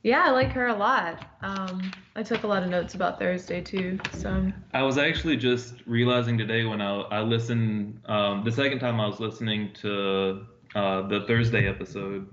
Yeah, 0.04 0.22
I 0.26 0.30
like 0.32 0.52
her 0.52 0.66
a 0.66 0.74
lot. 0.74 1.24
Um, 1.40 1.90
I 2.14 2.22
took 2.22 2.42
a 2.42 2.46
lot 2.46 2.62
of 2.62 2.68
notes 2.68 2.92
about 2.92 3.18
Thursday 3.18 3.62
too. 3.62 3.98
So 4.12 4.52
I 4.74 4.82
was 4.82 4.98
actually 4.98 5.38
just 5.38 5.76
realizing 5.86 6.36
today 6.36 6.66
when 6.66 6.82
I, 6.82 7.00
I 7.00 7.20
listened 7.22 8.02
um, 8.04 8.44
the 8.44 8.52
second 8.52 8.80
time 8.80 9.00
I 9.00 9.06
was 9.06 9.18
listening 9.18 9.72
to 9.80 10.44
uh, 10.74 11.08
the 11.08 11.24
Thursday 11.26 11.66
episode. 11.66 12.28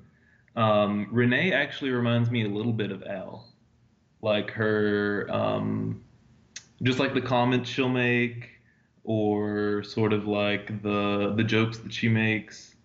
Um, 0.57 1.07
Renee 1.11 1.53
actually 1.53 1.91
reminds 1.91 2.29
me 2.29 2.43
a 2.43 2.49
little 2.49 2.73
bit 2.73 2.91
of 2.91 3.03
Al, 3.03 3.53
like 4.21 4.51
her, 4.51 5.29
um, 5.31 6.03
just 6.83 6.99
like 6.99 7.13
the 7.13 7.21
comments 7.21 7.69
she'll 7.69 7.87
make, 7.87 8.49
or 9.05 9.81
sort 9.83 10.11
of 10.11 10.27
like 10.27 10.83
the 10.83 11.35
the 11.37 11.43
jokes 11.45 11.77
that 11.77 11.93
she 11.93 12.09
makes. 12.09 12.75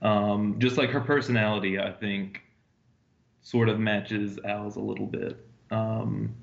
Um, 0.00 0.56
just 0.58 0.78
like 0.78 0.88
her 0.88 1.00
personality, 1.02 1.78
I 1.78 1.92
think, 1.92 2.40
sort 3.42 3.68
of 3.68 3.78
matches 3.78 4.38
Al's 4.44 4.76
a 4.76 4.80
little 4.80 5.06
bit. 5.06 5.36
Um, 5.70 6.34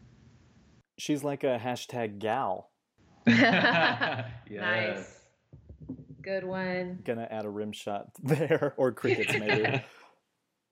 She's 0.98 1.24
like 1.24 1.44
a 1.44 1.60
hashtag 1.64 2.20
gal. 2.20 2.70
yes. 3.28 4.26
Nice. 4.50 5.14
Good 6.22 6.44
one. 6.44 7.00
Gonna 7.06 7.28
add 7.30 7.46
a 7.46 7.50
rim 7.50 7.72
shot 7.72 8.10
there, 8.22 8.74
or 8.78 8.92
crickets 8.92 9.38
maybe. 9.38 9.82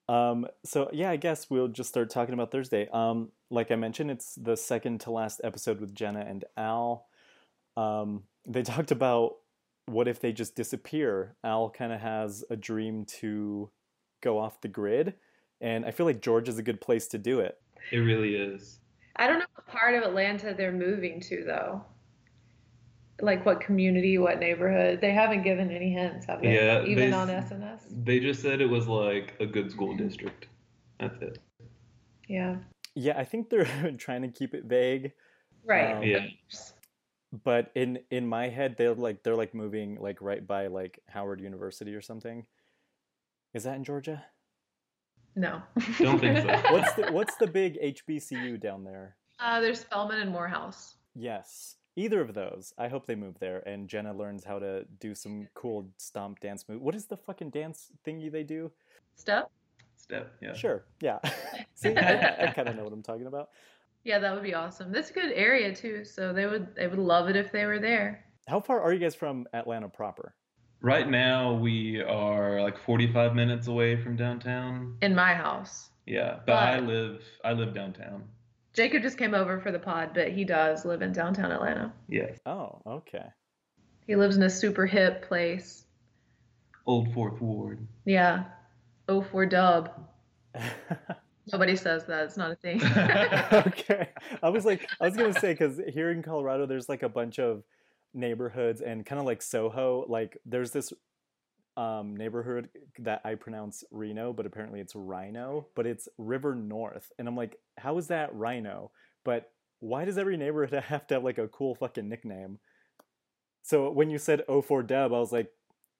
um, 0.08 0.46
so 0.64 0.90
yeah, 0.92 1.10
I 1.10 1.16
guess 1.16 1.48
we'll 1.48 1.68
just 1.68 1.88
start 1.88 2.10
talking 2.10 2.34
about 2.34 2.50
Thursday. 2.50 2.88
Um, 2.92 3.30
like 3.50 3.70
I 3.70 3.76
mentioned, 3.76 4.10
it's 4.10 4.34
the 4.34 4.56
second 4.56 5.00
to 5.02 5.10
last 5.10 5.40
episode 5.44 5.80
with 5.80 5.94
Jenna 5.94 6.20
and 6.20 6.44
Al. 6.56 7.06
Um, 7.76 8.24
they 8.46 8.62
talked 8.62 8.90
about 8.90 9.36
what 9.86 10.08
if 10.08 10.20
they 10.20 10.32
just 10.32 10.56
disappear. 10.56 11.36
Al 11.44 11.70
kind 11.70 11.92
of 11.92 12.00
has 12.00 12.44
a 12.50 12.56
dream 12.56 13.04
to 13.20 13.70
go 14.22 14.38
off 14.38 14.60
the 14.60 14.68
grid, 14.68 15.14
and 15.60 15.84
I 15.84 15.90
feel 15.90 16.06
like 16.06 16.20
George 16.20 16.48
is 16.48 16.58
a 16.58 16.62
good 16.62 16.80
place 16.80 17.06
to 17.08 17.18
do 17.18 17.40
it. 17.40 17.58
It 17.92 17.98
really 17.98 18.34
is. 18.36 18.80
I 19.16 19.26
don't 19.26 19.38
know 19.38 19.46
what 19.54 19.66
part 19.66 19.94
of 19.94 20.02
Atlanta 20.02 20.54
they're 20.54 20.72
moving 20.72 21.20
to 21.22 21.44
though. 21.44 21.84
Like 23.22 23.46
what 23.46 23.60
community, 23.60 24.18
what 24.18 24.38
neighborhood? 24.38 25.00
They 25.00 25.12
haven't 25.12 25.42
given 25.42 25.70
any 25.70 25.90
hints, 25.90 26.26
have 26.26 26.42
they? 26.42 26.54
Yeah, 26.54 26.84
Even 26.84 27.10
they- 27.10 27.16
on 27.16 27.28
SNS. 27.28 28.04
They 28.04 28.20
just 28.20 28.42
said 28.42 28.60
it 28.60 28.68
was 28.68 28.86
like 28.88 29.34
a 29.40 29.46
good 29.46 29.70
school 29.70 29.96
district. 29.96 30.48
That's 31.00 31.20
it. 31.22 31.38
Yeah. 32.28 32.56
Yeah, 32.94 33.18
I 33.18 33.24
think 33.24 33.48
they're 33.48 33.64
trying 33.98 34.22
to 34.22 34.28
keep 34.28 34.54
it 34.54 34.64
vague, 34.64 35.12
Right. 35.64 35.92
Um, 35.96 36.02
Yeah. 36.02 36.26
but 37.44 37.70
in 37.74 37.98
in 38.10 38.26
my 38.26 38.48
head 38.48 38.76
they're 38.78 38.94
like 38.94 39.22
they're 39.22 39.34
like 39.36 39.52
moving 39.54 39.96
like 40.00 40.20
right 40.22 40.46
by 40.46 40.66
like 40.68 41.00
Howard 41.08 41.40
University 41.40 41.94
or 41.94 42.00
something. 42.02 42.46
Is 43.54 43.64
that 43.64 43.76
in 43.76 43.84
Georgia? 43.84 44.24
No. 45.36 45.62
Don't 45.98 46.18
think 46.18 46.38
so. 46.38 46.46
What's 46.72 46.92
the 46.94 47.12
what's 47.12 47.36
the 47.36 47.46
big 47.46 47.78
HBCU 47.80 48.58
down 48.58 48.82
there? 48.82 49.16
Uh, 49.38 49.60
there's 49.60 49.80
Spelman 49.80 50.20
and 50.20 50.30
Morehouse. 50.30 50.96
Yes. 51.14 51.76
Either 51.94 52.20
of 52.22 52.34
those. 52.34 52.72
I 52.78 52.88
hope 52.88 53.06
they 53.06 53.14
move 53.14 53.38
there 53.38 53.62
and 53.68 53.86
Jenna 53.86 54.14
learns 54.14 54.44
how 54.44 54.58
to 54.58 54.84
do 54.98 55.14
some 55.14 55.46
cool 55.54 55.88
stomp 55.98 56.40
dance 56.40 56.64
move. 56.68 56.80
What 56.80 56.94
is 56.94 57.04
the 57.04 57.16
fucking 57.16 57.50
dance 57.50 57.90
thingy 58.06 58.32
they 58.32 58.44
do? 58.44 58.70
Step. 59.14 59.50
Step. 59.96 60.32
Yeah. 60.40 60.54
Sure. 60.54 60.84
Yeah. 61.02 61.18
See, 61.74 61.94
I, 61.94 62.46
I 62.46 62.52
kind 62.54 62.68
of 62.68 62.76
know 62.76 62.84
what 62.84 62.92
I'm 62.92 63.02
talking 63.02 63.26
about. 63.26 63.50
Yeah, 64.04 64.18
that 64.20 64.32
would 64.32 64.42
be 64.42 64.54
awesome. 64.54 64.92
That's 64.92 65.10
a 65.10 65.12
good 65.12 65.32
area 65.32 65.74
too. 65.74 66.04
So 66.04 66.32
they 66.32 66.46
would 66.46 66.74
they 66.76 66.86
would 66.86 66.98
love 66.98 67.28
it 67.28 67.36
if 67.36 67.52
they 67.52 67.66
were 67.66 67.78
there. 67.78 68.24
How 68.46 68.60
far 68.60 68.80
are 68.80 68.92
you 68.92 69.00
guys 69.00 69.14
from 69.14 69.46
Atlanta 69.52 69.88
proper? 69.88 70.34
Right 70.80 71.08
now 71.08 71.54
we 71.54 72.02
are 72.02 72.60
like 72.60 72.78
45 72.78 73.34
minutes 73.34 73.66
away 73.66 74.00
from 74.02 74.16
downtown. 74.16 74.96
In 75.02 75.14
my 75.14 75.34
house. 75.34 75.90
Yeah, 76.06 76.38
but 76.46 76.54
I 76.54 76.78
live 76.78 77.22
I 77.44 77.52
live 77.52 77.74
downtown. 77.74 78.24
Jacob 78.72 79.02
just 79.02 79.16
came 79.16 79.34
over 79.34 79.58
for 79.58 79.72
the 79.72 79.78
pod, 79.78 80.10
but 80.14 80.30
he 80.30 80.44
does 80.44 80.84
live 80.84 81.02
in 81.02 81.12
downtown 81.12 81.50
Atlanta. 81.50 81.92
Yes. 82.08 82.38
Oh, 82.44 82.82
okay. 82.86 83.24
He 84.06 84.14
lives 84.14 84.36
in 84.36 84.42
a 84.42 84.50
super 84.50 84.86
hip 84.86 85.26
place. 85.26 85.86
Old 86.86 87.12
Fourth 87.12 87.40
Ward. 87.40 87.86
Yeah. 88.04 88.44
Oh 89.08 89.22
for 89.22 89.46
dub. 89.46 89.90
Nobody 91.52 91.76
says 91.76 92.04
that. 92.06 92.24
It's 92.24 92.36
not 92.36 92.50
a 92.50 92.56
thing. 92.56 92.82
okay. 93.52 94.10
I 94.42 94.48
was 94.48 94.64
like, 94.64 94.88
I 95.00 95.06
was 95.06 95.16
gonna 95.16 95.38
say 95.38 95.52
because 95.52 95.80
here 95.92 96.10
in 96.10 96.22
Colorado, 96.22 96.66
there's 96.66 96.88
like 96.88 97.02
a 97.02 97.08
bunch 97.08 97.38
of 97.38 97.62
neighborhoods 98.16 98.80
and 98.80 99.04
kind 99.04 99.20
of 99.20 99.26
like 99.26 99.42
Soho. 99.42 100.04
Like, 100.08 100.38
there's 100.44 100.70
this 100.72 100.92
um, 101.76 102.16
neighborhood 102.16 102.68
that 103.00 103.20
I 103.24 103.34
pronounce 103.34 103.84
Reno, 103.90 104.32
but 104.32 104.46
apparently 104.46 104.80
it's 104.80 104.94
Rhino, 104.94 105.66
but 105.74 105.86
it's 105.86 106.08
River 106.18 106.54
North, 106.54 107.12
and 107.18 107.28
I'm 107.28 107.36
like, 107.36 107.56
how 107.76 107.98
is 107.98 108.08
that 108.08 108.34
Rhino? 108.34 108.90
But 109.24 109.50
why 109.80 110.04
does 110.04 110.18
every 110.18 110.36
neighborhood 110.36 110.82
have 110.88 111.06
to 111.08 111.14
have 111.14 111.24
like 111.24 111.38
a 111.38 111.48
cool 111.48 111.74
fucking 111.74 112.08
nickname? 112.08 112.58
So 113.62 113.90
when 113.90 114.10
you 114.10 114.18
said 114.18 114.42
O4 114.48 114.86
Dub, 114.86 115.12
I 115.12 115.18
was 115.18 115.32
like, 115.32 115.50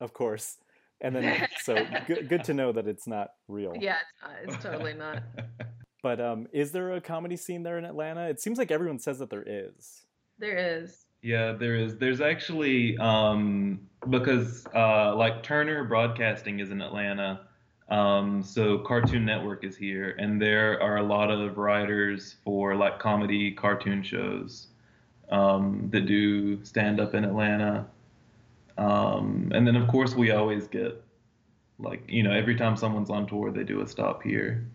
of 0.00 0.12
course. 0.12 0.56
And 1.00 1.14
then, 1.14 1.46
so 1.60 1.86
good, 2.06 2.28
good 2.28 2.44
to 2.44 2.54
know 2.54 2.72
that 2.72 2.86
it's 2.86 3.06
not 3.06 3.30
real. 3.48 3.74
yeah, 3.78 3.96
it's 3.98 4.22
not. 4.22 4.54
It's 4.54 4.62
totally 4.62 4.94
not. 4.94 5.22
But 6.02 6.20
um, 6.20 6.46
is 6.52 6.70
there 6.70 6.92
a 6.94 7.00
comedy 7.00 7.36
scene 7.36 7.64
there 7.64 7.78
in 7.78 7.84
Atlanta? 7.84 8.28
It 8.28 8.40
seems 8.40 8.58
like 8.58 8.70
everyone 8.70 9.00
says 9.00 9.18
that 9.18 9.28
there 9.28 9.42
is. 9.44 10.06
There 10.38 10.56
is. 10.56 11.04
Yeah, 11.22 11.52
there 11.52 11.74
is. 11.76 11.96
There's 11.98 12.20
actually 12.20 12.96
um, 12.98 13.80
because 14.10 14.66
uh, 14.74 15.14
like 15.16 15.42
Turner 15.42 15.84
Broadcasting 15.84 16.60
is 16.60 16.70
in 16.70 16.80
Atlanta, 16.80 17.40
um, 17.88 18.42
so 18.42 18.78
Cartoon 18.78 19.24
Network 19.24 19.64
is 19.64 19.76
here, 19.76 20.14
and 20.18 20.40
there 20.40 20.80
are 20.82 20.98
a 20.98 21.02
lot 21.02 21.30
of 21.30 21.58
writers 21.58 22.36
for 22.44 22.76
like 22.76 22.98
comedy 22.98 23.52
cartoon 23.52 24.02
shows 24.02 24.68
um, 25.30 25.88
that 25.90 26.06
do 26.06 26.62
stand 26.64 27.00
up 27.00 27.14
in 27.14 27.24
Atlanta. 27.24 27.86
Um, 28.78 29.50
and 29.54 29.66
then 29.66 29.76
of 29.76 29.88
course 29.88 30.14
we 30.14 30.30
always 30.32 30.66
get 30.68 31.02
like 31.78 32.02
you 32.08 32.22
know 32.22 32.32
every 32.32 32.54
time 32.56 32.76
someone's 32.76 33.10
on 33.10 33.26
tour 33.26 33.50
they 33.50 33.64
do 33.64 33.80
a 33.82 33.86
stop 33.88 34.22
here. 34.22 34.66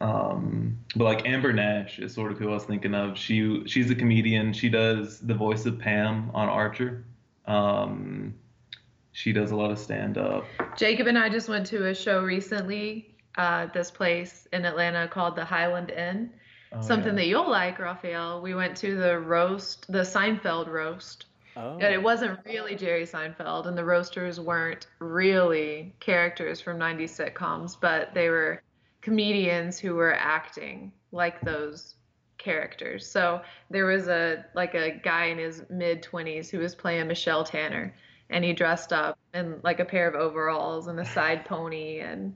Um, 0.00 0.78
but 0.94 1.04
like 1.04 1.26
Amber 1.26 1.52
Nash 1.52 1.98
is 1.98 2.14
sort 2.14 2.30
of 2.30 2.38
who 2.38 2.50
I 2.50 2.54
was 2.54 2.64
thinking 2.64 2.94
of. 2.94 3.18
She 3.18 3.66
she's 3.66 3.90
a 3.90 3.94
comedian. 3.94 4.52
She 4.52 4.68
does 4.68 5.18
the 5.20 5.34
voice 5.34 5.66
of 5.66 5.78
Pam 5.78 6.30
on 6.34 6.48
Archer. 6.48 7.04
Um, 7.46 8.34
she 9.12 9.32
does 9.32 9.50
a 9.50 9.56
lot 9.56 9.70
of 9.70 9.78
stand 9.78 10.18
up. 10.18 10.44
Jacob 10.76 11.08
and 11.08 11.18
I 11.18 11.28
just 11.28 11.48
went 11.48 11.66
to 11.68 11.88
a 11.88 11.94
show 11.94 12.22
recently 12.22 13.16
uh, 13.36 13.66
this 13.66 13.90
place 13.90 14.46
in 14.52 14.64
Atlanta 14.64 15.08
called 15.08 15.34
the 15.34 15.44
Highland 15.44 15.90
Inn. 15.90 16.30
Oh, 16.72 16.82
Something 16.82 17.14
that 17.14 17.26
you'll 17.26 17.48
like, 17.48 17.78
Rafael. 17.78 18.42
We 18.42 18.54
went 18.54 18.76
to 18.78 18.96
the 18.96 19.18
roast, 19.18 19.90
the 19.90 20.02
Seinfeld 20.02 20.68
roast. 20.68 21.26
Oh, 21.56 21.72
And 21.72 21.94
it 21.94 22.02
wasn't 22.02 22.38
really 22.44 22.76
Jerry 22.76 23.04
Seinfeld, 23.04 23.66
and 23.66 23.76
the 23.76 23.84
roasters 23.84 24.38
weren't 24.38 24.86
really 25.00 25.94
characters 25.98 26.60
from 26.60 26.78
90s 26.78 27.32
sitcoms, 27.32 27.76
but 27.80 28.14
they 28.14 28.28
were 28.28 28.62
comedians 29.08 29.78
who 29.78 29.94
were 29.94 30.14
acting 30.14 30.92
like 31.12 31.40
those 31.40 31.94
characters. 32.36 33.10
So 33.10 33.40
there 33.70 33.86
was 33.86 34.08
a 34.08 34.44
like 34.54 34.74
a 34.74 34.90
guy 34.90 35.26
in 35.26 35.38
his 35.38 35.64
mid 35.70 36.02
20s 36.02 36.50
who 36.50 36.58
was 36.58 36.74
playing 36.74 37.08
Michelle 37.08 37.44
Tanner, 37.44 37.94
and 38.30 38.44
he 38.44 38.52
dressed 38.52 38.92
up 38.92 39.18
in 39.34 39.60
like 39.62 39.80
a 39.80 39.84
pair 39.84 40.08
of 40.08 40.14
overalls 40.14 40.86
and 40.88 41.00
a 41.00 41.04
side 41.04 41.44
pony, 41.52 42.00
and 42.00 42.34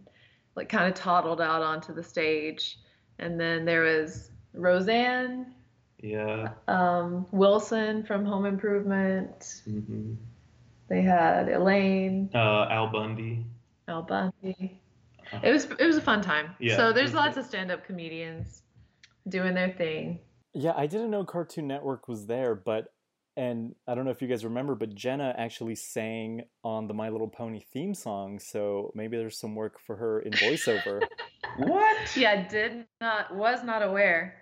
like 0.57 0.69
kind 0.69 0.87
of 0.89 0.95
toddled 0.95 1.41
out 1.41 1.63
onto 1.63 1.95
the 1.95 2.03
stage. 2.03 2.79
And 3.19 3.39
then 3.39 3.65
there 3.65 3.83
was 3.83 4.31
Roseanne, 4.55 5.55
Yeah. 6.01 6.49
um, 6.67 7.27
Wilson 7.31 8.03
from 8.05 8.25
Home 8.25 8.47
Improvement. 8.47 9.63
hmm 9.65 10.15
They 10.89 11.03
had 11.03 11.49
Elaine, 11.49 12.31
Uh, 12.35 12.67
Al 12.71 12.89
Bundy. 12.89 13.47
Al 13.89 14.03
Bundy. 14.03 14.81
It 15.43 15.51
was 15.51 15.65
it 15.79 15.87
was 15.87 15.97
a 15.97 16.01
fun 16.03 16.23
time. 16.23 16.55
Yeah, 16.59 16.77
so 16.77 16.93
there's 16.93 17.15
lots 17.15 17.35
good. 17.37 17.41
of 17.43 17.47
stand-up 17.47 17.85
comedians 17.87 18.63
doing 19.29 19.55
their 19.55 19.71
thing. 19.73 20.19
yeah. 20.55 20.73
I 20.77 20.87
didn't 20.87 21.11
know 21.11 21.25
Cartoon 21.25 21.67
Network 21.69 22.09
was 22.09 22.27
there, 22.27 22.55
but 22.55 22.93
and 23.37 23.75
I 23.89 23.95
don't 23.95 24.05
know 24.05 24.11
if 24.11 24.21
you 24.21 24.29
guys 24.29 24.45
remember, 24.45 24.75
but 24.75 24.95
Jenna 24.95 25.35
actually 25.39 25.75
sang 25.75 26.43
on 26.65 26.87
the 26.87 26.93
My 26.95 27.09
Little 27.09 27.29
Pony 27.29 27.61
theme 27.73 27.95
song, 27.95 28.39
so 28.39 28.93
maybe 28.95 29.17
there's 29.17 29.39
some 29.39 29.55
work 29.55 29.79
for 29.81 29.97
her 29.97 30.21
in 30.21 30.33
voiceover. 30.33 31.01
What? 31.59 32.17
Yeah, 32.17 32.49
did 32.49 32.87
not 33.01 33.35
was 33.35 33.63
not 33.63 33.83
aware. 33.83 34.42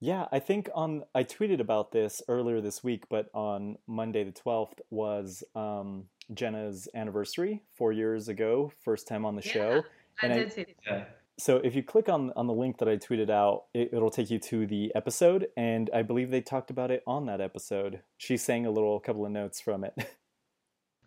Yeah, 0.00 0.26
I 0.32 0.38
think 0.38 0.70
on 0.74 1.04
I 1.14 1.24
tweeted 1.24 1.60
about 1.60 1.92
this 1.92 2.22
earlier 2.26 2.60
this 2.60 2.82
week, 2.82 3.04
but 3.10 3.28
on 3.34 3.76
Monday 3.86 4.24
the 4.24 4.32
12th 4.32 4.80
was 4.90 5.44
um, 5.54 6.04
Jenna's 6.32 6.88
anniversary, 6.94 7.62
four 7.74 7.92
years 7.92 8.28
ago, 8.28 8.72
first 8.82 9.06
time 9.06 9.26
on 9.26 9.36
the 9.36 9.42
Yeah, 9.44 9.52
show. 9.52 9.82
I 10.22 10.26
And 10.26 10.32
I- 10.32 10.36
did 10.38 10.52
see 10.52 10.66
that. 10.88 11.16
So 11.38 11.56
if 11.56 11.74
you 11.74 11.82
click 11.82 12.10
on 12.10 12.32
on 12.36 12.46
the 12.46 12.52
link 12.52 12.76
that 12.78 12.88
I 12.88 12.98
tweeted 12.98 13.30
out, 13.30 13.64
it, 13.72 13.90
it'll 13.94 14.10
take 14.10 14.30
you 14.30 14.38
to 14.40 14.66
the 14.66 14.92
episode, 14.94 15.48
and 15.56 15.88
I 15.94 16.02
believe 16.02 16.30
they 16.30 16.42
talked 16.42 16.70
about 16.70 16.90
it 16.90 17.02
on 17.06 17.24
that 17.26 17.40
episode. 17.40 18.02
She 18.18 18.36
sang 18.36 18.66
a 18.66 18.70
little 18.70 19.00
couple 19.00 19.24
of 19.24 19.32
notes 19.32 19.60
from 19.60 19.84
it. 19.84 19.94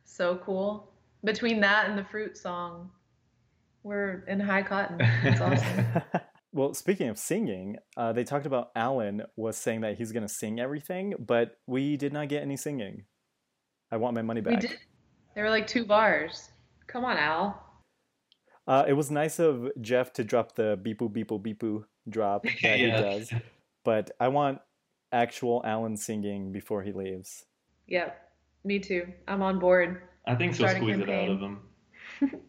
So 0.06 0.36
cool. 0.46 0.92
Between 1.24 1.60
that 1.62 1.90
and 1.90 1.98
the 1.98 2.04
fruit 2.04 2.38
song, 2.38 2.92
we're 3.82 4.24
in 4.28 4.40
high 4.40 4.62
cotton. 4.62 4.98
It's 5.24 5.42
awesome. 5.42 5.86
well, 6.54 6.74
speaking 6.74 7.10
of 7.10 7.18
singing, 7.18 7.78
uh, 7.98 8.14
they 8.14 8.24
talked 8.24 8.46
about 8.46 8.72
Alan 8.76 9.24
was 9.36 9.58
saying 9.58 9.82
that 9.82 9.98
he's 9.98 10.12
going 10.12 10.26
to 10.26 10.34
sing 10.34 10.60
everything, 10.60 11.16
but 11.20 11.58
we 11.66 11.98
did 11.98 12.14
not 12.14 12.30
get 12.30 12.44
any 12.44 12.56
singing. 12.58 13.06
I 13.92 13.98
want 13.98 14.14
my 14.14 14.22
money 14.22 14.42
we 14.42 14.52
back. 14.52 14.62
did. 14.62 14.78
There 15.34 15.44
were 15.44 15.50
like 15.50 15.68
two 15.68 15.84
bars. 15.84 16.52
Come 16.88 17.06
on, 17.06 17.18
Al. 17.18 17.60
Uh, 18.68 18.86
it 18.88 18.94
was 18.94 19.10
nice 19.10 19.40
of 19.40 19.70
Jeff 19.82 20.14
to 20.14 20.24
drop 20.24 20.56
the 20.56 20.80
beepoo 20.82 21.12
beepoo 21.12 21.42
beepoo 21.42 21.84
drop 22.08 22.44
that 22.62 22.80
he 22.80 22.86
does, 22.86 23.34
but 23.84 24.12
I 24.20 24.28
want 24.28 24.60
actual 25.12 25.62
Alan 25.66 25.98
singing 25.98 26.52
before 26.52 26.84
he 26.84 26.92
leaves. 26.92 27.46
Yep. 27.88 28.20
Me 28.64 28.80
too. 28.80 29.08
I'm 29.28 29.42
on 29.42 29.60
board. 29.60 30.04
I 30.26 30.36
think 30.36 30.54
she'll 30.54 30.68
Start 30.68 30.78
a 30.78 30.80
squeeze 30.80 31.00
it 31.00 31.10
out 31.10 31.30
of 31.30 31.40
him. 31.40 31.62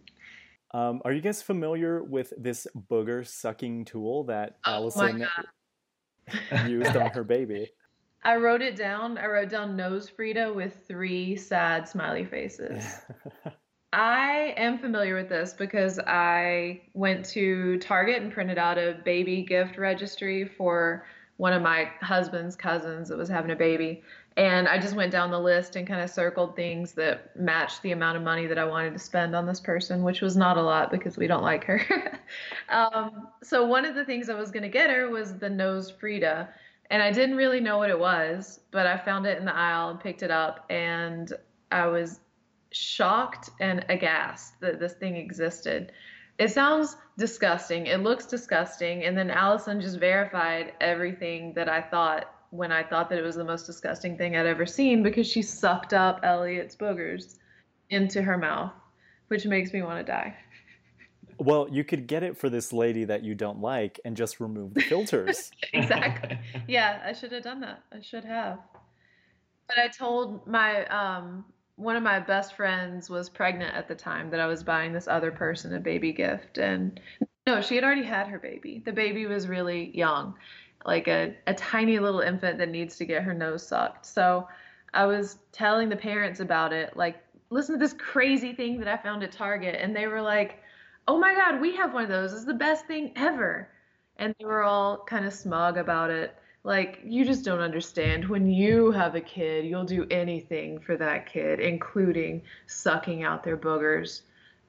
Um, 0.75 1.01
are 1.05 1.13
you 1.13 1.21
guys 1.21 1.41
familiar 1.41 2.03
with 2.03 2.33
this 2.37 2.67
booger 2.91 3.25
sucking 3.25 3.85
tool 3.85 4.25
that 4.25 4.57
Oh 4.67 4.73
Alison 4.73 5.25
used 6.67 6.97
on 6.97 7.11
her 7.11 7.23
baby? 7.23 7.71
I 8.25 8.37
wrote 8.37 8.61
it 8.61 8.75
down. 8.75 9.17
I 9.17 9.27
wrote 9.27 9.51
down 9.51 9.77
NoseFrida 9.77 10.53
with 10.53 10.85
three 10.89 11.37
sad 11.37 11.87
smiley 11.87 12.25
faces. 12.25 12.83
I 13.93 14.53
am 14.57 14.79
familiar 14.79 15.15
with 15.15 15.29
this 15.29 15.53
because 15.53 16.01
I 16.01 16.83
went 16.95 17.25
to 17.27 17.79
Target 17.79 18.23
and 18.23 18.33
printed 18.33 18.59
out 18.59 18.77
a 18.77 18.99
baby 19.05 19.43
gift 19.43 19.79
registry 19.79 20.45
for 20.45 21.07
one 21.37 21.53
of 21.53 21.63
my 21.63 21.89
husband's 22.01 22.57
cousins 22.57 23.09
that 23.11 23.19
was 23.19 23.29
having 23.29 23.53
a 23.53 23.57
baby. 23.57 24.03
And 24.37 24.67
I 24.67 24.79
just 24.79 24.97
went 24.97 25.13
down 25.13 25.31
the 25.31 25.39
list 25.39 25.77
and 25.77 25.87
kind 25.87 26.01
of 26.01 26.11
circled 26.11 26.57
things 26.57 26.93
that 26.93 27.37
matched 27.39 27.83
the 27.83 27.93
amount 27.93 28.17
of 28.17 28.25
money 28.25 28.47
that 28.47 28.59
I 28.59 28.65
wanted 28.65 28.93
to 28.95 28.99
spend 28.99 29.37
on 29.37 29.47
this 29.47 29.61
person, 29.61 30.03
which 30.03 30.21
was 30.21 30.37
not 30.37 30.57
a 30.57 30.63
lot 30.63 30.91
because 30.91 31.17
we 31.17 31.29
don't 31.29 31.43
like 31.43 31.65
her. 31.65 32.21
um, 32.69 33.29
so 33.45 33.65
one 33.65 33.85
of 33.85 33.95
the 33.95 34.05
things 34.05 34.29
I 34.29 34.35
was 34.35 34.51
going 34.51 34.65
to 34.65 34.69
get 34.69 34.91
her 34.91 35.09
was 35.09 35.39
the 35.39 35.49
NoseFrida. 35.49 36.49
And 36.91 37.01
I 37.01 37.13
didn't 37.13 37.37
really 37.37 37.61
know 37.61 37.79
what 37.79 37.91
it 37.91 37.99
was, 37.99 38.61
but 38.73 38.87
I 38.87 38.99
found 38.99 39.25
it 39.25 39.39
in 39.39 39.45
the 39.45 39.55
aisle 39.55 39.91
and 39.91 40.01
picked 40.01 40.25
it 40.25 40.33
up. 40.33 40.67
And 40.69 41.33
I 41.71 41.87
was 41.87 42.19
shocked 42.73 43.51
and 43.61 43.87
aghast 43.89 44.61
that 44.61 44.81
this 44.81 44.95
thing 44.95 45.15
existed. 45.15 45.93
It 46.39 46.51
sounds 46.51 46.97
disgusting. 47.17 47.87
It 47.87 48.01
looks 48.01 48.27
disgusting. 48.27 49.05
And 49.05 49.17
then 49.17 49.31
Alison 49.31 49.81
just 49.81 50.01
verified 50.01 50.73
everything 50.81 51.55
that 51.55 51.69
I 51.69 51.81
thought 51.81 52.34
when 52.55 52.71
I 52.71 52.85
thought 52.85 53.09
that 53.11 53.19
it 53.19 53.23
was 53.23 53.35
the 53.35 53.45
most 53.45 53.67
disgusting 53.67 54.17
thing 54.17 54.37
I'd 54.37 54.47
ever 54.47 54.65
seen 54.65 55.03
because 55.03 55.27
she 55.27 55.43
sucked 55.43 55.93
up 55.93 56.21
Elliot's 56.23 56.77
boogers 56.77 57.39
into 57.91 58.23
her 58.23 58.39
mouth, 58.39 58.73
which 59.27 59.45
makes 59.45 59.73
me 59.73 59.83
want 59.83 60.07
to 60.07 60.13
die. 60.13 60.37
Well, 61.39 61.67
you 61.69 61.83
could 61.83 62.07
get 62.07 62.23
it 62.23 62.39
for 62.39 62.49
this 62.49 62.73
lady 62.73 63.05
that 63.07 63.25
you 63.25 63.35
don't 63.35 63.61
like 63.61 63.99
and 64.05 64.17
just 64.17 64.39
remove 64.39 64.73
the 64.75 64.83
filters. 64.83 65.51
exactly. 65.73 66.39
Yeah, 66.69 67.03
I 67.05 67.13
should 67.13 67.33
have 67.33 67.43
done 67.43 67.61
that. 67.63 67.83
I 67.93 68.01
should 68.01 68.25
have. 68.25 68.61
But 69.67 69.79
I 69.79 69.89
told 69.89 70.47
my 70.47 70.87
um 70.87 71.45
one 71.75 71.97
of 71.97 72.05
my 72.05 72.21
best 72.21 72.55
friends 72.55 73.11
was 73.11 73.29
pregnant 73.29 73.75
at 73.75 73.89
the 73.89 73.97
time 73.97 74.31
that 74.31 74.39
I 74.39 74.47
was 74.47 74.63
buying 74.63 74.93
this 74.93 75.09
other 75.09 75.33
person 75.33 75.75
a 75.75 75.81
baby 75.81 76.13
gift. 76.13 76.59
And 76.59 77.01
no, 77.49 77.61
she 77.61 77.75
had 77.75 77.83
already 77.83 78.05
had 78.05 78.29
her 78.29 78.39
baby. 78.39 78.81
The 78.85 78.93
baby 78.93 79.27
was 79.27 79.49
really 79.49 79.91
young, 79.93 80.35
like 80.85 81.09
a, 81.09 81.35
a 81.47 81.55
tiny 81.55 81.99
little 81.99 82.21
infant 82.21 82.59
that 82.59 82.69
needs 82.69 82.97
to 82.97 83.05
get 83.05 83.23
her 83.23 83.35
nose 83.35 83.67
sucked. 83.67 84.07
So 84.07 84.49
I 84.93 85.07
was 85.07 85.39
telling 85.53 85.89
the 85.89 85.97
parents 85.97 86.41
about 86.41 86.73
it, 86.73 86.97
like, 86.97 87.17
listen 87.51 87.75
to 87.75 87.79
this 87.79 87.95
crazy 87.95 88.53
thing 88.53 88.79
that 88.79 88.89
I 88.89 88.97
found 88.97 89.23
at 89.23 89.33
Target. 89.33 89.77
And 89.81 89.95
they 89.95 90.07
were 90.07 90.23
like, 90.23 90.61
oh 91.09 91.19
my 91.19 91.35
God, 91.35 91.61
we 91.61 91.77
have 91.77 91.95
one 91.95 92.05
of 92.05 92.09
those. 92.09 92.33
It's 92.33 92.45
the 92.45 92.55
best 92.55 92.87
thing 92.87 93.13
ever. 93.17 93.69
And 94.17 94.35
they 94.39 94.45
were 94.45 94.63
all 94.63 95.05
kind 95.05 95.25
of 95.27 95.33
smug 95.33 95.77
about 95.77 96.11
it 96.11 96.37
like 96.65 97.01
you 97.05 97.25
just 97.25 97.45
don't 97.45 97.61
understand 97.61 98.25
when 98.27 98.51
you 98.51 98.91
have 98.91 99.15
a 99.15 99.21
kid 99.21 99.65
you'll 99.67 99.85
do 99.85 100.07
anything 100.11 100.81
for 100.81 100.97
that 100.97 101.27
kid 101.27 101.61
including 101.61 102.43
sucking 102.67 103.23
out 103.23 103.45
their 103.45 103.57
boogers 103.57 104.23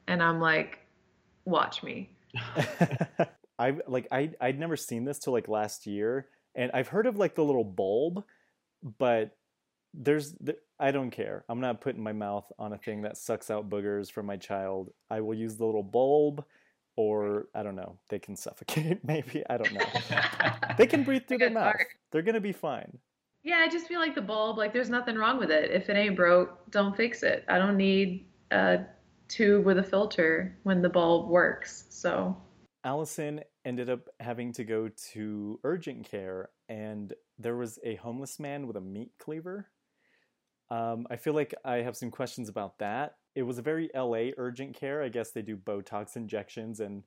and 0.08 0.22
i'm 0.22 0.40
like 0.40 0.80
watch 1.46 1.82
me 1.82 2.10
i 3.60 3.76
like 3.88 4.08
i 4.12 4.30
i'd 4.42 4.60
never 4.60 4.76
seen 4.76 5.06
this 5.06 5.20
till 5.20 5.34
like 5.34 5.48
last 5.48 5.88
year 5.88 6.28
and 6.56 6.72
i've 6.74 6.88
heard 6.88 7.08
of 7.08 7.18
like 7.18 7.36
the 7.36 7.44
little 7.44 7.64
bulb 7.64 8.24
but 8.98 9.36
there's 9.94 10.36
i 10.80 10.92
don't 10.92 11.12
care 11.12 11.46
i'm 11.50 11.62
not 11.62 11.82
putting 11.82 12.04
my 12.04 12.14
mouth 12.14 12.52
on 12.60 12.74
a 12.74 12.78
thing 12.78 13.02
that 13.02 13.18
sucks 13.18 13.50
out 13.50 13.70
boogers 13.70 14.12
from 14.12 14.26
my 14.26 14.38
child 14.38 14.90
i 15.10 15.22
will 15.22 15.36
use 15.36 15.56
the 15.56 15.66
little 15.66 15.84
bulb 15.84 16.44
or 16.98 17.48
I 17.54 17.64
don't 17.64 17.76
know, 17.76 17.98
they 18.10 18.20
can 18.20 18.36
suffocate. 18.36 19.00
Maybe 19.04 19.44
I 19.50 19.58
don't 19.58 19.74
know. 19.74 19.86
they 20.78 20.88
can 20.88 21.04
breathe 21.04 21.24
through 21.28 21.40
their 21.40 21.50
mouth. 21.50 21.74
Dark. 21.74 21.88
They're 22.12 22.22
gonna 22.22 22.40
be 22.40 22.54
fine. 22.54 22.98
Yeah, 23.44 23.58
I 23.58 23.68
just 23.68 23.88
feel 23.88 24.00
like 24.00 24.16
the 24.16 24.22
bulb. 24.22 24.58
Like, 24.58 24.74
there's 24.74 24.90
nothing 24.90 25.16
wrong 25.16 25.38
with 25.38 25.52
it. 25.52 25.70
If 25.70 25.90
it 25.90 25.96
ain't 25.96 26.16
broke, 26.16 26.72
don't 26.72 26.98
fix 26.98 27.22
it. 27.22 27.46
I 27.48 27.60
don't 27.60 27.78
need 27.78 28.26
a 28.52 28.80
tube 29.28 29.66
with 29.66 29.78
a 29.78 29.84
filter 29.84 30.58
when 30.64 30.82
the 30.82 30.90
bulb 30.90 31.30
works. 31.30 31.86
So. 31.90 32.36
Alison 32.86 33.42
ended 33.66 33.90
up 33.90 34.08
having 34.20 34.54
to 34.54 34.64
go 34.64 34.90
to 35.14 35.60
urgent 35.64 36.10
care, 36.10 36.50
and 36.70 37.12
there 37.38 37.58
was 37.58 37.80
a 37.84 37.96
homeless 37.96 38.40
man 38.40 38.68
with 38.68 38.78
a 38.78 38.82
meat 38.82 39.12
cleaver. 39.20 39.68
Um, 40.70 41.08
I 41.10 41.18
feel 41.18 41.34
like 41.34 41.54
I 41.66 41.78
have 41.78 41.98
some 41.98 42.12
questions 42.12 42.48
about 42.48 42.80
that 42.80 43.16
it 43.36 43.44
was 43.44 43.58
a 43.58 43.62
very 43.62 43.90
LA 43.94 44.32
urgent 44.38 44.76
care. 44.76 45.04
I 45.04 45.10
guess 45.10 45.32
they 45.32 45.42
do 45.42 45.58
Botox 45.58 46.16
injections 46.16 46.80
and 46.80 47.04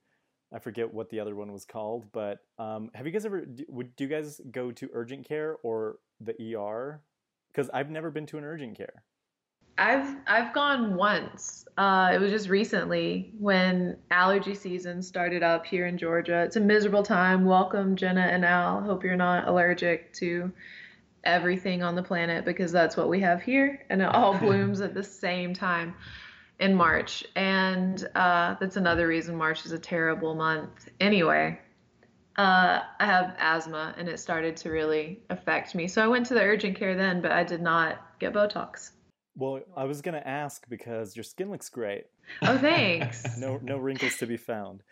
I 0.52 0.58
forget 0.58 0.92
what 0.92 1.10
the 1.10 1.20
other 1.20 1.34
one 1.34 1.52
was 1.52 1.64
called. 1.64 2.12
But 2.12 2.38
um, 2.58 2.90
have 2.94 3.06
you 3.06 3.12
guys 3.12 3.26
ever 3.26 3.46
would 3.68 3.96
do 3.96 4.04
you 4.04 4.10
guys 4.10 4.40
go 4.50 4.70
to 4.72 4.90
urgent 4.92 5.26
care 5.26 5.56
or 5.62 5.96
the 6.20 6.54
ER? 6.54 7.02
Because 7.48 7.70
I've 7.72 7.90
never 7.90 8.10
been 8.10 8.26
to 8.26 8.38
an 8.38 8.44
urgent 8.44 8.76
care. 8.76 9.04
I've 9.78 10.16
I've 10.26 10.52
gone 10.52 10.96
once. 10.96 11.66
Uh, 11.78 12.10
it 12.12 12.18
was 12.18 12.32
just 12.32 12.48
recently 12.48 13.32
when 13.38 13.96
allergy 14.10 14.54
season 14.54 15.00
started 15.00 15.44
up 15.44 15.64
here 15.64 15.86
in 15.86 15.96
Georgia. 15.96 16.42
It's 16.42 16.56
a 16.56 16.60
miserable 16.60 17.04
time. 17.04 17.44
Welcome, 17.44 17.94
Jenna 17.94 18.22
and 18.22 18.44
Al. 18.44 18.82
Hope 18.82 19.04
you're 19.04 19.14
not 19.14 19.46
allergic 19.46 20.12
to 20.14 20.52
everything 21.22 21.84
on 21.84 21.94
the 21.94 22.02
planet 22.02 22.44
because 22.44 22.72
that's 22.72 22.96
what 22.96 23.08
we 23.08 23.20
have 23.20 23.40
here, 23.40 23.86
and 23.88 24.02
it 24.02 24.08
all 24.12 24.36
blooms 24.38 24.80
at 24.80 24.94
the 24.94 25.04
same 25.04 25.54
time 25.54 25.94
in 26.58 26.74
March. 26.74 27.24
And 27.36 28.04
uh, 28.16 28.56
that's 28.58 28.76
another 28.76 29.06
reason 29.06 29.36
March 29.36 29.64
is 29.64 29.70
a 29.70 29.78
terrible 29.78 30.34
month. 30.34 30.88
Anyway, 30.98 31.56
uh, 32.36 32.80
I 32.98 33.06
have 33.06 33.36
asthma, 33.38 33.94
and 33.96 34.08
it 34.08 34.18
started 34.18 34.56
to 34.58 34.70
really 34.70 35.20
affect 35.30 35.76
me. 35.76 35.86
So 35.86 36.02
I 36.02 36.08
went 36.08 36.26
to 36.26 36.34
the 36.34 36.42
urgent 36.42 36.76
care 36.76 36.96
then, 36.96 37.20
but 37.20 37.30
I 37.30 37.44
did 37.44 37.62
not 37.62 38.18
get 38.18 38.32
Botox. 38.32 38.90
Well, 39.38 39.60
I 39.74 39.84
was 39.84 40.02
gonna 40.02 40.22
ask 40.24 40.68
because 40.68 41.16
your 41.16 41.24
skin 41.24 41.50
looks 41.50 41.70
great. 41.70 42.04
Oh, 42.42 42.58
thanks. 42.58 43.24
no, 43.38 43.58
no 43.62 43.78
wrinkles 43.78 44.16
to 44.16 44.26
be 44.26 44.36
found. 44.36 44.82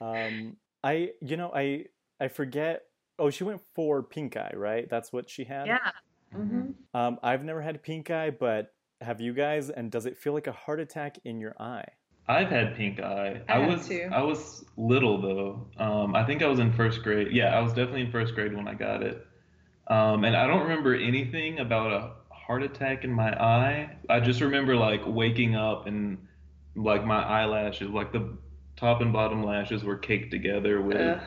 Um, 0.00 0.56
I, 0.84 1.10
you 1.20 1.36
know, 1.36 1.50
I, 1.54 1.86
I 2.20 2.28
forget 2.28 2.82
Oh, 3.18 3.30
she 3.30 3.44
went 3.44 3.60
for 3.74 4.02
pink 4.02 4.36
eye, 4.36 4.52
right? 4.54 4.88
That's 4.88 5.12
what 5.12 5.28
she 5.28 5.44
had. 5.44 5.66
Yeah. 5.66 5.78
Mm-hmm. 6.34 6.70
Um, 6.92 7.18
I've 7.22 7.44
never 7.44 7.60
had 7.60 7.82
pink 7.82 8.10
eye, 8.10 8.30
but 8.30 8.74
have 9.00 9.20
you 9.20 9.32
guys? 9.32 9.70
And 9.70 9.90
does 9.90 10.06
it 10.06 10.16
feel 10.16 10.32
like 10.32 10.46
a 10.46 10.52
heart 10.52 10.80
attack 10.80 11.18
in 11.24 11.38
your 11.38 11.54
eye? 11.60 11.84
I've 12.26 12.48
had 12.48 12.74
pink 12.74 13.00
eye. 13.00 13.42
I, 13.48 13.54
I 13.54 13.58
was 13.66 13.86
too. 13.86 14.08
I 14.12 14.22
was 14.22 14.64
little 14.76 15.20
though. 15.20 15.68
Um, 15.76 16.14
I 16.16 16.24
think 16.24 16.42
I 16.42 16.46
was 16.46 16.58
in 16.58 16.72
first 16.72 17.02
grade. 17.02 17.28
Yeah, 17.32 17.56
I 17.56 17.60
was 17.60 17.72
definitely 17.72 18.02
in 18.02 18.10
first 18.10 18.34
grade 18.34 18.56
when 18.56 18.66
I 18.66 18.74
got 18.74 19.02
it. 19.02 19.24
Um, 19.88 20.24
and 20.24 20.36
I 20.36 20.46
don't 20.46 20.62
remember 20.62 20.94
anything 20.94 21.58
about 21.58 21.92
a 21.92 22.10
heart 22.52 22.62
attack 22.62 23.02
in 23.02 23.10
my 23.10 23.32
eye. 23.32 23.96
I 24.10 24.20
just 24.20 24.42
remember 24.42 24.76
like 24.76 25.00
waking 25.06 25.56
up 25.56 25.86
and 25.86 26.18
like 26.76 27.02
my 27.02 27.22
eyelashes, 27.22 27.88
like 27.88 28.12
the 28.12 28.36
top 28.76 29.00
and 29.00 29.10
bottom 29.10 29.42
lashes 29.42 29.84
were 29.84 29.96
caked 29.96 30.30
together 30.30 30.82
with 30.82 31.18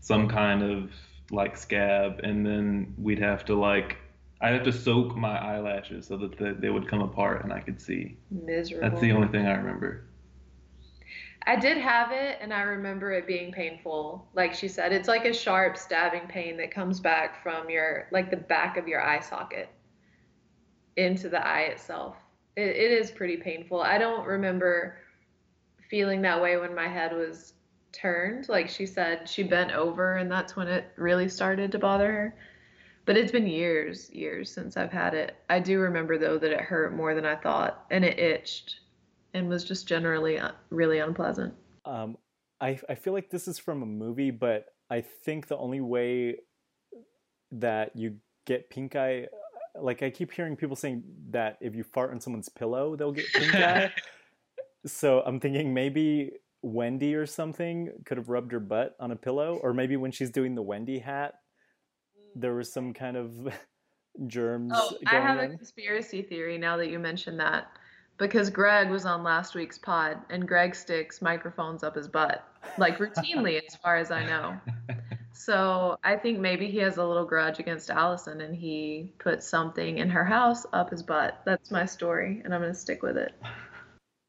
some 0.00 0.28
kind 0.28 0.64
of 0.64 0.90
like 1.30 1.56
scab, 1.56 2.18
and 2.24 2.44
then 2.44 2.92
we'd 2.98 3.20
have 3.20 3.44
to 3.44 3.54
like 3.54 3.98
I'd 4.40 4.54
have 4.54 4.64
to 4.64 4.72
soak 4.72 5.16
my 5.16 5.38
eyelashes 5.38 6.08
so 6.08 6.16
that 6.16 6.36
the, 6.38 6.56
they 6.58 6.70
would 6.70 6.88
come 6.88 7.02
apart 7.02 7.44
and 7.44 7.52
I 7.52 7.60
could 7.60 7.80
see. 7.80 8.16
Miserable. 8.32 8.88
That's 8.88 9.00
the 9.00 9.12
only 9.12 9.28
thing 9.28 9.46
I 9.46 9.54
remember. 9.54 10.06
I 11.46 11.54
did 11.54 11.76
have 11.76 12.10
it, 12.10 12.38
and 12.40 12.52
I 12.52 12.62
remember 12.62 13.12
it 13.12 13.28
being 13.28 13.52
painful. 13.52 14.26
Like 14.34 14.54
she 14.54 14.66
said, 14.66 14.92
it's 14.92 15.06
like 15.06 15.24
a 15.24 15.32
sharp 15.32 15.76
stabbing 15.76 16.26
pain 16.26 16.56
that 16.56 16.72
comes 16.72 16.98
back 16.98 17.44
from 17.44 17.70
your 17.70 18.08
like 18.10 18.32
the 18.32 18.36
back 18.36 18.76
of 18.76 18.88
your 18.88 19.00
eye 19.00 19.20
socket 19.20 19.68
into 20.96 21.28
the 21.28 21.44
eye 21.44 21.62
itself. 21.62 22.16
It, 22.56 22.68
it 22.68 22.92
is 22.92 23.10
pretty 23.10 23.36
painful. 23.36 23.80
I 23.80 23.98
don't 23.98 24.26
remember 24.26 24.98
feeling 25.90 26.22
that 26.22 26.40
way 26.40 26.56
when 26.56 26.74
my 26.74 26.88
head 26.88 27.12
was 27.12 27.54
turned. 27.92 28.48
Like 28.48 28.68
she 28.68 28.86
said, 28.86 29.28
she 29.28 29.42
bent 29.42 29.72
over, 29.72 30.16
and 30.16 30.30
that's 30.30 30.56
when 30.56 30.68
it 30.68 30.86
really 30.96 31.28
started 31.28 31.72
to 31.72 31.78
bother 31.78 32.10
her. 32.10 32.36
But 33.06 33.16
it's 33.16 33.32
been 33.32 33.46
years, 33.46 34.10
years 34.10 34.50
since 34.50 34.76
I've 34.76 34.92
had 34.92 35.14
it. 35.14 35.36
I 35.50 35.60
do 35.60 35.78
remember 35.78 36.16
though 36.18 36.38
that 36.38 36.50
it 36.50 36.60
hurt 36.60 36.96
more 36.96 37.14
than 37.14 37.26
I 37.26 37.36
thought, 37.36 37.84
and 37.90 38.04
it 38.04 38.18
itched, 38.18 38.80
and 39.34 39.48
was 39.48 39.64
just 39.64 39.86
generally 39.86 40.38
uh, 40.38 40.52
really 40.70 40.98
unpleasant. 41.00 41.54
Um, 41.84 42.16
I 42.60 42.78
I 42.88 42.94
feel 42.94 43.12
like 43.12 43.30
this 43.30 43.46
is 43.46 43.58
from 43.58 43.82
a 43.82 43.86
movie, 43.86 44.30
but 44.30 44.66
I 44.90 45.02
think 45.02 45.48
the 45.48 45.56
only 45.58 45.80
way 45.80 46.36
that 47.52 47.94
you 47.94 48.16
get 48.46 48.70
pink 48.70 48.96
eye, 48.96 49.26
like 49.80 50.02
I 50.02 50.10
keep 50.10 50.32
hearing 50.32 50.56
people 50.56 50.76
saying 50.76 51.02
that 51.30 51.58
if 51.60 51.74
you 51.74 51.82
fart 51.82 52.10
on 52.10 52.20
someone's 52.20 52.48
pillow, 52.48 52.96
they'll 52.96 53.12
get 53.12 53.26
pink 53.34 53.54
eye. 53.54 53.92
So 54.86 55.22
I'm 55.24 55.40
thinking 55.40 55.72
maybe 55.74 56.32
Wendy 56.62 57.14
or 57.14 57.26
something 57.26 57.90
could 58.04 58.16
have 58.16 58.28
rubbed 58.28 58.52
her 58.52 58.60
butt 58.60 58.96
on 59.00 59.10
a 59.10 59.16
pillow, 59.16 59.58
or 59.62 59.74
maybe 59.74 59.96
when 59.96 60.10
she's 60.10 60.30
doing 60.30 60.54
the 60.54 60.62
Wendy 60.62 60.98
hat, 60.98 61.34
mm. 62.16 62.40
there 62.40 62.54
was 62.54 62.72
some 62.72 62.92
kind 62.92 63.16
of 63.16 63.52
germs. 64.26 64.72
Oh, 64.74 64.96
I 65.06 65.16
have 65.16 65.38
in. 65.38 65.52
a 65.52 65.56
conspiracy 65.56 66.22
theory 66.22 66.58
now 66.58 66.76
that 66.76 66.88
you 66.88 66.98
mentioned 66.98 67.40
that, 67.40 67.66
because 68.18 68.50
Greg 68.50 68.90
was 68.90 69.04
on 69.06 69.22
last 69.22 69.54
week's 69.54 69.78
pod, 69.78 70.18
and 70.30 70.46
Greg 70.46 70.74
sticks 70.74 71.20
microphones 71.20 71.82
up 71.82 71.96
his 71.96 72.08
butt 72.08 72.46
like 72.78 72.98
routinely, 72.98 73.60
as 73.66 73.76
far 73.76 73.96
as 73.96 74.10
I 74.10 74.24
know. 74.24 74.56
So 75.34 75.98
I 76.02 76.16
think 76.16 76.38
maybe 76.38 76.70
he 76.70 76.78
has 76.78 76.96
a 76.96 77.04
little 77.04 77.26
grudge 77.26 77.58
against 77.58 77.90
Alison, 77.90 78.40
and 78.40 78.54
he 78.54 79.12
put 79.18 79.42
something 79.42 79.98
in 79.98 80.08
her 80.08 80.24
house 80.24 80.64
up 80.72 80.90
his 80.90 81.02
butt. 81.02 81.42
That's 81.44 81.70
my 81.70 81.84
story, 81.84 82.40
and 82.44 82.54
I'm 82.54 82.60
gonna 82.60 82.74
stick 82.74 83.02
with 83.02 83.16
it 83.16 83.34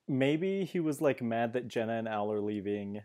maybe 0.07 0.65
he 0.65 0.79
was 0.79 1.01
like 1.01 1.21
mad 1.21 1.53
that 1.53 1.67
Jenna 1.67 1.93
and 1.93 2.07
Al 2.07 2.31
are 2.31 2.41
leaving, 2.41 3.01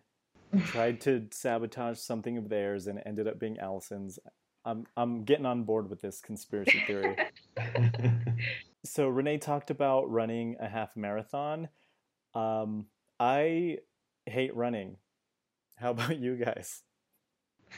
tried 0.67 1.01
to 1.03 1.27
sabotage 1.31 1.99
something 1.99 2.37
of 2.37 2.49
theirs, 2.49 2.87
and 2.87 3.01
ended 3.05 3.29
up 3.29 3.39
being 3.39 3.59
Alison's. 3.59 4.19
I'm 4.65 4.87
I'm 4.97 5.25
getting 5.25 5.47
on 5.47 5.65
board 5.65 5.89
with 5.89 6.01
this 6.01 6.21
conspiracy 6.21 6.83
theory. 6.87 7.17
so 8.85 9.09
Renee 9.09 9.39
talked 9.39 9.71
about 9.71 10.11
running 10.11 10.57
a 10.61 10.69
half 10.69 10.97
marathon. 10.97 11.69
Um, 12.35 12.87
I 13.19 13.79
hate 14.27 14.55
running. 14.55 14.97
How 15.77 15.91
about 15.93 16.19
you 16.19 16.37
guys? 16.37 16.83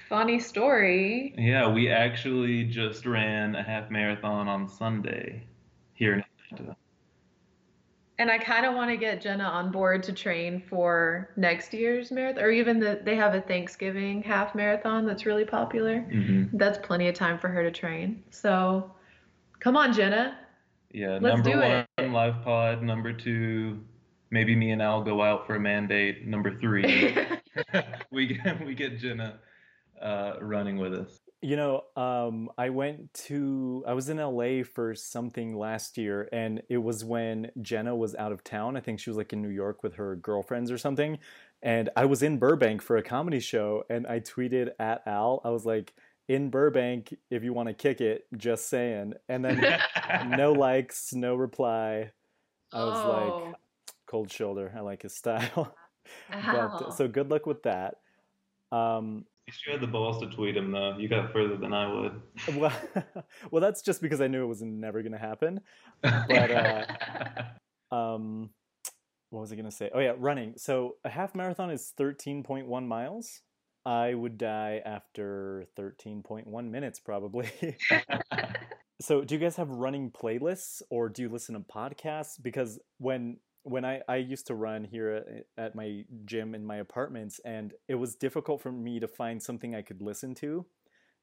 Funny 0.09 0.38
story. 0.38 1.34
Yeah, 1.36 1.70
we 1.72 1.88
actually 1.88 2.64
just 2.64 3.07
ran 3.07 3.55
a 3.55 3.62
half 3.62 3.90
marathon 3.90 4.49
on 4.49 4.68
Sunday 4.68 5.47
here 5.95 6.14
in 6.14 6.24
Atlanta. 6.53 6.76
And 8.18 8.30
I 8.30 8.38
kind 8.38 8.66
of 8.66 8.74
want 8.74 8.90
to 8.90 8.97
get 8.97 9.20
Jenna 9.20 9.45
on 9.45 9.72
board 9.72 10.03
to 10.05 10.12
train 10.12 10.62
for 10.68 11.30
next 11.36 11.72
year's 11.72 12.11
marathon, 12.12 12.45
or 12.45 12.51
even 12.51 12.78
the, 12.78 13.01
they 13.03 13.16
have 13.16 13.34
a 13.34 13.40
Thanksgiving 13.40 14.22
half 14.22 14.55
marathon 14.55 15.07
that's 15.07 15.26
really 15.26 15.45
popular. 15.45 16.01
Mm-hmm. 16.01 16.57
That's 16.57 16.78
plenty 16.78 17.09
of 17.09 17.14
time 17.14 17.38
for 17.38 17.49
her 17.49 17.62
to 17.62 17.70
train. 17.70 18.22
So 18.30 18.93
come 19.61 19.76
on, 19.76 19.93
Jenna. 19.93 20.38
Yeah, 20.93 21.18
Let's 21.20 21.36
number 21.36 21.51
do 21.51 21.59
one, 21.59 21.86
it. 21.99 22.12
live 22.12 22.43
pod. 22.45 22.82
Number 22.82 23.12
two, 23.14 23.80
maybe 24.30 24.55
me 24.55 24.72
and 24.72 24.82
Al 24.82 25.03
go 25.03 25.22
out 25.22 25.47
for 25.47 25.57
a 25.57 25.61
mandate. 25.61 26.26
Number 26.26 26.59
three, 26.61 27.16
we 28.11 28.26
get 28.26 28.64
we 28.64 28.74
get 28.74 28.99
Jenna 28.99 29.38
uh, 30.03 30.34
running 30.40 30.76
with 30.76 30.94
us. 30.94 31.20
You 31.44 31.57
know, 31.57 31.84
um, 31.96 32.50
I 32.57 32.70
went 32.70 33.12
to, 33.26 33.82
I 33.86 33.94
was 33.94 34.09
in 34.09 34.18
LA 34.18 34.62
for 34.62 34.94
something 34.94 35.57
last 35.57 35.98
year, 35.98 36.28
and 36.32 36.62
it 36.68 36.78
was 36.78 37.05
when 37.05 37.50
Jenna 37.61 37.96
was 37.96 38.14
out 38.14 38.30
of 38.30 38.44
town. 38.44 38.76
I 38.76 38.80
think 38.80 39.00
she 39.00 39.11
was 39.11 39.16
like 39.16 39.32
in 39.32 39.42
New 39.42 39.48
York 39.48 39.82
with 39.82 39.94
her 39.94 40.14
girlfriends 40.14 40.70
or 40.70 40.78
something. 40.78 41.18
And 41.61 41.90
I 41.96 42.05
was 42.05 42.22
in 42.22 42.38
Burbank 42.38 42.80
for 42.80 42.96
a 42.96 43.03
comedy 43.03 43.40
show, 43.40 43.84
and 43.90 44.07
I 44.07 44.20
tweeted 44.20 44.70
at 44.78 45.03
Al, 45.07 45.40
I 45.44 45.50
was 45.50 45.66
like, 45.66 45.94
in 46.28 46.50
Burbank, 46.50 47.16
if 47.30 47.42
you 47.42 47.53
want 47.53 47.68
to 47.68 47.74
kick 47.74 48.00
it, 48.00 48.26
just 48.36 48.68
saying. 48.68 49.14
And 49.28 49.44
then 49.44 49.80
no 50.28 50.53
likes, 50.53 51.12
no 51.12 51.34
reply. 51.34 52.12
I 52.72 52.84
was 52.84 53.05
oh, 53.05 53.44
like, 53.44 53.55
cold 54.07 54.30
shoulder. 54.30 54.72
I 54.76 54.80
like 54.80 55.03
his 55.03 55.14
style. 55.14 55.74
but 56.30 56.90
so 56.90 57.09
good 57.09 57.30
luck 57.30 57.46
with 57.46 57.64
that. 57.64 57.96
Um, 58.70 59.26
You 59.47 59.72
had 59.72 59.80
the 59.80 59.86
balls 59.88 60.20
to 60.20 60.26
tweet 60.28 60.57
him 60.57 60.70
though. 60.70 60.97
You 60.99 61.09
got 61.09 61.32
further 61.32 61.57
than 61.57 61.72
I 61.72 61.93
would. 61.93 62.22
well, 62.57 62.72
well, 63.51 63.61
that's 63.61 63.82
just 63.82 64.01
because 64.01 64.20
I 64.20 64.28
knew 64.28 64.45
it 64.45 64.49
was 64.49 64.62
never 64.62 65.03
going 65.03 65.12
to 65.12 65.18
happen. 65.18 65.61
But, 66.03 66.51
uh, 66.51 66.84
Um, 67.95 68.51
what 69.30 69.40
was 69.40 69.53
I 69.53 69.57
going 69.57 69.66
to 69.66 69.70
say? 69.70 69.90
Oh 69.95 69.99
yeah, 70.01 70.14
running. 70.16 70.55
So 70.57 70.97
a 71.05 71.09
half 71.09 71.34
marathon 71.34 71.70
is 71.70 71.93
13.1 71.99 72.86
miles. 72.86 73.40
I 73.84 74.14
would 74.14 74.38
die 74.38 74.80
after 74.84 75.66
13.1 75.78 76.70
minutes 76.70 77.01
probably. 77.01 77.51
so 79.01 79.24
do 79.24 79.34
you 79.34 79.40
guys 79.40 79.57
have 79.57 79.68
running 79.70 80.11
playlists 80.11 80.82
or 80.90 81.09
do 81.09 81.22
you 81.22 81.28
listen 81.28 81.55
to 81.55 81.61
podcasts? 81.61 82.40
Because 82.40 82.78
when 82.99 83.38
when 83.64 83.84
I, 83.84 84.00
I 84.08 84.16
used 84.16 84.46
to 84.48 84.54
run 84.54 84.84
here 84.84 85.24
at, 85.58 85.64
at 85.64 85.74
my 85.74 86.04
gym 86.24 86.54
in 86.54 86.64
my 86.64 86.76
apartments 86.76 87.40
and 87.44 87.72
it 87.88 87.94
was 87.94 88.16
difficult 88.16 88.60
for 88.60 88.72
me 88.72 88.98
to 89.00 89.08
find 89.08 89.42
something 89.42 89.74
I 89.74 89.82
could 89.82 90.02
listen 90.02 90.34
to 90.36 90.66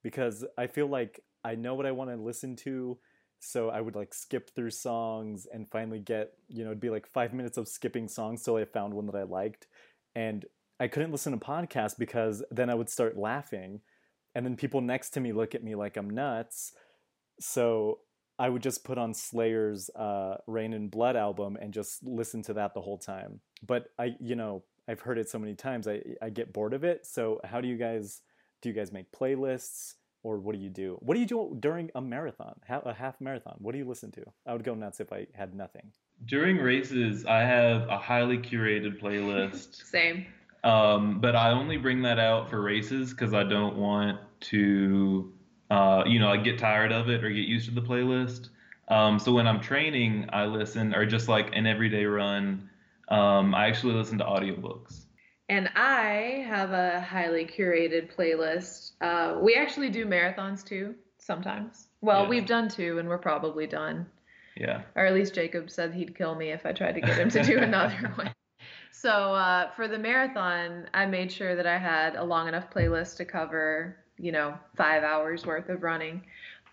because 0.04 0.46
I 0.58 0.68
feel 0.68 0.88
like 0.88 1.20
I 1.44 1.56
know 1.56 1.76
what 1.76 1.86
I 1.86 1.92
want 1.92 2.10
to 2.12 2.16
listen 2.16 2.56
to 2.58 2.98
so 3.40 3.70
I 3.70 3.82
would 3.82 3.96
like 3.96 4.14
skip 4.14 4.54
through 4.54 4.72
songs 4.72 5.48
and 5.52 5.70
finally 5.70 6.00
get, 6.00 6.34
you 6.50 6.64
know, 6.64 6.72
it'd 6.72 6.82
be 6.82 6.90
like 6.90 7.08
five 7.08 7.34
minutes 7.34 7.58
of 7.58 7.68
skipping 7.68 8.08
songs 8.08 8.44
till 8.44 8.58
I 8.58 8.66
found 8.66 8.94
one 8.94 9.06
that 9.06 9.16
I 9.16 9.24
liked. 9.24 9.68
And 10.16 10.46
I 10.80 10.88
couldn't 10.88 11.12
listen 11.12 11.32
to 11.32 11.46
podcasts 11.46 11.98
because 11.98 12.44
then 12.52 12.70
I 12.70 12.76
would 12.76 12.90
start 12.90 13.18
laughing. 13.18 13.80
And 14.36 14.46
then 14.46 14.58
people 14.58 14.82
next 14.82 15.12
to 15.12 15.22
me 15.22 15.32
look 15.32 15.56
at 15.56 15.64
me 15.64 15.76
like 15.76 15.96
I'm 15.96 16.10
nuts. 16.10 16.74
So 17.40 18.00
I 18.40 18.50
would 18.50 18.64
just 18.64 18.84
put 18.84 18.98
on 18.98 19.14
Slayer's 19.14 19.90
uh, 19.96 20.38
Reign 20.48 20.74
in 20.74 20.88
Blood 20.88 21.16
album 21.16 21.58
and 21.62 21.74
just 21.74 22.04
listen 22.04 22.42
to 22.44 22.54
that 22.54 22.74
the 22.74 22.82
whole 22.82 22.98
time. 22.98 23.42
But 23.66 23.90
I, 24.00 24.16
you 24.20 24.36
know, 24.36 24.64
I've 24.88 25.02
heard 25.02 25.20
it 25.20 25.30
so 25.30 25.38
many 25.38 25.54
times, 25.54 25.88
I, 25.88 26.02
I 26.22 26.30
get 26.30 26.54
bored 26.54 26.74
of 26.74 26.84
it. 26.84 27.06
So 27.06 27.42
how 27.44 27.62
do 27.62 27.68
you 27.68 27.78
guys, 27.78 28.22
do 28.62 28.70
you 28.70 28.76
guys 28.76 28.92
make 28.92 29.12
playlists? 29.12 29.96
or 30.24 30.38
what 30.38 30.56
do 30.56 30.62
you 30.62 30.70
do? 30.70 30.98
What 31.00 31.14
do 31.14 31.20
you 31.20 31.26
do 31.26 31.56
during 31.60 31.90
a 31.96 32.02
marathon, 32.02 32.60
a 32.68 32.94
half 32.94 33.20
marathon? 33.22 33.56
What 33.60 33.72
do 33.72 33.78
you 33.78 33.86
listen 33.86 34.12
to? 34.12 34.24
I 34.46 34.54
would 34.54 34.64
go 34.64 34.76
nuts 34.76 35.00
if 35.00 35.14
I 35.14 35.28
had 35.34 35.56
nothing. 35.56 35.92
During 36.26 36.58
races, 36.58 37.26
I 37.26 37.40
have 37.40 37.88
a 37.88 37.98
highly 37.98 38.38
curated 38.38 39.00
playlist. 39.00 39.76
Same. 39.86 40.26
Um, 40.64 41.22
but 41.22 41.36
I 41.36 41.52
only 41.52 41.78
bring 41.78 42.02
that 42.02 42.20
out 42.20 42.50
for 42.50 42.62
races 42.62 43.12
because 43.12 43.34
I 43.34 43.44
don't 43.44 43.78
want 43.78 44.20
to, 44.42 45.32
uh, 45.70 46.04
you 46.06 46.20
know, 46.20 46.30
I 46.30 46.38
get 46.38 46.58
tired 46.60 46.92
of 46.92 47.10
it 47.10 47.24
or 47.24 47.30
get 47.30 47.48
used 47.48 47.66
to 47.70 47.76
the 47.76 47.82
playlist. 47.82 48.50
Um, 48.88 49.20
so 49.20 49.32
when 49.32 49.48
I'm 49.48 49.60
training, 49.62 50.28
I 50.34 50.46
listen, 50.46 50.96
or 50.96 51.06
just 51.06 51.28
like 51.28 51.50
an 51.56 51.68
everyday 51.68 52.06
run, 52.06 52.70
um, 53.10 53.54
I 53.54 53.68
actually 53.68 53.94
listen 53.94 54.18
to 54.20 54.24
audiobooks. 54.24 55.02
And 55.48 55.70
I 55.76 56.44
have 56.48 56.72
a 56.72 57.02
highly 57.02 57.46
curated 57.46 58.14
playlist. 58.16 58.92
Uh, 59.02 59.40
we 59.40 59.56
actually 59.56 59.90
do 59.90 60.06
marathons 60.06 60.64
too 60.64 60.96
sometimes. 61.18 61.88
Well, 62.02 62.22
Yes. 62.22 62.30
we've 62.30 62.46
done 62.46 62.70
two, 62.70 62.98
and 63.00 63.08
we're 63.10 63.18
probably 63.18 63.68
done. 63.68 64.08
Yeah. 64.56 64.82
Or 64.96 65.06
at 65.06 65.14
least 65.14 65.34
Jacob 65.36 65.70
said 65.70 65.94
he'd 65.94 66.16
kill 66.16 66.36
me 66.36 66.50
if 66.52 66.66
I 66.66 66.72
tried 66.72 66.94
to 66.94 67.02
get 67.02 67.18
him 67.18 67.30
to 67.30 67.44
do 67.44 67.58
another 67.62 68.12
one. 68.16 68.32
So 68.92 69.10
uh, 69.34 69.72
for 69.72 69.88
the 69.88 69.98
marathon, 70.00 70.88
I 70.94 71.06
made 71.06 71.32
sure 71.32 71.56
that 71.56 71.66
I 71.68 71.78
had 71.78 72.16
a 72.16 72.24
long 72.24 72.48
enough 72.48 72.70
playlist 72.72 73.18
to 73.18 73.26
cover, 73.26 73.98
you 74.20 74.32
know, 74.32 74.58
five 74.76 75.04
hours 75.04 75.46
worth 75.46 75.70
of 75.70 75.84
running. 75.84 76.24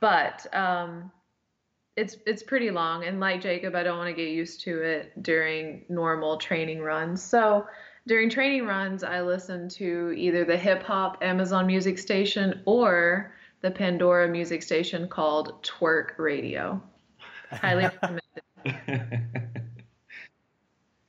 But 0.01 0.47
um, 0.55 1.11
it's 1.97 2.17
it's 2.27 2.43
pretty 2.43 2.71
long, 2.71 3.05
and 3.05 3.21
like 3.21 3.41
Jacob, 3.41 3.75
I 3.75 3.83
don't 3.83 3.99
want 3.99 4.15
to 4.15 4.23
get 4.23 4.31
used 4.31 4.61
to 4.63 4.83
it 4.83 5.23
during 5.23 5.85
normal 5.89 6.37
training 6.37 6.81
runs. 6.81 7.23
So 7.23 7.67
during 8.07 8.31
training 8.31 8.67
runs, 8.67 9.03
I 9.03 9.23
listen 9.23 9.69
to 9.71 10.13
either 10.17 10.45
the 10.45 10.57
hip 10.57 10.83
hop 10.83 11.19
Amazon 11.23 11.67
Music 11.67 11.99
Station 11.99 12.63
or 12.67 13.33
the 13.63 13.71
Pandora 13.71 14.29
music 14.29 14.63
station 14.63 15.09
called 15.09 15.63
Twerk 15.65 16.19
Radio. 16.19 16.81
Highly 17.51 17.85
recommended. 18.03 19.23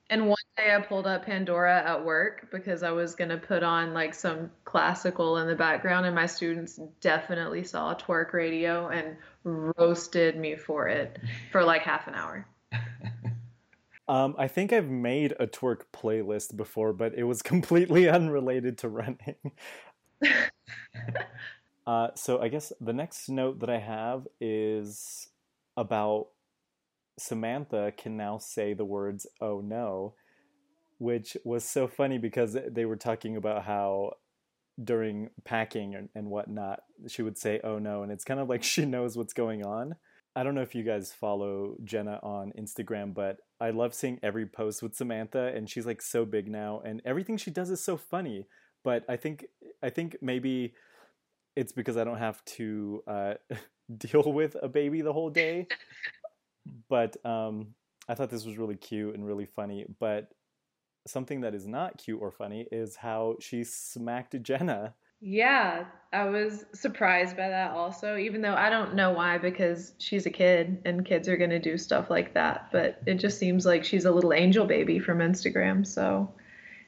And 0.10 0.28
one 0.28 0.38
day 0.56 0.74
I 0.74 0.80
pulled 0.82 1.06
up 1.06 1.26
Pandora 1.26 1.84
at 1.86 2.06
work 2.06 2.50
because 2.52 2.82
I 2.82 2.92
was 2.92 3.14
going 3.14 3.30
to 3.30 3.38
put 3.38 3.62
on 3.62 3.94
like 3.94 4.14
some 4.14 4.50
classical 4.78 5.38
in 5.38 5.48
the 5.48 5.56
background, 5.56 6.06
and 6.06 6.14
my 6.14 6.28
students 6.28 6.80
definitely 7.02 7.64
saw 7.64 7.94
a 7.94 7.96
twerk 7.96 8.32
radio 8.32 8.90
and 8.90 9.18
roasted 9.44 10.38
me 10.38 10.56
for 10.56 10.88
it 10.88 11.18
for 11.52 11.64
like 11.64 11.82
half 11.82 12.08
an 12.08 12.14
hour. 12.14 12.48
Um, 14.10 14.36
I 14.38 14.48
think 14.48 14.72
I've 14.72 14.90
made 14.90 15.34
a 15.38 15.48
twerk 15.48 15.82
playlist 15.94 16.56
before, 16.56 16.94
but 16.94 17.14
it 17.16 17.26
was 17.26 17.42
completely 17.54 18.08
unrelated 18.08 18.78
to 18.78 18.88
running. 18.88 19.36
uh, 21.86 22.08
so 22.16 22.42
I 22.42 22.48
guess 22.48 22.72
the 22.80 22.94
next 22.94 23.28
note 23.28 23.60
that 23.60 23.70
I 23.70 23.80
have 23.80 24.26
is 24.40 25.28
about 25.76 26.28
Samantha 27.20 27.92
can 27.98 28.16
now 28.16 28.38
say 28.38 28.74
the 28.74 28.86
words 28.86 29.28
"oh 29.42 29.60
no," 29.60 30.14
which 31.00 31.36
was 31.44 31.66
so 31.66 31.86
funny 31.86 32.18
because 32.18 32.56
they 32.66 32.86
were 32.86 32.96
talking 32.96 33.36
about 33.36 33.66
how 33.66 34.14
during 34.84 35.30
packing 35.44 35.96
and, 35.96 36.10
and 36.14 36.30
whatnot 36.30 36.82
she 37.08 37.22
would 37.22 37.38
say 37.38 37.60
"oh 37.64 37.80
no," 37.80 38.04
and 38.04 38.12
it's 38.12 38.24
kind 38.24 38.40
of 38.40 38.50
like 38.50 38.64
she 38.74 38.86
knows 38.86 39.18
what's 39.18 39.34
going 39.34 39.66
on. 39.66 39.96
I 40.36 40.44
don't 40.44 40.54
know 40.54 40.62
if 40.62 40.76
you 40.76 40.84
guys 40.84 41.12
follow 41.12 41.76
Jenna 41.84 42.20
on 42.22 42.54
Instagram, 42.60 43.14
but 43.14 43.38
I 43.60 43.72
love 43.72 43.96
seeing 43.96 44.20
every 44.22 44.46
post 44.46 44.84
with 44.84 44.96
Samantha, 44.96 45.52
and 45.56 45.68
she's 45.68 45.86
like 45.86 46.02
so 46.02 46.26
big 46.26 46.48
now, 46.48 46.82
and 46.86 47.02
everything 47.06 47.38
she 47.38 47.50
does 47.50 47.72
is 47.72 47.84
so 47.84 47.98
funny. 47.98 48.46
But 48.84 49.04
I 49.10 49.16
think 49.18 49.46
I 49.82 49.90
think 49.90 50.18
maybe 50.22 50.74
it's 51.56 51.72
because 51.72 51.98
I 51.98 52.04
don't 52.04 52.20
have 52.20 52.46
to 52.46 53.04
uh, 53.08 53.34
deal 53.98 54.32
with 54.32 54.56
a 54.62 54.68
baby 54.68 55.02
the 55.02 55.14
whole 55.14 55.32
day. 55.32 55.68
but 56.90 57.18
um, 57.26 57.70
I 58.08 58.14
thought 58.14 58.30
this 58.30 58.46
was 58.46 58.58
really 58.58 58.76
cute 58.76 59.16
and 59.16 59.26
really 59.26 59.48
funny. 59.48 59.86
But 60.00 60.30
something 61.08 61.42
that 61.42 61.56
is 61.56 61.68
not 61.68 61.98
cute 61.98 62.22
or 62.22 62.32
funny 62.32 62.68
is 62.72 62.96
how 62.96 63.38
she 63.40 63.64
smacked 63.64 64.42
Jenna. 64.42 64.94
Yeah, 65.20 65.86
I 66.14 66.26
was 66.26 66.66
surprised 66.74 67.36
by 67.36 67.50
that 67.50 67.72
also, 67.72 68.18
even 68.18 68.42
though 68.42 68.54
I 68.54 68.70
don't 68.70 68.94
know 68.94 69.12
why 69.12 69.40
because 69.40 69.94
she's 69.98 70.28
a 70.28 70.30
kid 70.30 70.80
and 70.86 71.06
kids 71.06 71.28
are 71.28 71.38
going 71.38 71.50
to 71.50 71.60
do 71.60 71.78
stuff 71.78 72.12
like 72.12 72.36
that. 72.36 72.70
But 72.72 73.02
it 73.08 73.16
just 73.16 73.40
seems 73.40 73.66
like 73.66 73.84
she's 73.84 74.06
a 74.06 74.12
little 74.12 74.32
angel 74.32 74.66
baby 74.66 75.00
from 75.00 75.18
Instagram. 75.18 75.86
So 75.88 76.32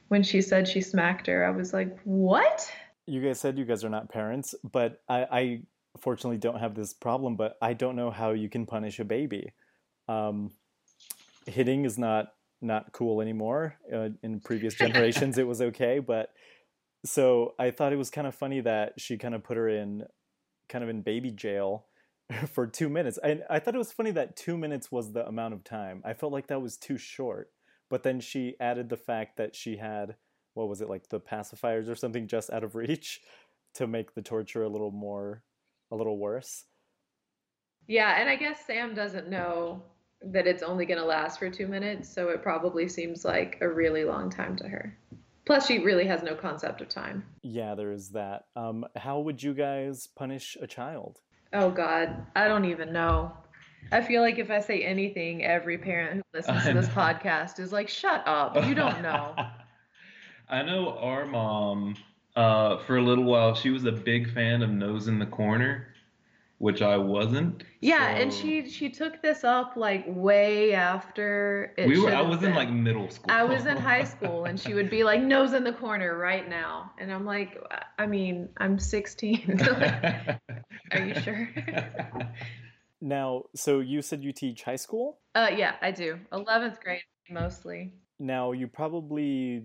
when 0.08 0.22
she 0.22 0.42
said 0.42 0.68
she 0.68 0.80
smacked 0.80 1.26
her, 1.26 1.44
I 1.44 1.50
was 1.50 1.72
like, 1.72 1.98
what? 2.04 2.70
You 3.06 3.20
guys 3.20 3.40
said 3.40 3.58
you 3.58 3.64
guys 3.64 3.82
are 3.82 3.90
not 3.90 4.08
parents, 4.08 4.54
but 4.62 5.02
I, 5.08 5.26
I 5.30 5.62
fortunately 5.98 6.38
don't 6.38 6.60
have 6.60 6.76
this 6.76 6.94
problem. 6.94 7.34
But 7.34 7.58
I 7.60 7.72
don't 7.72 7.96
know 7.96 8.12
how 8.12 8.30
you 8.30 8.48
can 8.48 8.64
punish 8.64 9.00
a 9.00 9.04
baby. 9.04 9.52
Um, 10.06 10.52
hitting 11.46 11.84
is 11.84 11.98
not 11.98 12.32
not 12.60 12.92
cool 12.92 13.20
anymore. 13.20 13.76
Uh, 13.92 14.10
in 14.22 14.40
previous 14.40 14.74
generations, 14.78 15.38
it 15.38 15.46
was 15.46 15.60
okay, 15.60 15.98
but 15.98 16.30
so 17.04 17.54
I 17.58 17.70
thought 17.70 17.92
it 17.92 17.96
was 17.96 18.10
kind 18.10 18.26
of 18.26 18.34
funny 18.34 18.60
that 18.60 18.94
she 18.98 19.16
kind 19.16 19.34
of 19.34 19.42
put 19.42 19.56
her 19.56 19.68
in 19.68 20.04
kind 20.68 20.84
of 20.84 20.90
in 20.90 21.02
baby 21.02 21.30
jail 21.30 21.86
for 22.46 22.66
two 22.66 22.88
minutes. 22.88 23.18
And 23.22 23.42
I 23.48 23.58
thought 23.58 23.74
it 23.74 23.78
was 23.78 23.92
funny 23.92 24.10
that 24.12 24.36
two 24.36 24.56
minutes 24.56 24.92
was 24.92 25.12
the 25.12 25.26
amount 25.26 25.54
of 25.54 25.64
time. 25.64 26.02
I 26.04 26.14
felt 26.14 26.32
like 26.32 26.48
that 26.48 26.62
was 26.62 26.76
too 26.76 26.98
short. 26.98 27.50
But 27.88 28.04
then 28.04 28.20
she 28.20 28.54
added 28.60 28.88
the 28.88 28.96
fact 28.96 29.36
that 29.38 29.56
she 29.56 29.76
had, 29.76 30.14
what 30.54 30.68
was 30.68 30.80
it, 30.80 30.88
like 30.88 31.08
the 31.08 31.20
pacifiers 31.20 31.88
or 31.88 31.96
something 31.96 32.28
just 32.28 32.50
out 32.50 32.62
of 32.62 32.76
reach 32.76 33.20
to 33.74 33.86
make 33.86 34.14
the 34.14 34.22
torture 34.22 34.62
a 34.62 34.68
little 34.68 34.92
more, 34.92 35.42
a 35.90 35.96
little 35.96 36.18
worse. 36.18 36.64
Yeah, 37.86 38.20
and 38.20 38.28
I 38.28 38.36
guess 38.36 38.64
Sam 38.66 38.94
doesn't 38.94 39.28
know 39.28 39.82
that 40.22 40.46
it's 40.46 40.62
only 40.62 40.86
going 40.86 40.98
to 40.98 41.04
last 41.04 41.38
for 41.38 41.50
two 41.50 41.66
minutes, 41.66 42.08
so 42.08 42.28
it 42.28 42.42
probably 42.42 42.88
seems 42.88 43.24
like 43.24 43.58
a 43.60 43.68
really 43.68 44.04
long 44.04 44.30
time 44.30 44.56
to 44.56 44.68
her. 44.68 44.96
Plus, 45.46 45.66
she 45.66 45.78
really 45.78 46.06
has 46.06 46.22
no 46.22 46.34
concept 46.34 46.80
of 46.80 46.88
time. 46.88 47.24
Yeah, 47.42 47.74
there 47.74 47.92
is 47.92 48.10
that. 48.10 48.44
Um, 48.54 48.84
how 48.96 49.20
would 49.20 49.42
you 49.42 49.54
guys 49.54 50.06
punish 50.16 50.56
a 50.60 50.66
child? 50.66 51.18
Oh, 51.52 51.70
God. 51.70 52.26
I 52.36 52.46
don't 52.46 52.66
even 52.66 52.92
know. 52.92 53.32
I 53.90 54.02
feel 54.02 54.20
like 54.22 54.38
if 54.38 54.50
I 54.50 54.60
say 54.60 54.82
anything, 54.82 55.42
every 55.44 55.78
parent 55.78 56.16
who 56.16 56.38
listens 56.38 56.64
to 56.64 56.72
this 56.74 56.88
podcast 56.88 57.58
is 57.58 57.72
like, 57.72 57.88
shut 57.88 58.22
up. 58.26 58.54
You 58.66 58.74
don't 58.74 59.02
know. 59.02 59.34
I 60.48 60.62
know 60.62 60.98
our 60.98 61.26
mom, 61.26 61.96
uh, 62.36 62.78
for 62.84 62.98
a 62.98 63.02
little 63.02 63.24
while, 63.24 63.54
she 63.54 63.70
was 63.70 63.84
a 63.86 63.92
big 63.92 64.32
fan 64.32 64.62
of 64.62 64.70
Nose 64.70 65.08
in 65.08 65.18
the 65.18 65.26
Corner 65.26 65.89
which 66.60 66.82
I 66.82 66.98
wasn't. 66.98 67.64
Yeah, 67.80 68.14
so... 68.14 68.22
and 68.22 68.32
she 68.32 68.68
she 68.68 68.90
took 68.90 69.22
this 69.22 69.44
up 69.44 69.72
like 69.76 70.04
way 70.06 70.74
after 70.74 71.72
it. 71.78 71.88
We 71.88 71.98
were. 71.98 72.14
I 72.14 72.20
was 72.20 72.40
been. 72.40 72.50
in 72.50 72.54
like 72.54 72.70
middle 72.70 73.08
school. 73.08 73.30
I 73.30 73.44
was 73.44 73.64
in 73.64 73.78
high 73.78 74.04
school, 74.04 74.44
and 74.44 74.60
she 74.60 74.74
would 74.74 74.90
be 74.90 75.02
like, 75.02 75.22
"Nose 75.22 75.54
in 75.54 75.64
the 75.64 75.72
corner 75.72 76.18
right 76.18 76.46
now," 76.46 76.92
and 76.98 77.10
I'm 77.10 77.24
like, 77.24 77.58
I 77.98 78.06
mean, 78.06 78.50
I'm 78.58 78.78
16. 78.78 79.58
Are 80.92 81.06
you 81.06 81.14
sure? 81.20 81.48
now, 83.00 83.44
so 83.56 83.80
you 83.80 84.02
said 84.02 84.22
you 84.22 84.32
teach 84.32 84.62
high 84.62 84.76
school? 84.76 85.18
Uh, 85.34 85.48
yeah, 85.56 85.76
I 85.80 85.92
do. 85.92 86.18
11th 86.30 86.78
grade 86.80 87.00
mostly. 87.30 87.94
Now, 88.18 88.52
you 88.52 88.68
probably 88.68 89.64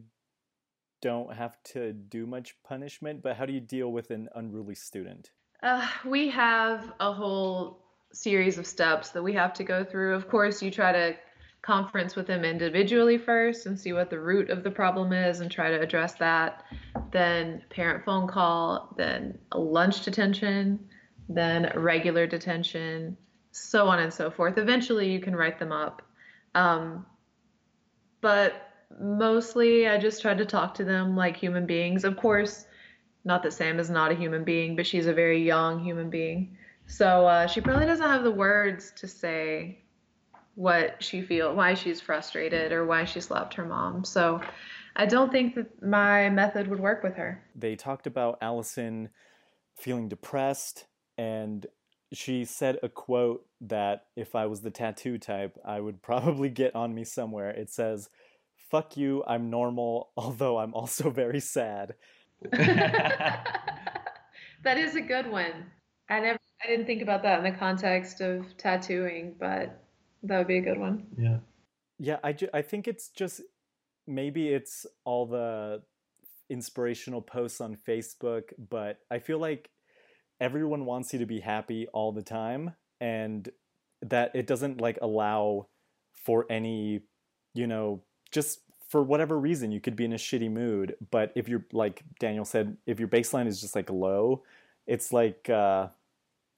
don't 1.02 1.34
have 1.34 1.62
to 1.74 1.91
do 1.91 2.26
much 2.26 2.56
punishment, 2.64 3.22
but 3.22 3.36
how 3.36 3.46
do 3.46 3.52
you 3.52 3.60
deal 3.60 3.91
with 3.91 4.12
an 4.12 4.30
unruly 4.34 4.76
student? 4.76 5.32
Uh, 5.64 5.88
we 6.06 6.30
have 6.30 6.91
a 6.99 7.12
whole 7.12 7.80
series 8.12 8.58
of 8.58 8.66
steps 8.66 9.10
that 9.10 9.24
we 9.24 9.34
have 9.34 9.53
to 9.53 9.64
go 9.64 9.84
through. 9.84 10.16
Of 10.16 10.30
course, 10.30 10.62
you 10.62 10.72
try 10.72 10.91
to 10.91 11.16
conference 11.62 12.16
with 12.16 12.28
them 12.28 12.45
individually 12.45 13.18
first 13.18 13.66
and 13.66 13.80
see 13.80 13.91
what 13.91 14.12
the 14.12 14.20
root 14.20 14.51
of 14.51 14.64
the 14.64 14.70
problem 14.70 15.12
is 15.12 15.39
and 15.39 15.49
try 15.49 15.72
to 15.72 15.82
address 15.82 16.14
that. 16.16 16.64
Then 17.12 17.64
parent 17.70 18.06
phone 18.06 18.28
call, 18.28 18.93
then 18.97 19.39
lunch 19.53 20.03
detention, 20.03 20.80
then 21.28 21.72
regular 21.76 22.28
detention, 22.28 23.18
so 23.51 23.88
on 23.88 23.99
and 23.99 24.14
so 24.14 24.30
forth. 24.30 24.60
Eventually, 24.60 25.12
you 25.12 25.20
can 25.20 25.36
write 25.36 25.58
them 25.58 25.72
up. 25.72 26.03
Um, 26.53 27.06
but 28.22 28.53
mostly, 28.99 29.88
I 29.88 29.97
just 29.97 30.22
try 30.22 30.36
to 30.36 30.45
talk 30.45 30.76
to 30.76 30.84
them 30.84 31.16
like 31.16 31.36
human 31.36 31.66
beings. 31.66 32.03
Of 32.03 32.16
course, 32.16 32.64
not 33.26 33.44
that 33.44 33.54
Sam 33.54 33.80
is 33.80 33.90
not 33.90 34.12
a 34.12 34.16
human 34.16 34.44
being, 34.44 34.76
but 34.76 34.86
she's 34.86 35.08
a 35.08 35.14
very 35.14 35.44
young 35.44 35.84
human 35.84 36.10
being. 36.10 36.56
So 36.86 37.26
uh, 37.28 37.48
she 37.48 37.60
probably 37.60 37.88
doesn't 37.88 38.08
have 38.08 38.24
the 38.24 38.32
words 38.32 38.94
to 38.98 39.08
say 39.08 39.80
what 40.54 41.04
she 41.04 41.22
feel, 41.22 41.54
why 41.56 41.74
she's 41.74 42.00
frustrated, 42.00 42.72
or 42.72 42.86
why 42.86 43.04
she 43.04 43.20
slapped 43.20 43.56
her 43.56 43.66
mom. 43.66 44.06
So 44.06 44.40
I 44.96 45.06
don't 45.06 45.32
think 45.32 45.56
that 45.56 45.84
my 45.84 46.30
method 46.30 46.68
would 46.68 46.80
work 46.80 47.04
with 47.04 47.16
her. 47.16 47.44
They 47.56 47.76
talked 47.76 48.08
about 48.08 48.38
Alison 48.42 49.10
feeling 49.76 50.08
depressed, 50.08 50.86
and 51.18 51.66
she 52.14 52.46
said 52.46 52.78
a 52.84 52.90
quote 52.90 53.46
that 53.62 54.06
if 54.16 54.36
I 54.36 54.46
was 54.46 54.62
the 54.62 54.72
tattoo 54.72 55.18
type, 55.18 55.58
I 55.66 55.80
would 55.80 56.02
probably 56.02 56.50
get 56.50 56.76
on 56.76 56.94
me 56.94 57.04
somewhere. 57.04 57.50
It 57.50 57.72
says, 57.72 58.10
Fuck 58.70 58.98
you, 58.98 59.24
I'm 59.28 59.50
normal, 59.50 60.12
although 60.18 60.60
I'm 60.60 60.74
also 60.74 61.10
very 61.10 61.40
sad. 61.40 61.96
that 62.52 63.48
is 64.78 64.96
a 64.96 65.02
good 65.02 65.30
one. 65.30 65.66
I 66.10 66.20
never 66.20 66.40
I 66.64 66.68
didn't 66.68 66.86
think 66.86 67.02
about 67.02 67.24
that 67.24 67.40
in 67.40 67.44
the 67.44 67.58
context 67.58 68.22
of 68.22 68.46
tattooing, 68.58 69.36
but 69.40 69.84
that 70.24 70.38
would 70.38 70.48
be 70.48 70.58
a 70.58 70.62
good 70.62 70.80
one. 70.80 71.06
Yeah. 71.18 71.38
Yeah, 72.00 72.18
I, 72.24 72.34
ju- 72.34 72.50
I 72.54 72.62
think 72.62 72.88
it's 72.88 73.10
just 73.10 73.42
maybe 74.08 74.50
it's 74.50 74.86
all 75.04 75.26
the 75.26 75.82
inspirational 76.50 77.22
posts 77.22 77.62
on 77.62 77.76
Facebook, 77.76 78.54
but 78.70 79.00
I 79.12 79.20
feel 79.20 79.40
like 79.40 79.70
everyone 80.40 80.86
wants 80.86 81.14
you 81.14 81.20
to 81.20 81.26
be 81.26 81.40
happy 81.40 81.88
all 81.94 82.12
the 82.12 82.24
time 82.24 82.74
and 83.00 83.50
that 84.02 84.32
it 84.36 84.48
doesn't 84.48 84.82
like 84.82 84.98
allow 85.02 85.68
for 86.14 86.46
any, 86.50 87.02
you 87.54 87.68
know, 87.68 88.04
just 88.32 88.60
for 88.90 89.04
whatever 89.04 89.40
reason 89.40 89.72
you 89.72 89.82
could 89.82 89.96
be 89.96 90.06
in 90.06 90.14
a 90.14 90.18
shitty 90.18 90.50
mood 90.50 90.96
but 91.12 91.32
if 91.36 91.48
you're 91.48 91.66
like 91.72 92.04
daniel 92.20 92.46
said 92.46 92.78
if 92.86 93.00
your 93.00 93.08
baseline 93.08 93.48
is 93.48 93.60
just 93.60 93.76
like 93.76 93.90
low 93.90 94.44
it's 94.88 95.12
like 95.12 95.50
uh, 95.50 95.88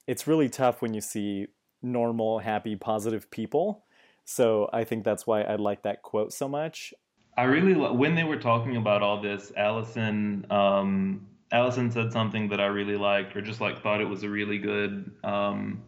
it's 0.06 0.28
really 0.28 0.50
tough 0.50 0.82
when 0.82 0.94
you 0.94 1.02
see 1.02 1.48
normal 1.82 2.40
happy 2.40 2.76
positive 2.76 3.30
people. 3.32 3.84
So 4.26 4.70
i 4.74 4.84
think 4.84 5.04
that's 5.04 5.26
why 5.26 5.42
i 5.42 5.56
like 5.56 5.84
that 5.84 6.02
quote 6.02 6.34
so 6.34 6.48
much. 6.48 6.94
I 7.38 7.44
really 7.44 7.74
when 7.74 8.16
they 8.16 8.24
were 8.24 8.38
talking 8.38 8.78
about 8.78 9.02
all 9.02 9.22
this 9.22 9.52
alison 9.56 10.46
um, 10.50 11.28
alison 11.52 11.90
said 11.90 12.12
something 12.12 12.50
that 12.50 12.60
i 12.60 12.66
really 12.66 12.98
liked 12.98 13.36
or 13.38 13.42
just 13.42 13.62
like 13.62 13.82
thought 13.82 14.02
it 14.02 14.10
was 14.10 14.24
a 14.24 14.30
really 14.30 14.58
good 14.58 15.12
um, 15.24 15.82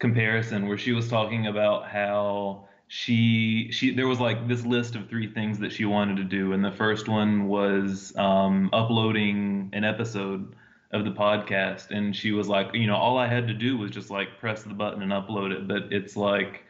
comparison 0.00 0.66
where 0.66 0.78
she 0.78 0.90
was 0.92 1.08
talking 1.08 1.46
about 1.46 1.88
how 1.88 2.66
she 2.94 3.70
she 3.72 3.94
there 3.94 4.06
was 4.06 4.20
like 4.20 4.46
this 4.46 4.66
list 4.66 4.96
of 4.96 5.08
three 5.08 5.26
things 5.26 5.58
that 5.60 5.72
she 5.72 5.86
wanted 5.86 6.18
to 6.18 6.24
do. 6.24 6.52
And 6.52 6.62
the 6.62 6.70
first 6.70 7.08
one 7.08 7.48
was 7.48 8.14
um, 8.16 8.68
uploading 8.74 9.70
an 9.72 9.82
episode 9.82 10.54
of 10.90 11.06
the 11.06 11.10
podcast. 11.10 11.90
And 11.90 12.14
she 12.14 12.32
was 12.32 12.48
like 12.48 12.74
you 12.74 12.86
know 12.86 12.96
all 12.96 13.16
i 13.16 13.26
had 13.26 13.48
to 13.48 13.54
do 13.54 13.78
was 13.78 13.90
just 13.90 14.10
like 14.10 14.38
press 14.38 14.62
the 14.62 14.74
button 14.74 15.00
and 15.00 15.10
upload 15.10 15.52
it. 15.52 15.66
But 15.66 15.90
it's 15.90 16.18
like 16.18 16.64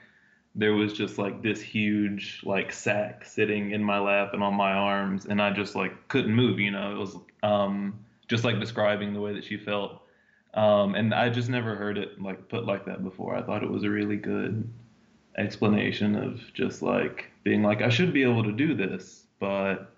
there 0.54 0.74
was 0.74 0.92
just 0.92 1.18
like 1.18 1.42
this 1.42 1.60
huge 1.60 2.40
like 2.44 2.72
sack 2.72 3.24
sitting 3.24 3.72
in 3.72 3.82
my 3.82 3.98
lap 3.98 4.30
and 4.32 4.44
on 4.44 4.54
my 4.54 4.70
arms. 4.70 5.26
And 5.26 5.42
i 5.42 5.50
just 5.50 5.74
like 5.74 6.06
couldn't 6.06 6.32
move 6.32 6.60
you 6.60 6.70
know 6.70 6.92
it 6.92 6.98
was 6.98 7.16
um, 7.42 7.98
just 8.28 8.44
like 8.44 8.60
describing 8.60 9.12
the 9.12 9.20
way 9.20 9.34
that 9.34 9.42
she 9.42 9.56
felt. 9.56 10.02
Um, 10.54 10.94
and 10.94 11.12
i 11.12 11.28
just 11.28 11.48
never 11.48 11.74
heard 11.74 11.98
it 11.98 12.22
like 12.22 12.48
put 12.48 12.64
like 12.64 12.84
that 12.86 13.02
before. 13.02 13.34
I 13.34 13.42
thought 13.42 13.64
it 13.64 13.70
was 13.70 13.82
a 13.82 13.90
really 13.90 14.18
good 14.18 14.72
explanation 15.38 16.14
of 16.16 16.40
just 16.54 16.82
like 16.82 17.30
being 17.44 17.62
like, 17.62 17.82
I 17.82 17.88
should 17.88 18.12
be 18.12 18.22
able 18.22 18.44
to 18.44 18.52
do 18.52 18.74
this, 18.74 19.24
but 19.40 19.92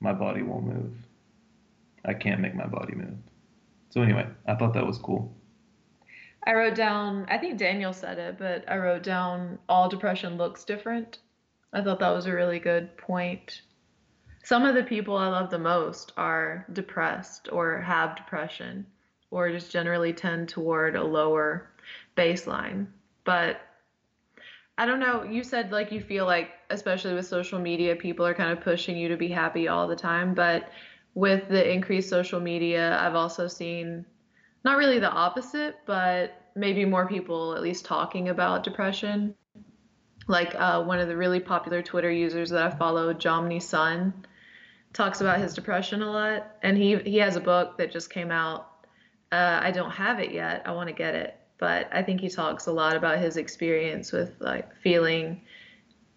my 0.00 0.12
body 0.12 0.42
won't 0.42 0.66
move. 0.66 0.94
I 2.04 2.14
can't 2.14 2.40
make 2.40 2.54
my 2.54 2.66
body 2.66 2.94
move. 2.94 3.18
So 3.90 4.02
anyway, 4.02 4.26
I 4.46 4.54
thought 4.54 4.74
that 4.74 4.86
was 4.86 4.98
cool. 4.98 5.32
I 6.44 6.54
wrote 6.54 6.74
down, 6.74 7.26
I 7.28 7.38
think 7.38 7.58
Daniel 7.58 7.92
said 7.92 8.18
it, 8.18 8.38
but 8.38 8.68
I 8.68 8.78
wrote 8.78 9.04
down 9.04 9.58
all 9.68 9.88
depression 9.88 10.36
looks 10.36 10.64
different. 10.64 11.18
I 11.72 11.82
thought 11.82 12.00
that 12.00 12.10
was 12.10 12.26
a 12.26 12.32
really 12.32 12.58
good 12.58 12.96
point. 12.96 13.62
Some 14.42 14.64
of 14.64 14.74
the 14.74 14.82
people 14.82 15.16
I 15.16 15.28
love 15.28 15.50
the 15.50 15.58
most 15.58 16.12
are 16.16 16.66
depressed 16.72 17.48
or 17.52 17.80
have 17.80 18.16
depression 18.16 18.86
or 19.30 19.50
just 19.52 19.70
generally 19.70 20.12
tend 20.12 20.48
toward 20.48 20.96
a 20.96 21.04
lower 21.04 21.70
baseline. 22.16 22.86
But 23.24 23.60
I 24.78 24.86
don't 24.86 25.00
know. 25.00 25.22
You 25.22 25.44
said 25.44 25.70
like 25.70 25.92
you 25.92 26.00
feel 26.00 26.24
like, 26.24 26.50
especially 26.70 27.14
with 27.14 27.26
social 27.26 27.58
media, 27.58 27.94
people 27.94 28.26
are 28.26 28.34
kind 28.34 28.50
of 28.50 28.60
pushing 28.64 28.96
you 28.96 29.08
to 29.08 29.16
be 29.16 29.28
happy 29.28 29.68
all 29.68 29.86
the 29.86 29.96
time. 29.96 30.34
But 30.34 30.70
with 31.14 31.48
the 31.48 31.70
increased 31.70 32.08
social 32.08 32.40
media, 32.40 32.98
I've 32.98 33.14
also 33.14 33.46
seen 33.48 34.06
not 34.64 34.78
really 34.78 34.98
the 34.98 35.10
opposite, 35.10 35.76
but 35.86 36.32
maybe 36.54 36.84
more 36.84 37.06
people 37.06 37.54
at 37.54 37.62
least 37.62 37.84
talking 37.84 38.28
about 38.28 38.64
depression. 38.64 39.34
Like 40.28 40.54
uh, 40.54 40.82
one 40.82 41.00
of 41.00 41.08
the 41.08 41.16
really 41.16 41.40
popular 41.40 41.82
Twitter 41.82 42.10
users 42.10 42.50
that 42.50 42.62
I 42.62 42.70
follow, 42.76 43.12
Jomny 43.12 43.60
Sun, 43.60 44.26
talks 44.92 45.20
about 45.20 45.40
his 45.40 45.52
depression 45.52 46.02
a 46.02 46.10
lot, 46.10 46.56
and 46.62 46.76
he 46.76 46.96
he 46.96 47.18
has 47.18 47.36
a 47.36 47.40
book 47.40 47.76
that 47.78 47.90
just 47.90 48.10
came 48.10 48.30
out. 48.30 48.68
Uh, 49.32 49.58
I 49.62 49.70
don't 49.70 49.90
have 49.90 50.20
it 50.20 50.30
yet. 50.30 50.62
I 50.64 50.72
want 50.72 50.88
to 50.88 50.94
get 50.94 51.14
it 51.14 51.41
but 51.62 51.88
I 51.92 52.02
think 52.02 52.20
he 52.20 52.28
talks 52.28 52.66
a 52.66 52.72
lot 52.72 52.96
about 52.96 53.20
his 53.20 53.36
experience 53.36 54.10
with 54.10 54.34
like 54.40 54.74
feeling 54.82 55.42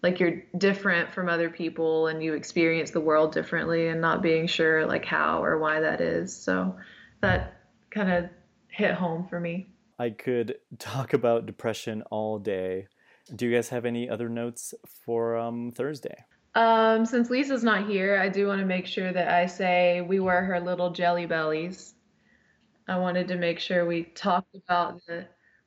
like 0.02 0.18
you're 0.18 0.42
different 0.58 1.12
from 1.12 1.28
other 1.28 1.48
people 1.48 2.08
and 2.08 2.20
you 2.20 2.34
experience 2.34 2.90
the 2.90 3.00
world 3.00 3.30
differently 3.30 3.86
and 3.86 4.00
not 4.00 4.22
being 4.22 4.48
sure 4.48 4.84
like 4.86 5.04
how 5.04 5.44
or 5.44 5.58
why 5.58 5.78
that 5.78 6.00
is. 6.00 6.36
So 6.36 6.74
that 7.20 7.60
kind 7.92 8.10
of 8.10 8.28
hit 8.66 8.94
home 8.94 9.28
for 9.28 9.38
me. 9.38 9.68
I 10.00 10.10
could 10.10 10.56
talk 10.80 11.12
about 11.12 11.46
depression 11.46 12.02
all 12.10 12.40
day. 12.40 12.88
Do 13.32 13.46
you 13.46 13.54
guys 13.54 13.68
have 13.68 13.84
any 13.84 14.10
other 14.10 14.28
notes 14.28 14.74
for 15.04 15.36
um, 15.36 15.70
Thursday? 15.70 16.24
Um, 16.56 17.06
since 17.06 17.30
Lisa's 17.30 17.62
not 17.62 17.86
here, 17.86 18.18
I 18.18 18.30
do 18.30 18.48
want 18.48 18.58
to 18.58 18.66
make 18.66 18.86
sure 18.86 19.12
that 19.12 19.28
I 19.28 19.46
say 19.46 20.00
we 20.00 20.18
were 20.18 20.42
her 20.42 20.58
little 20.58 20.90
jelly 20.90 21.26
bellies 21.26 21.94
I 22.88 22.98
wanted 22.98 23.28
to 23.28 23.36
make 23.36 23.58
sure 23.58 23.84
we 23.84 24.04
talked 24.04 24.54
about 24.54 25.04
the 25.06 25.26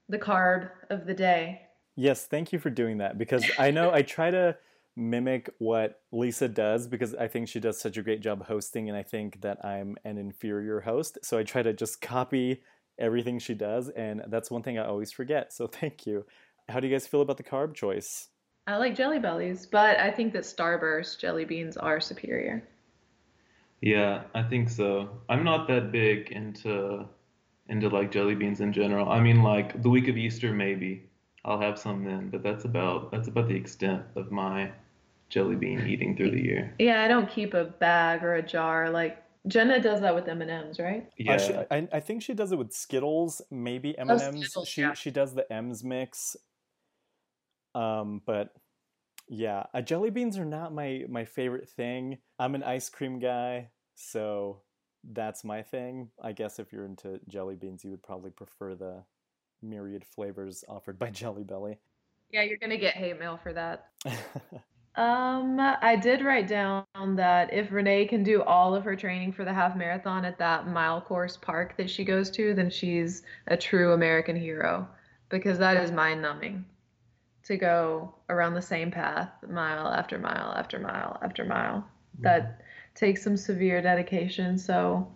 the 0.10 0.20
carb 0.20 0.70
of 0.90 1.06
the 1.06 1.14
day. 1.14 1.62
Yes, 1.96 2.26
thank 2.26 2.52
you 2.52 2.60
for 2.60 2.70
doing 2.70 2.98
that 2.98 3.18
because 3.18 3.50
I 3.58 3.72
know 3.72 3.92
I 3.94 4.02
try 4.02 4.32
to 4.32 4.58
mimic 4.96 5.50
what 5.60 6.02
Lisa 6.12 6.48
does 6.48 6.88
because 6.88 7.16
I 7.16 7.28
think 7.28 7.48
she 7.48 7.60
does 7.60 7.80
such 7.80 7.98
a 7.98 8.02
great 8.02 8.22
job 8.22 8.46
hosting 8.46 8.90
and 8.90 8.98
I 8.98 9.04
think 9.04 9.42
that 9.42 9.64
I'm 9.64 9.96
an 10.04 10.18
inferior 10.18 10.82
host. 10.82 11.20
So 11.24 11.38
I 11.38 11.44
try 11.44 11.62
to 11.62 11.74
just 11.74 12.02
copy 12.02 12.64
everything 12.98 13.40
she 13.40 13.54
does 13.54 13.90
and 13.90 14.24
that's 14.28 14.52
one 14.52 14.64
thing 14.64 14.78
I 14.78 14.86
always 14.86 15.12
forget. 15.12 15.54
So 15.54 15.68
thank 15.68 16.06
you. 16.06 16.26
How 16.68 16.80
do 16.80 16.88
you 16.88 16.94
guys 16.94 17.08
feel 17.08 17.22
about 17.22 17.38
the 17.38 17.44
carb 17.44 17.74
choice? 17.74 18.30
I 18.68 18.78
like 18.78 18.96
jelly 18.96 19.20
bellies, 19.20 19.66
but 19.66 19.98
I 20.00 20.12
think 20.12 20.34
that 20.34 20.44
Starburst 20.44 21.20
jelly 21.20 21.46
beans 21.46 21.76
are 21.78 22.00
superior. 22.00 22.68
Yeah, 23.82 24.24
I 24.36 24.44
think 24.44 24.70
so. 24.70 25.10
I'm 25.30 25.44
not 25.44 25.68
that 25.70 25.92
big 25.92 26.32
into 26.32 27.08
into 27.70 27.88
like 27.90 28.12
jelly 28.12 28.36
beans 28.36 28.62
in 28.62 28.74
general. 28.74 29.10
I 29.10 29.20
mean, 29.20 29.42
like 29.44 29.82
the 29.82 29.90
week 29.90 30.08
of 30.08 30.18
Easter, 30.18 30.52
maybe 30.54 31.04
I'll 31.46 31.60
have 31.60 31.80
some 31.80 32.04
then, 32.04 32.30
but 32.30 32.44
that's 32.44 32.66
about 32.66 33.12
that's 33.12 33.28
about 33.28 33.48
the 33.48 33.56
extent 33.56 34.04
of 34.16 34.32
my 34.32 34.72
jelly 35.30 35.56
bean 35.56 35.86
eating 35.88 36.18
through 36.18 36.32
the 36.32 36.42
year. 36.42 36.74
Yeah, 36.80 37.04
I 37.04 37.08
don't 37.08 37.30
keep 37.30 37.54
a 37.54 37.66
bag 37.66 38.24
or 38.24 38.36
a 38.36 38.42
jar. 38.42 38.90
Like 38.90 39.24
Jenna 39.48 39.80
does 39.82 40.02
that 40.02 40.14
with 40.14 40.28
M 40.28 40.42
and 40.42 40.52
M's, 40.52 40.80
right? 40.80 41.04
Uh, 41.04 41.12
Yeah, 41.18 41.38
she- 41.38 41.54
I, 41.72 41.88
I 41.94 42.00
think 42.00 42.22
she 42.24 42.34
does 42.34 42.52
it 42.52 42.58
with 42.58 42.74
Skittles, 42.74 43.42
maybe 43.52 43.98
M 43.98 44.10
and 44.10 44.22
M's. 44.22 44.54
Oh, 44.58 44.66
She 44.66 44.82
yeah. 44.82 44.94
she 44.94 45.12
does 45.12 45.34
the 45.34 45.52
M's 45.52 45.84
mix. 45.84 46.36
Um, 47.76 48.22
but 48.26 48.50
yeah, 49.28 49.64
uh, 49.74 49.82
jelly 49.82 50.10
beans 50.10 50.38
are 50.38 50.46
not 50.46 50.74
my 50.74 51.06
my 51.08 51.26
favorite 51.26 51.70
thing. 51.70 52.18
I'm 52.40 52.56
an 52.56 52.64
ice 52.64 52.90
cream 52.90 53.20
guy, 53.20 53.70
so 53.96 54.62
that's 55.04 55.44
my 55.44 55.62
thing. 55.62 56.10
I 56.22 56.32
guess 56.32 56.60
if 56.60 56.72
you're 56.72 56.86
into 56.86 57.20
jelly 57.28 57.56
beans, 57.56 57.84
you 57.84 57.92
would 57.92 58.04
probably 58.04 58.32
prefer 58.32 58.76
the 58.76 59.04
myriad 59.62 60.06
flavors 60.06 60.64
offered 60.68 61.00
by 61.00 61.10
Jelly 61.12 61.44
Belly. 61.44 61.80
Yeah, 62.32 62.44
you're 62.44 62.58
gonna 62.58 62.78
get 62.78 62.96
hate 62.96 63.20
mail 63.20 63.40
for 63.42 63.54
that. 63.54 63.90
Um, 64.96 65.58
I 65.60 65.96
did 65.96 66.26
write 66.26 66.48
down 66.48 66.84
that 67.16 67.54
if 67.54 67.72
Renee 67.72 68.06
can 68.06 68.22
do 68.22 68.44
all 68.44 68.76
of 68.76 68.84
her 68.84 68.98
training 68.98 69.32
for 69.32 69.46
the 69.46 69.54
half 69.54 69.76
marathon 69.78 70.26
at 70.26 70.38
that 70.40 70.68
mile 70.68 71.00
course 71.00 71.38
park 71.38 71.78
that 71.78 71.90
she 71.90 72.04
goes 72.04 72.30
to, 72.32 72.54
then 72.54 72.70
she's 72.70 73.24
a 73.48 73.56
true 73.56 73.94
American 73.94 74.36
hero 74.36 74.86
because 75.30 75.58
that 75.60 75.78
is 75.78 75.92
mind 75.92 76.22
numbing 76.22 76.66
to 77.44 77.56
go 77.56 78.14
around 78.30 78.56
the 78.56 78.62
same 78.62 78.92
path 78.92 79.30
mile 79.48 79.88
after 79.88 80.18
mile 80.18 80.54
after 80.58 80.80
mile 80.80 81.18
after 81.24 81.46
mile. 81.46 81.88
That 82.20 82.62
takes 82.96 83.24
some 83.24 83.38
severe 83.38 83.82
dedication. 83.82 84.58
So, 84.58 85.08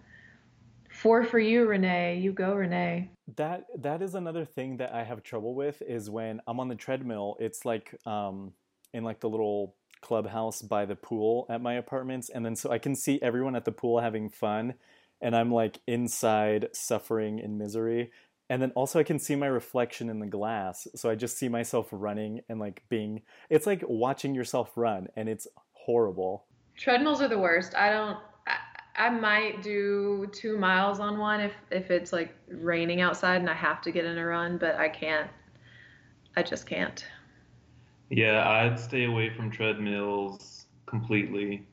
four 0.89 1.23
for 1.23 1.39
you, 1.39 1.65
Renee. 1.65 2.19
You 2.19 2.31
go, 2.31 2.53
Renee. 2.53 3.09
That 3.35 3.65
that 3.79 4.01
is 4.01 4.15
another 4.15 4.45
thing 4.45 4.77
that 4.77 4.93
I 4.93 5.03
have 5.03 5.23
trouble 5.23 5.55
with 5.55 5.81
is 5.81 6.09
when 6.09 6.41
I'm 6.47 6.59
on 6.59 6.67
the 6.67 6.75
treadmill, 6.75 7.37
it's 7.39 7.65
like 7.65 7.95
um 8.05 8.53
in 8.93 9.03
like 9.03 9.19
the 9.19 9.29
little 9.29 9.75
clubhouse 10.01 10.61
by 10.61 10.85
the 10.85 10.95
pool 10.95 11.45
at 11.49 11.61
my 11.61 11.75
apartments 11.75 12.29
and 12.29 12.45
then 12.45 12.57
so 12.57 12.69
I 12.69 12.77
can 12.77 12.93
see 12.93 13.21
everyone 13.21 13.55
at 13.55 13.63
the 13.63 13.71
pool 13.71 14.01
having 14.01 14.29
fun 14.29 14.73
and 15.21 15.35
I'm 15.35 15.51
like 15.51 15.79
inside 15.87 16.67
suffering 16.73 17.39
in 17.39 17.57
misery. 17.57 18.11
And 18.49 18.61
then 18.61 18.71
also 18.71 18.99
I 18.99 19.03
can 19.03 19.17
see 19.17 19.35
my 19.35 19.47
reflection 19.47 20.09
in 20.09 20.19
the 20.19 20.27
glass. 20.27 20.85
So 20.95 21.09
I 21.09 21.15
just 21.15 21.37
see 21.37 21.47
myself 21.47 21.87
running 21.91 22.41
and 22.49 22.59
like 22.59 22.83
being 22.89 23.21
it's 23.49 23.65
like 23.65 23.83
watching 23.87 24.35
yourself 24.35 24.71
run 24.75 25.07
and 25.15 25.29
it's 25.29 25.47
horrible. 25.71 26.45
Treadmills 26.77 27.21
are 27.21 27.27
the 27.27 27.39
worst. 27.39 27.75
I 27.75 27.89
don't. 27.89 28.17
I, 28.47 28.57
I 28.95 29.09
might 29.09 29.63
do 29.63 30.29
two 30.33 30.57
miles 30.57 30.99
on 30.99 31.17
one 31.17 31.39
if 31.39 31.53
if 31.71 31.91
it's 31.91 32.13
like 32.13 32.35
raining 32.47 33.01
outside 33.01 33.41
and 33.41 33.49
I 33.49 33.53
have 33.53 33.81
to 33.83 33.91
get 33.91 34.05
in 34.05 34.17
a 34.17 34.25
run, 34.25 34.57
but 34.57 34.75
I 34.75 34.89
can't. 34.89 35.29
I 36.35 36.43
just 36.43 36.65
can't. 36.65 37.05
Yeah, 38.09 38.47
I'd 38.47 38.79
stay 38.79 39.05
away 39.05 39.29
from 39.35 39.49
treadmills 39.49 40.65
completely. 40.85 41.65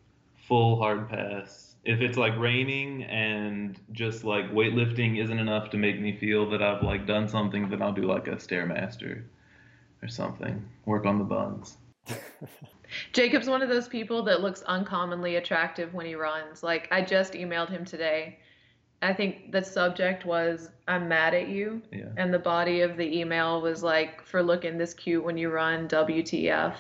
Full 0.49 0.79
hard 0.79 1.09
pass. 1.09 1.77
If 1.85 2.01
it's 2.01 2.19
like 2.19 2.37
raining 2.39 3.05
and 3.05 3.79
just 3.93 4.25
like 4.25 4.51
weightlifting 4.53 5.23
isn't 5.23 5.39
enough 5.39 5.71
to 5.71 5.77
make 5.77 6.01
me 6.01 6.17
feel 6.17 6.49
that 6.51 6.63
I've 6.63 6.83
like 6.83 7.07
done 7.07 7.29
something, 7.29 7.69
then 7.69 7.83
I'll 7.83 7.93
do 7.93 8.03
like 8.03 8.27
a 8.27 8.37
stairmaster 8.37 9.23
or 10.03 10.09
something. 10.09 10.67
Work 10.87 11.07
on 11.07 11.19
the 11.19 11.25
buns. 11.25 11.77
Jacob's 13.13 13.49
one 13.49 13.63
of 13.63 13.69
those 13.69 13.89
people 13.89 14.23
that 14.25 14.41
looks 14.41 14.63
uncommonly 14.63 15.37
attractive 15.37 15.95
when 15.95 16.07
he 16.07 16.15
runs. 16.15 16.63
Like 16.63 16.89
I 16.91 17.03
just 17.03 17.35
emailed 17.35 17.71
him 17.71 17.85
today. 17.85 18.39
I 19.03 19.15
think 19.15 19.53
the 19.53 19.63
subject 19.63 20.27
was 20.27 20.71
I'm 20.87 21.09
mad 21.09 21.35
at 21.35 21.49
you. 21.49 21.83
Yeah. 21.93 22.09
And 22.17 22.33
the 22.33 22.39
body 22.39 22.83
of 22.83 22.97
the 22.97 23.19
email 23.19 23.63
was 23.63 23.83
like, 23.83 24.25
for 24.27 24.43
looking 24.43 24.77
this 24.77 24.93
cute 24.93 25.25
when 25.25 25.39
you 25.39 25.51
run, 25.51 25.89
WTF. 25.89 26.75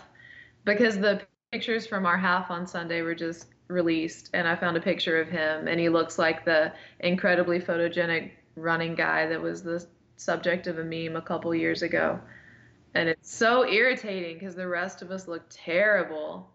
Because 0.65 0.99
the 0.99 1.23
pictures 1.51 1.87
from 1.87 2.05
our 2.05 2.19
half 2.19 2.51
on 2.51 2.67
Sunday 2.67 3.01
were 3.03 3.15
just 3.15 3.47
released, 3.69 4.31
and 4.35 4.47
I 4.47 4.57
found 4.57 4.77
a 4.77 4.81
picture 4.81 5.21
of 5.21 5.29
him, 5.29 5.69
and 5.69 5.81
he 5.81 5.89
looks 5.89 6.19
like 6.19 6.45
the 6.45 6.73
incredibly 7.01 7.59
photogenic 7.59 8.33
running 8.57 8.95
guy 8.95 9.27
that 9.27 9.41
was 9.41 9.63
the 9.63 9.87
subject 10.17 10.67
of 10.67 10.79
a 10.79 10.85
meme 10.85 11.17
a 11.17 11.23
couple 11.23 11.55
years 11.55 11.83
ago. 11.83 12.21
And 12.95 13.09
it's 13.09 13.33
so 13.33 13.67
irritating 13.69 14.39
because 14.39 14.55
the 14.55 14.67
rest 14.67 15.03
of 15.03 15.11
us 15.11 15.29
look 15.29 15.43
terrible. 15.49 16.51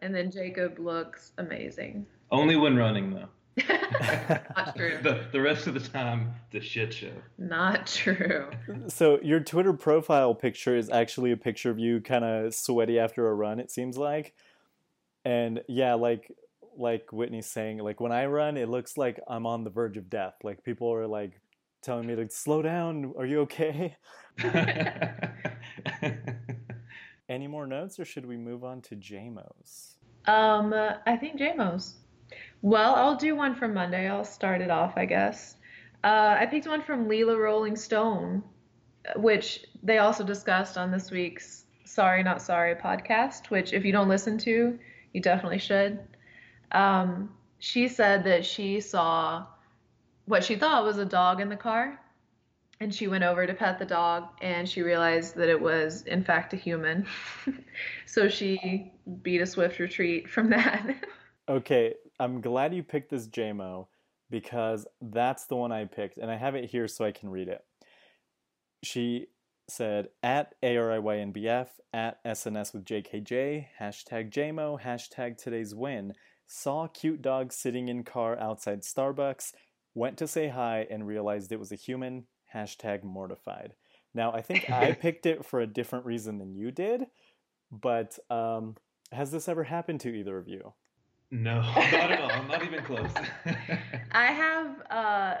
And 0.00 0.14
then 0.14 0.30
Jacob 0.30 0.78
looks 0.78 1.32
amazing. 1.38 2.06
Only 2.30 2.56
when 2.56 2.76
running 2.76 3.14
though. 3.14 3.28
Not 3.68 4.74
true. 4.76 4.98
the, 5.02 5.26
the 5.30 5.40
rest 5.40 5.66
of 5.66 5.74
the 5.74 5.80
time, 5.80 6.34
it's 6.50 6.64
a 6.64 6.68
shit 6.68 6.94
show. 6.94 7.12
Not 7.38 7.86
true. 7.86 8.50
So 8.88 9.20
your 9.22 9.40
Twitter 9.40 9.72
profile 9.72 10.34
picture 10.34 10.76
is 10.76 10.88
actually 10.90 11.32
a 11.32 11.36
picture 11.36 11.70
of 11.70 11.78
you 11.78 12.00
kind 12.00 12.24
of 12.24 12.54
sweaty 12.54 12.98
after 12.98 13.28
a 13.28 13.34
run. 13.34 13.60
It 13.60 13.70
seems 13.70 13.98
like, 13.98 14.34
and 15.24 15.62
yeah, 15.68 15.94
like 15.94 16.32
like 16.76 17.12
Whitney's 17.12 17.46
saying, 17.46 17.78
like 17.78 18.00
when 18.00 18.12
I 18.12 18.26
run, 18.26 18.56
it 18.56 18.68
looks 18.68 18.96
like 18.96 19.20
I'm 19.28 19.46
on 19.46 19.64
the 19.64 19.70
verge 19.70 19.98
of 19.98 20.08
death. 20.08 20.34
Like 20.42 20.64
people 20.64 20.92
are 20.92 21.06
like 21.06 21.38
telling 21.82 22.06
me 22.06 22.16
to 22.16 22.28
slow 22.30 22.62
down. 22.62 23.12
Are 23.18 23.26
you 23.26 23.40
okay? 23.40 23.96
Any 27.28 27.46
more 27.46 27.66
notes, 27.66 27.98
or 27.98 28.04
should 28.04 28.26
we 28.26 28.36
move 28.36 28.64
on 28.64 28.80
to 28.82 28.96
JMOs? 28.96 29.94
Um, 30.26 30.74
I 30.74 31.16
think 31.16 31.38
JMO's. 31.38 31.96
Well, 32.62 32.94
I'll 32.94 33.16
do 33.16 33.34
one 33.34 33.54
from 33.54 33.74
Monday. 33.74 34.08
I'll 34.08 34.24
start 34.24 34.60
it 34.60 34.70
off, 34.70 34.94
I 34.96 35.04
guess. 35.06 35.56
Uh, 36.04 36.36
I 36.38 36.46
picked 36.46 36.66
one 36.66 36.82
from 36.82 37.08
Leela 37.08 37.38
Rolling 37.38 37.76
Stone, 37.76 38.42
which 39.16 39.64
they 39.82 39.98
also 39.98 40.24
discussed 40.24 40.76
on 40.76 40.90
this 40.90 41.10
week's 41.10 41.64
Sorry 41.84 42.22
Not 42.22 42.42
Sorry 42.42 42.74
podcast, 42.74 43.50
which 43.50 43.72
if 43.72 43.84
you 43.84 43.92
don't 43.92 44.08
listen 44.08 44.38
to, 44.38 44.78
you 45.12 45.20
definitely 45.20 45.58
should. 45.58 46.00
Um, 46.72 47.30
she 47.58 47.88
said 47.88 48.24
that 48.24 48.44
she 48.44 48.80
saw 48.80 49.46
what 50.24 50.44
she 50.44 50.56
thought 50.56 50.84
was 50.84 50.98
a 50.98 51.04
dog 51.04 51.40
in 51.40 51.48
the 51.48 51.56
car, 51.56 52.00
and 52.82 52.92
she 52.92 53.06
went 53.06 53.22
over 53.22 53.46
to 53.46 53.54
pet 53.54 53.78
the 53.78 53.84
dog, 53.84 54.24
and 54.40 54.68
she 54.68 54.82
realized 54.82 55.36
that 55.36 55.48
it 55.48 55.60
was, 55.60 56.02
in 56.02 56.24
fact, 56.24 56.52
a 56.52 56.56
human. 56.56 57.06
so 58.06 58.28
she 58.28 58.92
beat 59.22 59.40
a 59.40 59.46
swift 59.46 59.78
retreat 59.78 60.28
from 60.28 60.50
that. 60.50 60.96
Okay, 61.48 61.94
I'm 62.20 62.40
glad 62.40 62.72
you 62.72 62.84
picked 62.84 63.10
this 63.10 63.26
JMO 63.26 63.88
because 64.30 64.86
that's 65.00 65.46
the 65.46 65.56
one 65.56 65.72
I 65.72 65.86
picked, 65.86 66.16
and 66.16 66.30
I 66.30 66.36
have 66.36 66.54
it 66.54 66.70
here 66.70 66.86
so 66.86 67.04
I 67.04 67.10
can 67.10 67.30
read 67.30 67.48
it. 67.48 67.64
She 68.84 69.26
said 69.68 70.08
at 70.22 70.54
ARIYNBF, 70.62 71.66
at 71.92 72.24
SNS 72.24 72.72
with 72.72 72.84
JKJ, 72.84 73.66
hashtag 73.78 74.30
JMO, 74.30 74.80
hashtag 74.80 75.36
today's 75.36 75.74
win, 75.74 76.14
saw 76.46 76.86
cute 76.86 77.22
dog 77.22 77.52
sitting 77.52 77.88
in 77.88 78.04
car 78.04 78.38
outside 78.38 78.82
Starbucks, 78.82 79.52
went 79.94 80.18
to 80.18 80.28
say 80.28 80.48
hi 80.48 80.86
and 80.88 81.08
realized 81.08 81.50
it 81.50 81.58
was 81.58 81.72
a 81.72 81.76
human, 81.76 82.24
hashtag 82.54 83.02
mortified. 83.02 83.74
Now, 84.14 84.32
I 84.32 84.42
think 84.42 84.70
I 84.70 84.92
picked 85.00 85.26
it 85.26 85.44
for 85.44 85.60
a 85.60 85.66
different 85.66 86.06
reason 86.06 86.38
than 86.38 86.54
you 86.54 86.70
did, 86.70 87.06
but 87.70 88.18
um, 88.30 88.76
has 89.10 89.30
this 89.30 89.48
ever 89.48 89.64
happened 89.64 90.00
to 90.00 90.14
either 90.14 90.36
of 90.38 90.48
you? 90.48 90.72
no, 91.32 91.60
not 91.76 92.12
at 92.12 92.20
all. 92.20 92.30
I'm 92.30 92.46
not 92.46 92.62
even 92.62 92.84
close. 92.84 93.10
I 94.12 94.26
have 94.26 94.82
uh, 94.90 95.34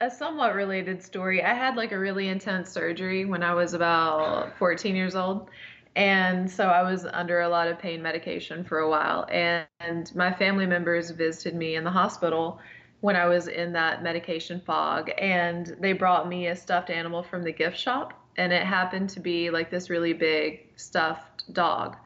a 0.00 0.10
somewhat 0.10 0.54
related 0.54 1.02
story. 1.02 1.42
I 1.42 1.52
had 1.52 1.76
like 1.76 1.92
a 1.92 1.98
really 1.98 2.28
intense 2.28 2.70
surgery 2.70 3.24
when 3.24 3.42
I 3.42 3.52
was 3.52 3.74
about 3.74 4.56
14 4.58 4.96
years 4.96 5.16
old. 5.16 5.50
And 5.94 6.50
so 6.50 6.68
I 6.68 6.88
was 6.88 7.04
under 7.04 7.40
a 7.40 7.48
lot 7.48 7.68
of 7.68 7.78
pain 7.78 8.00
medication 8.00 8.64
for 8.64 8.78
a 8.78 8.88
while. 8.88 9.26
And, 9.30 9.66
and 9.80 10.14
my 10.14 10.32
family 10.32 10.64
members 10.64 11.10
visited 11.10 11.54
me 11.54 11.74
in 11.74 11.84
the 11.84 11.90
hospital 11.90 12.60
when 13.02 13.16
I 13.16 13.26
was 13.26 13.48
in 13.48 13.72
that 13.72 14.02
medication 14.02 14.60
fog. 14.60 15.10
And 15.18 15.76
they 15.80 15.92
brought 15.92 16.28
me 16.28 16.46
a 16.46 16.56
stuffed 16.56 16.88
animal 16.88 17.22
from 17.22 17.42
the 17.42 17.52
gift 17.52 17.76
shop. 17.76 18.14
And 18.36 18.52
it 18.52 18.62
happened 18.62 19.10
to 19.10 19.20
be 19.20 19.50
like 19.50 19.70
this 19.70 19.90
really 19.90 20.12
big 20.14 20.70
stuffed 20.76 21.52
dog. 21.52 21.96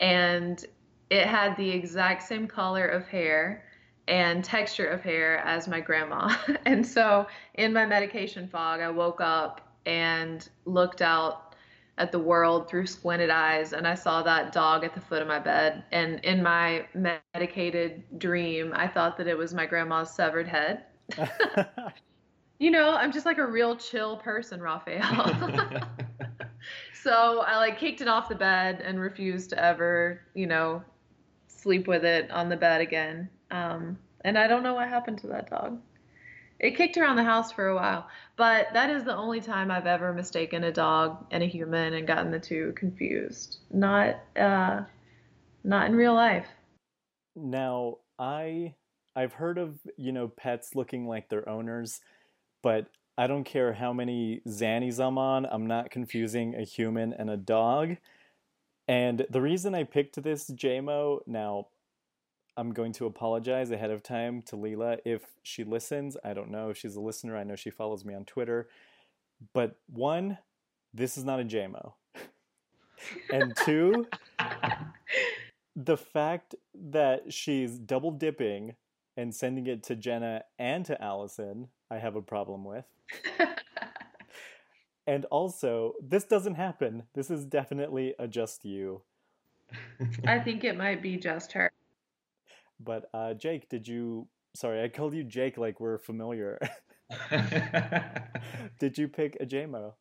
And 0.00 0.64
it 1.10 1.26
had 1.26 1.56
the 1.56 1.70
exact 1.70 2.22
same 2.22 2.48
color 2.48 2.86
of 2.86 3.06
hair 3.06 3.64
and 4.08 4.42
texture 4.42 4.86
of 4.86 5.02
hair 5.02 5.38
as 5.38 5.68
my 5.68 5.80
grandma. 5.80 6.34
and 6.64 6.84
so 6.84 7.26
in 7.54 7.72
my 7.72 7.84
medication 7.84 8.48
fog, 8.48 8.80
I 8.80 8.88
woke 8.88 9.20
up 9.20 9.60
and 9.84 10.48
looked 10.64 11.02
out 11.02 11.47
at 11.98 12.12
the 12.12 12.18
world 12.18 12.68
through 12.68 12.86
squinted 12.86 13.30
eyes 13.30 13.72
and 13.72 13.86
I 13.86 13.94
saw 13.94 14.22
that 14.22 14.52
dog 14.52 14.84
at 14.84 14.94
the 14.94 15.00
foot 15.00 15.20
of 15.20 15.28
my 15.28 15.38
bed. 15.38 15.84
And 15.92 16.20
in 16.24 16.42
my 16.42 16.86
medicated 17.34 18.04
dream, 18.18 18.72
I 18.74 18.86
thought 18.88 19.16
that 19.18 19.26
it 19.26 19.36
was 19.36 19.52
my 19.52 19.66
grandma's 19.66 20.10
severed 20.10 20.48
head. 20.48 20.84
you 22.58 22.70
know, 22.70 22.94
I'm 22.94 23.12
just 23.12 23.26
like 23.26 23.38
a 23.38 23.46
real 23.46 23.76
chill 23.76 24.16
person, 24.16 24.60
Rafael. 24.60 25.80
so 27.02 27.40
I 27.40 27.56
like 27.56 27.78
kicked 27.78 28.00
it 28.00 28.08
off 28.08 28.28
the 28.28 28.34
bed 28.34 28.80
and 28.84 29.00
refused 29.00 29.50
to 29.50 29.62
ever, 29.62 30.22
you 30.34 30.46
know, 30.46 30.82
sleep 31.48 31.88
with 31.88 32.04
it 32.04 32.30
on 32.30 32.48
the 32.48 32.56
bed 32.56 32.80
again. 32.80 33.28
Um, 33.50 33.98
and 34.22 34.38
I 34.38 34.46
don't 34.46 34.62
know 34.62 34.74
what 34.74 34.88
happened 34.88 35.18
to 35.18 35.26
that 35.28 35.50
dog. 35.50 35.78
It 36.60 36.76
kicked 36.76 36.96
around 36.96 37.16
the 37.16 37.24
house 37.24 37.52
for 37.52 37.68
a 37.68 37.74
while, 37.74 38.08
but 38.36 38.68
that 38.72 38.90
is 38.90 39.04
the 39.04 39.14
only 39.14 39.40
time 39.40 39.70
I've 39.70 39.86
ever 39.86 40.12
mistaken 40.12 40.64
a 40.64 40.72
dog 40.72 41.24
and 41.30 41.42
a 41.42 41.46
human 41.46 41.94
and 41.94 42.06
gotten 42.06 42.32
the 42.32 42.40
two 42.40 42.72
confused. 42.76 43.58
Not, 43.70 44.16
uh, 44.36 44.82
not 45.62 45.86
in 45.86 45.94
real 45.94 46.14
life. 46.14 46.46
Now, 47.36 47.98
I 48.18 48.74
I've 49.14 49.32
heard 49.32 49.58
of 49.58 49.78
you 49.96 50.12
know 50.12 50.28
pets 50.28 50.74
looking 50.74 51.06
like 51.06 51.28
their 51.28 51.48
owners, 51.48 52.00
but 52.62 52.86
I 53.16 53.26
don't 53.26 53.44
care 53.44 53.72
how 53.72 53.92
many 53.92 54.42
Xannies 54.46 55.04
I'm 55.04 55.18
on. 55.18 55.46
I'm 55.46 55.66
not 55.66 55.90
confusing 55.90 56.54
a 56.54 56.62
human 56.62 57.12
and 57.12 57.28
a 57.28 57.36
dog. 57.36 57.96
And 58.86 59.26
the 59.28 59.40
reason 59.40 59.74
I 59.74 59.84
picked 59.84 60.22
this 60.22 60.48
JMO 60.48 61.20
now 61.26 61.66
I'm 62.58 62.72
going 62.72 62.92
to 62.94 63.06
apologize 63.06 63.70
ahead 63.70 63.92
of 63.92 64.02
time 64.02 64.42
to 64.46 64.56
Leela 64.56 64.98
if 65.04 65.22
she 65.44 65.62
listens. 65.62 66.16
I 66.24 66.34
don't 66.34 66.50
know 66.50 66.70
if 66.70 66.76
she's 66.76 66.96
a 66.96 67.00
listener. 67.00 67.36
I 67.36 67.44
know 67.44 67.54
she 67.54 67.70
follows 67.70 68.04
me 68.04 68.14
on 68.14 68.24
Twitter. 68.24 68.68
But 69.54 69.76
one, 69.86 70.38
this 70.92 71.16
is 71.16 71.22
not 71.22 71.38
a 71.38 71.44
JMO. 71.44 71.92
and 73.32 73.54
two, 73.64 74.08
the 75.76 75.96
fact 75.96 76.56
that 76.74 77.32
she's 77.32 77.78
double 77.78 78.10
dipping 78.10 78.74
and 79.16 79.32
sending 79.32 79.68
it 79.68 79.84
to 79.84 79.94
Jenna 79.94 80.42
and 80.58 80.84
to 80.86 81.00
Alison, 81.00 81.68
I 81.92 81.98
have 81.98 82.16
a 82.16 82.22
problem 82.22 82.64
with. 82.64 82.86
and 85.06 85.26
also, 85.26 85.94
this 86.02 86.24
doesn't 86.24 86.56
happen. 86.56 87.04
This 87.14 87.30
is 87.30 87.44
definitely 87.44 88.16
a 88.18 88.26
just 88.26 88.64
you. 88.64 89.02
I 90.26 90.40
think 90.40 90.64
it 90.64 90.76
might 90.76 91.02
be 91.02 91.18
just 91.18 91.52
her. 91.52 91.70
But 92.80 93.08
uh, 93.12 93.34
Jake, 93.34 93.68
did 93.68 93.86
you? 93.86 94.28
Sorry, 94.54 94.82
I 94.82 94.88
called 94.88 95.14
you 95.14 95.24
Jake 95.24 95.58
like 95.58 95.80
we're 95.80 95.98
familiar. 95.98 96.58
did 98.78 98.98
you 98.98 99.08
pick 99.08 99.36
a 99.40 99.46
JMO? 99.46 99.94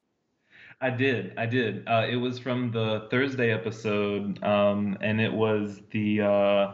I 0.79 0.89
did. 0.89 1.33
I 1.37 1.45
did. 1.45 1.87
Uh, 1.87 2.05
it 2.09 2.17
was 2.17 2.37
from 2.37 2.71
the 2.71 3.07
Thursday 3.09 3.51
episode, 3.51 4.43
um, 4.43 4.97
and 5.01 5.19
it 5.19 5.31
was 5.31 5.81
the. 5.91 6.21
Uh, 6.21 6.73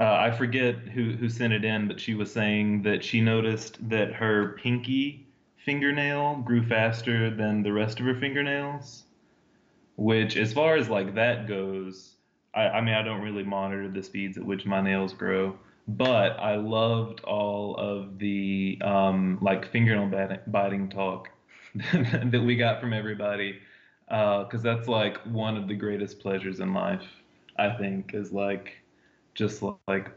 uh, 0.00 0.14
I 0.14 0.30
forget 0.30 0.76
who 0.76 1.12
who 1.12 1.28
sent 1.28 1.52
it 1.52 1.64
in, 1.64 1.88
but 1.88 2.00
she 2.00 2.14
was 2.14 2.32
saying 2.32 2.82
that 2.82 3.02
she 3.02 3.20
noticed 3.20 3.88
that 3.88 4.12
her 4.12 4.56
pinky 4.62 5.26
fingernail 5.64 6.36
grew 6.36 6.62
faster 6.62 7.30
than 7.30 7.62
the 7.62 7.72
rest 7.72 7.98
of 7.98 8.06
her 8.06 8.14
fingernails. 8.14 9.04
Which, 9.96 10.36
as 10.36 10.52
far 10.52 10.76
as 10.76 10.88
like 10.88 11.14
that 11.14 11.48
goes, 11.48 12.14
I, 12.54 12.68
I 12.68 12.80
mean, 12.80 12.94
I 12.94 13.02
don't 13.02 13.22
really 13.22 13.42
monitor 13.44 13.88
the 13.88 14.02
speeds 14.02 14.38
at 14.38 14.44
which 14.44 14.66
my 14.66 14.80
nails 14.80 15.12
grow, 15.14 15.58
but 15.86 16.38
I 16.40 16.56
loved 16.56 17.20
all 17.24 17.76
of 17.76 18.18
the 18.18 18.78
um, 18.84 19.38
like 19.42 19.70
fingernail 19.70 20.40
biting 20.46 20.88
talk 20.90 21.30
that 21.92 22.42
we 22.44 22.56
got 22.56 22.80
from 22.80 22.92
everybody, 22.92 23.60
because 24.06 24.60
uh, 24.66 24.74
that's 24.74 24.88
like 24.88 25.18
one 25.26 25.56
of 25.56 25.68
the 25.68 25.74
greatest 25.74 26.20
pleasures 26.20 26.60
in 26.60 26.74
life. 26.74 27.04
I 27.58 27.70
think 27.70 28.14
is 28.14 28.32
like 28.32 28.74
just 29.34 29.62
like 29.88 30.10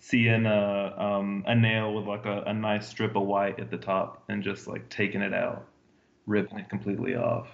seeing 0.00 0.46
a 0.46 0.94
um, 0.98 1.44
a 1.46 1.54
nail 1.54 1.94
with 1.94 2.06
like 2.06 2.26
a, 2.26 2.42
a 2.42 2.54
nice 2.54 2.88
strip 2.88 3.16
of 3.16 3.22
white 3.24 3.60
at 3.60 3.70
the 3.70 3.78
top 3.78 4.24
and 4.28 4.42
just 4.42 4.66
like 4.66 4.88
taking 4.90 5.22
it 5.22 5.32
out, 5.34 5.68
ripping 6.26 6.58
it 6.58 6.68
completely 6.68 7.14
off. 7.16 7.48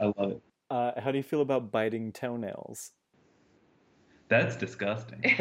I 0.00 0.06
love 0.16 0.32
it. 0.32 0.42
Uh, 0.70 1.00
how 1.00 1.10
do 1.10 1.16
you 1.18 1.22
feel 1.22 1.40
about 1.40 1.70
biting 1.70 2.12
toenails? 2.12 2.92
That's 4.28 4.56
disgusting. 4.56 5.22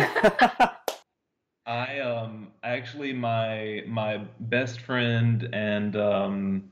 I 1.65 1.99
um 1.99 2.53
actually 2.63 3.13
my 3.13 3.83
my 3.87 4.19
best 4.39 4.81
friend 4.81 5.49
and 5.53 5.95
um 5.97 6.71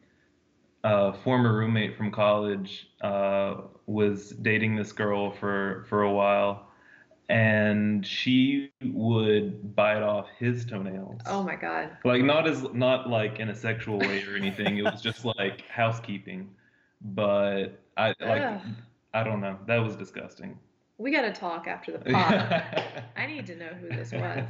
uh, 0.86 1.12
former 1.24 1.58
roommate 1.58 1.98
from 1.98 2.12
college 2.12 2.88
uh, 3.02 3.56
was 3.88 4.30
dating 4.30 4.76
this 4.76 4.92
girl 4.92 5.32
for 5.32 5.84
for 5.90 6.04
a 6.04 6.14
while, 6.14 6.68
and 7.28 8.06
she 8.06 8.72
would 8.84 9.76
bite 9.76 10.04
off 10.04 10.28
his 10.38 10.64
toenails. 10.64 11.22
Oh 11.26 11.42
my 11.42 11.56
god! 11.56 11.98
Like 12.06 12.22
not 12.24 12.48
as 12.48 12.64
not 12.72 13.10
like 13.10 13.40
in 13.40 13.50
a 13.50 13.56
sexual 13.56 13.98
way 13.98 14.24
or 14.24 14.36
anything. 14.36 14.78
it 14.78 14.84
was 14.84 15.02
just 15.02 15.26
like 15.26 15.68
housekeeping, 15.68 16.52
but 17.02 17.82
I 17.98 18.14
like 18.20 18.44
Ugh. 18.44 18.62
I 19.16 19.24
don't 19.24 19.42
know. 19.42 19.58
That 19.66 19.78
was 19.78 19.96
disgusting. 19.96 20.60
We 20.98 21.12
got 21.12 21.22
to 21.22 21.34
talk 21.34 21.68
after 21.68 21.92
the 21.92 22.00
pod. 22.12 22.64
I 23.16 23.26
need 23.26 23.46
to 23.48 23.56
know 23.56 23.72
who 23.80 23.90
this 23.90 24.12
was. 24.12 24.44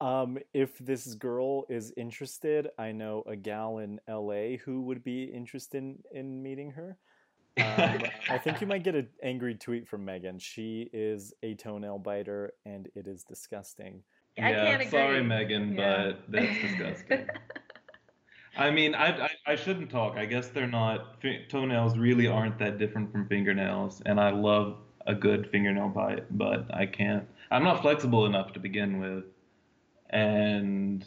Um, 0.00 0.38
if 0.52 0.76
this 0.78 1.14
girl 1.14 1.64
is 1.68 1.92
interested, 1.96 2.68
I 2.78 2.92
know 2.92 3.24
a 3.26 3.34
gal 3.34 3.78
in 3.78 3.98
LA 4.08 4.56
who 4.64 4.82
would 4.82 5.02
be 5.02 5.24
interested 5.24 5.78
in, 5.78 5.98
in 6.12 6.42
meeting 6.42 6.70
her. 6.72 6.98
Um, 7.58 8.02
I 8.30 8.38
think 8.38 8.60
you 8.60 8.66
might 8.66 8.82
get 8.82 8.94
an 8.94 9.08
angry 9.22 9.54
tweet 9.54 9.88
from 9.88 10.04
Megan. 10.04 10.38
She 10.38 10.90
is 10.92 11.32
a 11.42 11.54
toenail 11.54 11.98
biter, 11.98 12.52
and 12.66 12.88
it 12.94 13.06
is 13.06 13.24
disgusting. 13.24 14.02
I 14.38 14.50
yeah, 14.50 14.90
sorry, 14.90 15.22
Megan, 15.22 15.74
yeah. 15.74 16.12
but 16.12 16.22
that's 16.28 16.60
disgusting. 16.60 17.26
I 18.58 18.70
mean, 18.70 18.94
I, 18.94 19.24
I, 19.24 19.30
I 19.46 19.56
shouldn't 19.56 19.90
talk. 19.90 20.16
I 20.16 20.26
guess 20.26 20.48
they're 20.48 20.66
not 20.66 21.22
toenails. 21.48 21.96
Really, 21.96 22.26
aren't 22.26 22.58
that 22.58 22.78
different 22.78 23.10
from 23.12 23.26
fingernails, 23.28 24.02
and 24.04 24.20
I 24.20 24.30
love 24.30 24.76
a 25.06 25.14
good 25.14 25.48
fingernail 25.50 25.88
bite, 25.88 26.24
but 26.36 26.66
I 26.74 26.86
can't. 26.86 27.26
I'm 27.50 27.64
not 27.64 27.82
flexible 27.82 28.26
enough 28.26 28.52
to 28.54 28.60
begin 28.60 29.00
with, 29.00 29.24
and 30.10 31.04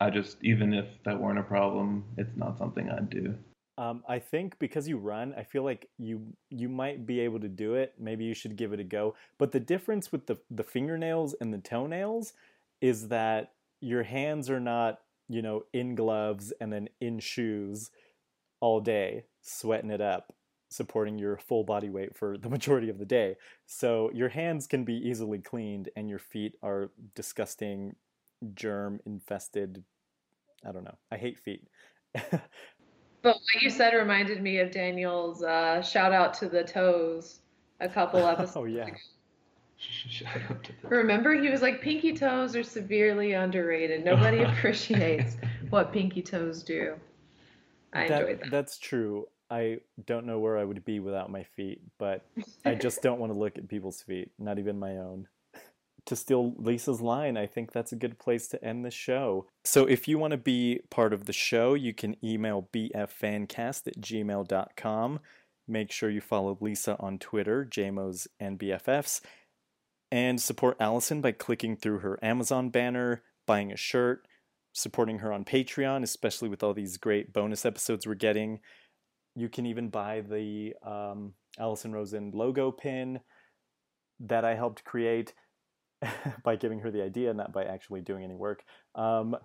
I 0.00 0.10
just 0.10 0.38
even 0.42 0.72
if 0.72 0.86
that 1.04 1.20
weren't 1.20 1.38
a 1.38 1.44
problem, 1.44 2.04
it's 2.16 2.36
not 2.36 2.58
something 2.58 2.90
I'd 2.90 3.10
do. 3.10 3.34
Um, 3.78 4.04
I 4.06 4.18
think 4.18 4.58
because 4.58 4.86
you 4.86 4.98
run, 4.98 5.34
I 5.36 5.44
feel 5.44 5.62
like 5.62 5.88
you 5.98 6.22
you 6.50 6.68
might 6.68 7.06
be 7.06 7.20
able 7.20 7.40
to 7.40 7.48
do 7.48 7.74
it. 7.74 7.94
Maybe 7.98 8.24
you 8.24 8.34
should 8.34 8.56
give 8.56 8.72
it 8.72 8.80
a 8.80 8.84
go. 8.84 9.14
But 9.38 9.52
the 9.52 9.60
difference 9.60 10.12
with 10.12 10.26
the 10.26 10.38
the 10.50 10.64
fingernails 10.64 11.34
and 11.40 11.52
the 11.52 11.58
toenails 11.58 12.32
is 12.80 13.08
that 13.08 13.52
your 13.80 14.02
hands 14.02 14.50
are 14.50 14.60
not 14.60 15.00
you 15.28 15.42
know 15.42 15.64
in 15.72 15.94
gloves 15.94 16.52
and 16.60 16.72
then 16.72 16.88
in 17.00 17.18
shoes 17.18 17.90
all 18.60 18.80
day 18.80 19.24
sweating 19.40 19.90
it 19.90 20.00
up 20.00 20.32
supporting 20.72 21.18
your 21.18 21.36
full 21.38 21.64
body 21.64 21.90
weight 21.90 22.16
for 22.16 22.36
the 22.38 22.48
majority 22.48 22.88
of 22.88 22.98
the 22.98 23.04
day. 23.04 23.36
So 23.66 24.10
your 24.14 24.28
hands 24.28 24.66
can 24.66 24.84
be 24.84 24.94
easily 24.94 25.38
cleaned 25.38 25.90
and 25.96 26.08
your 26.08 26.18
feet 26.18 26.54
are 26.62 26.90
disgusting, 27.14 27.96
germ 28.54 29.00
infested. 29.06 29.84
I 30.66 30.72
don't 30.72 30.84
know. 30.84 30.96
I 31.10 31.16
hate 31.16 31.38
feet. 31.38 31.68
but 32.12 32.42
what 33.22 33.62
you 33.62 33.70
said 33.70 33.94
reminded 33.94 34.42
me 34.42 34.58
of 34.58 34.70
Daniel's 34.70 35.42
uh, 35.42 35.82
shout 35.82 36.12
out 36.12 36.34
to 36.34 36.48
the 36.48 36.64
toes 36.64 37.40
a 37.80 37.88
couple 37.88 38.20
episodes. 38.26 38.56
oh, 38.56 38.64
yeah. 38.64 38.86
Remember, 40.88 41.34
he 41.34 41.50
was 41.50 41.60
like, 41.60 41.80
pinky 41.80 42.14
toes 42.14 42.54
are 42.54 42.62
severely 42.62 43.32
underrated. 43.32 44.04
Nobody 44.04 44.42
appreciates 44.42 45.36
what 45.70 45.92
pinky 45.92 46.22
toes 46.22 46.62
do. 46.62 46.94
I 47.92 48.08
that, 48.08 48.20
enjoyed 48.20 48.40
that. 48.40 48.50
That's 48.50 48.78
true. 48.78 49.26
I 49.52 49.80
don't 50.06 50.24
know 50.24 50.38
where 50.38 50.56
I 50.56 50.64
would 50.64 50.82
be 50.82 50.98
without 50.98 51.30
my 51.30 51.42
feet, 51.42 51.82
but 51.98 52.24
I 52.64 52.74
just 52.74 53.02
don't 53.02 53.20
want 53.20 53.32
to 53.32 53.38
look 53.38 53.58
at 53.58 53.68
people's 53.68 54.00
feet, 54.00 54.30
not 54.38 54.58
even 54.58 54.78
my 54.78 54.96
own. 54.96 55.28
to 56.06 56.16
steal 56.16 56.54
Lisa's 56.56 57.02
line, 57.02 57.36
I 57.36 57.46
think 57.46 57.70
that's 57.70 57.92
a 57.92 57.96
good 57.96 58.18
place 58.18 58.48
to 58.48 58.64
end 58.64 58.82
the 58.82 58.90
show. 58.90 59.46
So 59.64 59.84
if 59.84 60.08
you 60.08 60.18
want 60.18 60.30
to 60.30 60.38
be 60.38 60.80
part 60.88 61.12
of 61.12 61.26
the 61.26 61.34
show, 61.34 61.74
you 61.74 61.92
can 61.92 62.16
email 62.24 62.66
bffancast 62.72 63.86
at 63.86 64.00
gmail.com. 64.00 65.20
Make 65.68 65.92
sure 65.92 66.10
you 66.10 66.22
follow 66.22 66.56
Lisa 66.60 66.96
on 66.98 67.18
Twitter, 67.18 67.68
JMOs 67.70 68.26
and 68.40 68.58
BFFs, 68.58 69.20
and 70.10 70.40
support 70.40 70.78
Alison 70.80 71.20
by 71.20 71.32
clicking 71.32 71.76
through 71.76 71.98
her 71.98 72.18
Amazon 72.22 72.70
banner, 72.70 73.22
buying 73.46 73.70
a 73.70 73.76
shirt, 73.76 74.26
supporting 74.72 75.18
her 75.18 75.30
on 75.30 75.44
Patreon, 75.44 76.02
especially 76.02 76.48
with 76.48 76.62
all 76.62 76.72
these 76.72 76.96
great 76.96 77.34
bonus 77.34 77.66
episodes 77.66 78.06
we're 78.06 78.14
getting 78.14 78.60
you 79.34 79.48
can 79.48 79.66
even 79.66 79.88
buy 79.88 80.20
the 80.20 80.74
um, 80.84 81.34
Alison 81.58 81.92
Rosen 81.92 82.30
logo 82.32 82.70
pin 82.70 83.20
that 84.20 84.44
I 84.44 84.54
helped 84.54 84.84
create. 84.84 85.34
by 86.42 86.56
giving 86.56 86.80
her 86.80 86.90
the 86.90 87.02
idea, 87.02 87.32
not 87.32 87.52
by 87.52 87.64
actually 87.64 88.00
doing 88.00 88.24
any 88.24 88.34
work. 88.34 88.64
Um, 88.94 89.36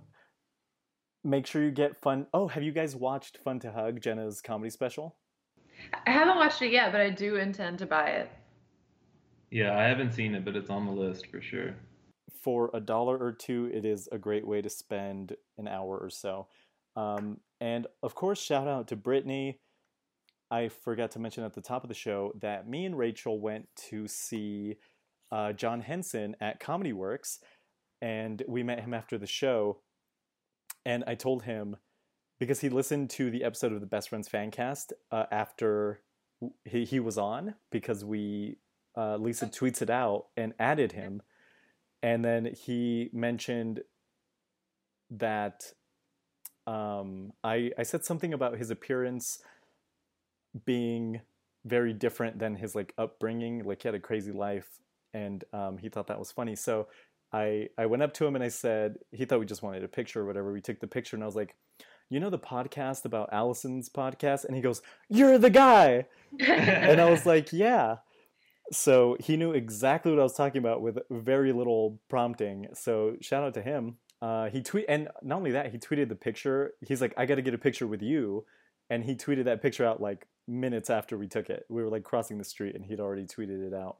make 1.23 1.45
sure 1.45 1.63
you 1.63 1.71
get 1.71 1.97
fun. 1.97 2.27
Oh, 2.33 2.47
have 2.47 2.63
you 2.63 2.71
guys 2.71 2.95
watched 2.95 3.37
Fun 3.37 3.59
to 3.59 3.71
Hug, 3.71 4.01
Jenna's 4.01 4.41
comedy 4.41 4.69
special? 4.69 5.17
I 6.05 6.11
haven't 6.11 6.37
watched 6.37 6.61
it 6.61 6.71
yet, 6.71 6.91
but 6.91 7.01
I 7.01 7.09
do 7.09 7.35
intend 7.35 7.79
to 7.79 7.85
buy 7.85 8.09
it. 8.09 8.31
Yeah, 9.51 9.77
I 9.77 9.83
haven't 9.83 10.13
seen 10.13 10.35
it, 10.35 10.43
but 10.43 10.55
it's 10.55 10.69
on 10.69 10.85
the 10.85 10.91
list 10.91 11.27
for 11.27 11.41
sure. 11.41 11.75
For 12.41 12.69
a 12.73 12.79
dollar 12.79 13.17
or 13.17 13.31
two, 13.31 13.69
it 13.73 13.85
is 13.85 14.09
a 14.11 14.17
great 14.17 14.45
way 14.45 14.61
to 14.61 14.69
spend 14.69 15.35
an 15.57 15.67
hour 15.67 15.97
or 15.97 16.09
so. 16.09 16.47
Um, 16.95 17.39
and 17.61 17.87
of 18.01 18.15
course, 18.15 18.41
shout 18.41 18.67
out 18.67 18.87
to 18.87 18.95
Brittany. 18.95 19.59
I 20.49 20.69
forgot 20.69 21.11
to 21.11 21.19
mention 21.19 21.43
at 21.43 21.53
the 21.53 21.61
top 21.61 21.83
of 21.83 21.89
the 21.89 21.93
show 21.93 22.33
that 22.41 22.67
me 22.67 22.85
and 22.85 22.97
Rachel 22.97 23.39
went 23.39 23.67
to 23.89 24.07
see 24.07 24.77
uh, 25.31 25.53
John 25.53 25.81
Henson 25.81 26.35
at 26.39 26.59
Comedy 26.59 26.93
Works, 26.93 27.39
and 28.01 28.41
we 28.47 28.63
met 28.63 28.79
him 28.79 28.93
after 28.93 29.17
the 29.17 29.27
show. 29.27 29.79
And 30.85 31.03
I 31.05 31.15
told 31.15 31.43
him 31.43 31.75
because 32.39 32.61
he 32.61 32.69
listened 32.69 33.09
to 33.11 33.29
the 33.29 33.43
episode 33.43 33.73
of 33.73 33.81
the 33.81 33.87
Best 33.87 34.09
Friends 34.09 34.29
fan 34.29 34.51
cast 34.51 34.93
uh, 35.11 35.25
after 35.31 36.01
he, 36.63 36.85
he 36.85 36.99
was 36.99 37.17
on 37.17 37.55
because 37.71 38.05
we 38.05 38.57
uh, 38.95 39.17
Lisa 39.17 39.47
tweets 39.47 39.81
it 39.81 39.89
out 39.89 40.27
and 40.37 40.53
added 40.59 40.93
him, 40.93 41.21
and 42.01 42.23
then 42.23 42.53
he 42.53 43.09
mentioned 43.11 43.81
that 45.09 45.73
um, 46.65 47.33
I 47.43 47.71
I 47.77 47.83
said 47.83 48.05
something 48.05 48.33
about 48.33 48.57
his 48.57 48.69
appearance 48.69 49.39
being 50.65 51.21
very 51.65 51.93
different 51.93 52.39
than 52.39 52.55
his 52.55 52.75
like 52.75 52.93
upbringing. 52.97 53.63
Like 53.63 53.81
he 53.81 53.87
had 53.87 53.95
a 53.95 53.99
crazy 53.99 54.31
life, 54.31 54.67
and 55.13 55.43
um, 55.53 55.77
he 55.77 55.89
thought 55.89 56.07
that 56.07 56.19
was 56.19 56.31
funny. 56.31 56.55
So 56.55 56.87
I 57.33 57.69
I 57.77 57.85
went 57.85 58.03
up 58.03 58.13
to 58.15 58.25
him 58.25 58.35
and 58.35 58.43
I 58.43 58.49
said 58.49 58.97
he 59.11 59.25
thought 59.25 59.39
we 59.39 59.45
just 59.45 59.63
wanted 59.63 59.83
a 59.83 59.87
picture 59.87 60.21
or 60.21 60.25
whatever. 60.25 60.51
We 60.51 60.61
took 60.61 60.79
the 60.79 60.87
picture 60.87 61.15
and 61.15 61.23
I 61.23 61.25
was 61.25 61.35
like, 61.35 61.55
you 62.09 62.19
know 62.19 62.29
the 62.29 62.39
podcast 62.39 63.05
about 63.05 63.29
Alison's 63.33 63.89
podcast, 63.89 64.45
and 64.45 64.55
he 64.55 64.61
goes, 64.61 64.81
you're 65.09 65.37
the 65.37 65.49
guy, 65.49 66.05
and 66.39 67.01
I 67.01 67.09
was 67.09 67.25
like, 67.25 67.51
yeah. 67.51 67.97
So 68.71 69.17
he 69.19 69.37
knew 69.37 69.51
exactly 69.51 70.11
what 70.11 70.19
I 70.19 70.23
was 70.23 70.33
talking 70.33 70.59
about 70.59 70.81
with 70.81 70.99
very 71.09 71.53
little 71.53 71.99
prompting. 72.09 72.67
So 72.73 73.15
shout 73.21 73.43
out 73.43 73.53
to 73.53 73.61
him. 73.61 73.95
Uh, 74.21 74.49
he 74.49 74.61
tweet 74.61 74.85
and 74.89 75.09
not 75.21 75.37
only 75.37 75.51
that, 75.51 75.71
he 75.71 75.77
tweeted 75.77 76.09
the 76.09 76.15
picture. 76.15 76.73
He's 76.85 77.01
like, 77.01 77.13
I 77.17 77.25
got 77.25 77.35
to 77.35 77.41
get 77.41 77.53
a 77.53 77.57
picture 77.57 77.87
with 77.87 78.01
you, 78.01 78.45
and 78.89 79.03
he 79.03 79.15
tweeted 79.15 79.45
that 79.45 79.61
picture 79.61 79.85
out 79.85 80.01
like 80.01 80.27
minutes 80.47 80.89
after 80.89 81.17
we 81.17 81.27
took 81.27 81.49
it. 81.49 81.65
We 81.69 81.83
were 81.83 81.89
like 81.89 82.03
crossing 82.03 82.37
the 82.37 82.43
street, 82.43 82.75
and 82.75 82.85
he'd 82.85 82.99
already 82.99 83.25
tweeted 83.25 83.65
it 83.67 83.73
out. 83.73 83.97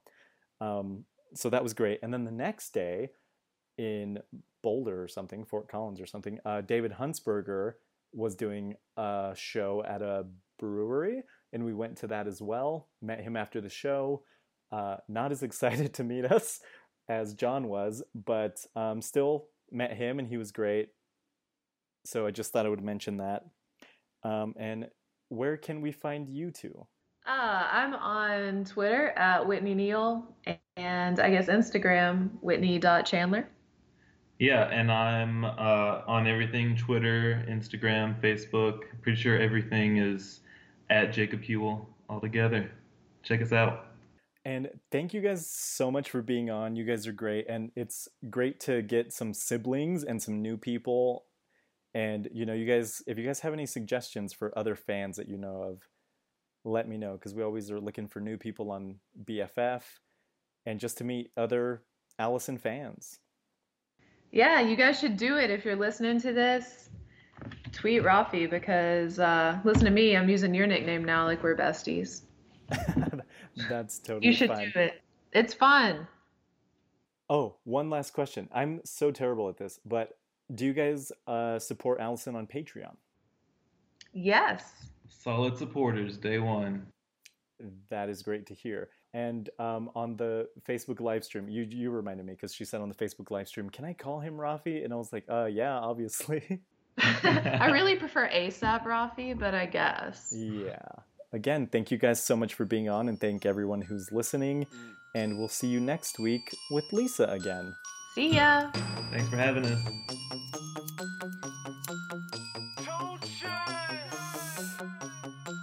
Um, 0.62 1.06
so 1.36 1.50
that 1.50 1.64
was 1.64 1.74
great. 1.74 2.00
And 2.02 2.14
then 2.14 2.24
the 2.24 2.32
next 2.32 2.74
day, 2.74 3.10
in 3.78 4.20
Boulder 4.64 5.02
or 5.04 5.08
something, 5.08 5.46
Fort 5.46 5.70
Collins 5.70 6.02
or 6.02 6.06
something, 6.06 6.40
uh, 6.46 6.62
David 6.62 6.94
Huntsberger 6.94 7.74
was 8.14 8.36
doing 8.36 8.76
a 8.96 9.34
show 9.36 9.84
at 9.88 10.02
a 10.02 10.26
brewery, 10.58 11.24
and 11.54 11.64
we 11.64 11.74
went 11.74 11.98
to 11.98 12.08
that 12.08 12.28
as 12.28 12.42
well. 12.42 12.88
Met 13.02 13.22
him 13.22 13.36
after 13.36 13.62
the 13.62 13.70
show. 13.70 14.24
Uh, 14.72 14.98
not 15.08 15.32
as 15.32 15.44
excited 15.44 15.94
to 15.94 16.04
meet 16.04 16.26
us 16.26 16.60
as 17.10 17.34
John 17.34 17.68
was, 17.68 18.04
but 18.14 18.66
um, 18.76 19.02
still 19.02 19.48
met 19.72 19.94
him, 19.94 20.20
and 20.20 20.28
he 20.28 20.38
was 20.38 20.52
great. 20.52 20.90
So 22.06 22.26
I 22.26 22.32
just 22.32 22.52
thought 22.52 22.66
I 22.66 22.70
would 22.70 22.84
mention 22.84 23.18
that. 23.18 23.46
Um, 24.24 24.56
and 24.58 24.88
where 25.30 25.58
can 25.58 25.82
we 25.82 25.92
find 25.92 26.30
you 26.30 26.52
two? 26.52 26.86
Uh, 27.26 27.68
I'm 27.72 27.94
on 27.94 28.64
Twitter 28.64 29.10
at 29.10 29.46
Whitney 29.46 29.74
Neil 29.74 30.34
and 30.78 31.20
I 31.20 31.30
guess 31.30 31.48
Instagram, 31.48 32.30
Whitney.Chandler. 32.42 33.48
Yeah, 34.40 34.70
and 34.70 34.92
I'm 34.92 35.44
uh, 35.44 36.04
on 36.08 36.28
everything 36.28 36.78
Twitter, 36.78 37.44
Instagram, 37.50 38.22
Facebook. 38.22 38.82
Pretty 39.02 39.20
sure 39.20 39.38
everything 39.38 39.98
is 39.98 40.42
at 40.90 41.12
Jacob 41.12 41.42
Hewell 41.42 41.90
altogether. 42.08 42.72
Check 43.24 43.42
us 43.42 43.52
out. 43.52 43.88
And 44.46 44.70
thank 44.92 45.14
you 45.14 45.20
guys 45.20 45.46
so 45.50 45.92
much 45.92 46.10
for 46.10 46.22
being 46.22 46.50
on. 46.50 46.78
You 46.78 46.86
guys 46.86 47.08
are 47.08 47.12
great. 47.12 47.48
And 47.50 47.72
it's 47.76 48.08
great 48.30 48.62
to 48.62 48.82
get 48.82 49.12
some 49.12 49.34
siblings 49.34 50.06
and 50.06 50.22
some 50.22 50.42
new 50.42 50.56
people. 50.56 51.26
And, 51.98 52.30
you 52.32 52.46
know, 52.46 52.54
you 52.54 52.68
guys, 52.68 53.02
if 53.08 53.18
you 53.18 53.26
guys 53.26 53.40
have 53.40 53.54
any 53.54 53.66
suggestions 53.66 54.32
for 54.32 54.56
other 54.56 54.76
fans 54.76 55.18
that 55.18 55.28
you 55.28 55.36
know 55.36 55.64
of, 55.64 55.82
let 56.64 56.88
me 56.88 56.96
know 56.96 57.14
because 57.14 57.34
we 57.34 57.42
always 57.42 57.72
are 57.72 57.80
looking 57.80 58.08
for 58.08 58.20
new 58.20 58.38
people 58.38 58.70
on 58.70 58.98
BFF 59.26 59.82
and 60.68 60.80
just 60.80 61.00
to 61.00 61.04
meet 61.04 61.32
other 61.36 61.82
Alison 62.20 62.60
fans. 62.60 63.18
Yeah, 64.32 64.60
you 64.60 64.76
guys 64.76 65.00
should 65.00 65.18
do 65.18 65.38
it 65.38 65.50
if 65.50 65.66
you're 65.66 65.76
listening 65.76 66.22
to 66.22 66.34
this. 66.34 66.90
Tweet 67.72 68.04
Rafi 68.04 68.48
because 68.48 69.18
uh, 69.18 69.58
listen 69.64 69.86
to 69.86 69.92
me, 69.92 70.16
I'm 70.16 70.30
using 70.30 70.54
your 70.54 70.68
nickname 70.68 71.04
now 71.04 71.26
like 71.26 71.42
we're 71.42 71.56
besties. 71.56 72.22
That's 73.70 73.98
totally 73.98 74.28
You 74.28 74.34
should 74.34 74.50
fine. 74.50 74.72
do 74.72 74.80
it. 74.82 75.02
It's 75.34 75.56
fun. 75.56 76.08
Oh, 77.28 77.56
one 77.64 77.90
last 77.90 78.14
question. 78.14 78.50
I'm 78.52 78.82
so 78.86 79.10
terrible 79.10 79.50
at 79.50 79.58
this, 79.58 79.80
but 79.84 80.17
do 80.54 80.66
you 80.66 80.74
guys 80.74 81.12
uh, 81.28 81.60
support 81.60 82.00
Alison 82.00 82.36
on 82.36 82.48
Patreon? 82.48 82.96
Yes. 84.14 84.90
Solid 85.10 85.58
supporters, 85.58 86.18
day 86.18 86.40
one. 86.40 86.88
That 87.90 88.10
is 88.10 88.22
great 88.22 88.46
to 88.48 88.54
hear. 88.54 88.90
And 89.14 89.50
um, 89.58 89.90
on 89.96 90.16
the 90.16 90.48
Facebook 90.68 91.00
live 91.00 91.24
stream, 91.24 91.50
you 91.50 91.64
you 91.70 91.90
reminded 91.90 92.26
me 92.26 92.34
because 92.34 92.54
she 92.54 92.66
said 92.66 92.82
on 92.82 92.90
the 92.90 92.96
Facebook 92.96 93.32
live 93.32 93.48
stream, 93.48 93.70
"Can 93.70 93.86
I 93.86 93.94
call 93.94 94.20
him 94.20 94.36
Rafi?" 94.38 94.84
And 94.84 94.94
I 94.94 94.96
was 94.96 95.12
like, 95.12 95.26
"Uh, 95.30 95.46
yeah, 95.46 95.78
obviously." 95.78 96.60
I 97.00 97.70
really 97.72 97.96
prefer 98.00 98.30
ASAP 98.30 98.84
Rafi, 98.84 99.38
but 99.38 99.56
I 99.56 99.66
guess. 99.66 100.34
yeah. 100.36 100.78
Again, 101.34 101.68
thank 101.68 101.92
you 101.92 101.98
guys 101.98 102.24
so 102.24 102.36
much 102.36 102.54
for 102.54 102.66
being 102.66 102.90
on, 102.90 103.10
and 103.10 103.20
thank 103.20 103.46
everyone 103.46 103.82
who's 103.82 104.12
listening. 104.12 104.66
And 105.14 105.38
we'll 105.38 105.50
see 105.50 105.68
you 105.68 105.80
next 105.80 106.20
week 106.20 106.42
with 106.72 106.86
Lisa 106.94 107.26
again. 107.26 107.74
See 108.18 108.34
ya. 108.34 108.72
Thanks 109.12 109.30
for 109.30 109.38
having 109.38 109.64
us. 109.64 109.80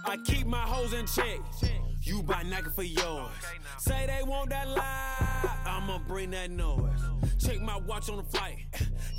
I 0.05 0.15
keep 0.23 0.47
my 0.47 0.61
hoes 0.61 0.93
in 0.93 1.05
check. 1.05 1.41
You 2.03 2.23
buy 2.23 2.43
Nike 2.43 2.69
for 2.73 2.83
yours. 2.83 3.27
Say 3.79 4.05
they 4.07 4.23
want 4.23 4.51
that 4.51 4.69
live, 4.69 5.51
I'ma 5.65 5.99
bring 6.07 6.31
that 6.31 6.49
noise. 6.49 7.01
Check 7.45 7.59
my 7.59 7.75
watch 7.75 8.09
on 8.09 8.15
the 8.15 8.23
flight. 8.23 8.55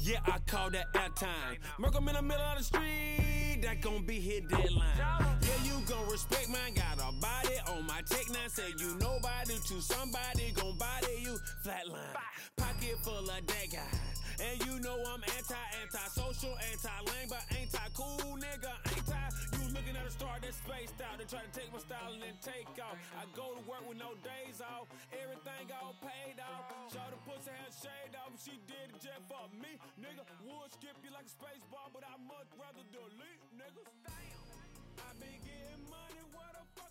Yeah, 0.00 0.20
I 0.24 0.38
call 0.46 0.70
that 0.70 0.90
airtime. 0.94 1.58
Merc, 1.78 1.94
I'm 1.94 2.08
in 2.08 2.14
the 2.14 2.22
middle 2.22 2.42
of 2.42 2.56
the 2.56 2.64
street. 2.64 3.60
That 3.60 3.82
gon' 3.82 4.06
be 4.06 4.18
hit 4.18 4.48
deadline. 4.48 5.35
Yeah, 5.46 5.62
you 5.64 5.80
gon' 5.86 6.08
respect 6.10 6.48
mine. 6.48 6.74
Got 6.74 6.98
a 6.98 7.12
body 7.20 7.56
on 7.70 7.86
my 7.86 8.02
tech 8.02 8.28
now. 8.30 8.48
Say 8.48 8.74
you 8.78 8.96
nobody 9.00 9.54
to 9.54 9.80
somebody 9.80 10.52
gon' 10.54 10.76
body 10.76 11.22
you 11.22 11.38
flatline. 11.64 12.14
Pocket 12.56 12.98
full 13.02 13.18
of 13.18 13.46
that 13.46 13.68
guy. 13.70 13.94
And 14.36 14.60
you 14.66 14.76
know 14.84 15.00
I'm 15.08 15.22
anti, 15.24 15.62
anti 15.80 16.06
social, 16.12 16.52
anti 16.60 16.96
lame, 17.08 17.28
but 17.32 17.40
ain't 17.56 17.72
I 17.72 17.88
cool, 17.96 18.36
nigga? 18.36 18.68
Ain't 18.92 19.08
I? 19.08 19.32
You 19.56 19.72
looking 19.72 19.96
at 19.96 20.04
a 20.04 20.12
star 20.12 20.36
that's 20.42 20.60
spaced 20.60 21.00
out. 21.00 21.16
They 21.16 21.24
try 21.24 21.40
to 21.40 21.52
take 21.56 21.72
my 21.72 21.80
style 21.80 22.12
and 22.12 22.20
then 22.20 22.36
take 22.44 22.68
off. 22.82 23.00
I 23.16 23.24
go 23.32 23.56
to 23.56 23.62
work 23.64 23.86
with 23.88 23.96
no 23.96 24.12
days 24.20 24.60
off. 24.60 24.92
Everything 25.08 25.72
all 25.80 25.96
paid 26.04 26.36
off. 26.42 26.68
Show 26.92 27.06
the 27.08 27.16
pussy 27.24 27.48
had 27.48 27.72
shade 27.72 28.12
off. 28.20 28.36
She 28.36 28.60
did 28.68 28.92
it 28.92 29.00
just 29.00 29.24
for 29.24 29.48
me, 29.56 29.80
nigga. 29.96 30.20
Would 30.44 30.68
skip 30.68 31.00
you 31.00 31.08
like 31.16 31.24
a 31.24 31.32
space 31.32 31.64
ball, 31.72 31.88
but 31.96 32.04
I 32.04 32.12
much 32.28 32.50
rather 32.60 32.84
delete, 32.92 33.40
niggas. 33.56 33.88
Damn 34.04 34.55
been 35.20 35.40
getting 35.44 35.82
money, 35.90 36.22
what 36.32 36.52
the 36.52 36.64
fuck? 36.80 36.85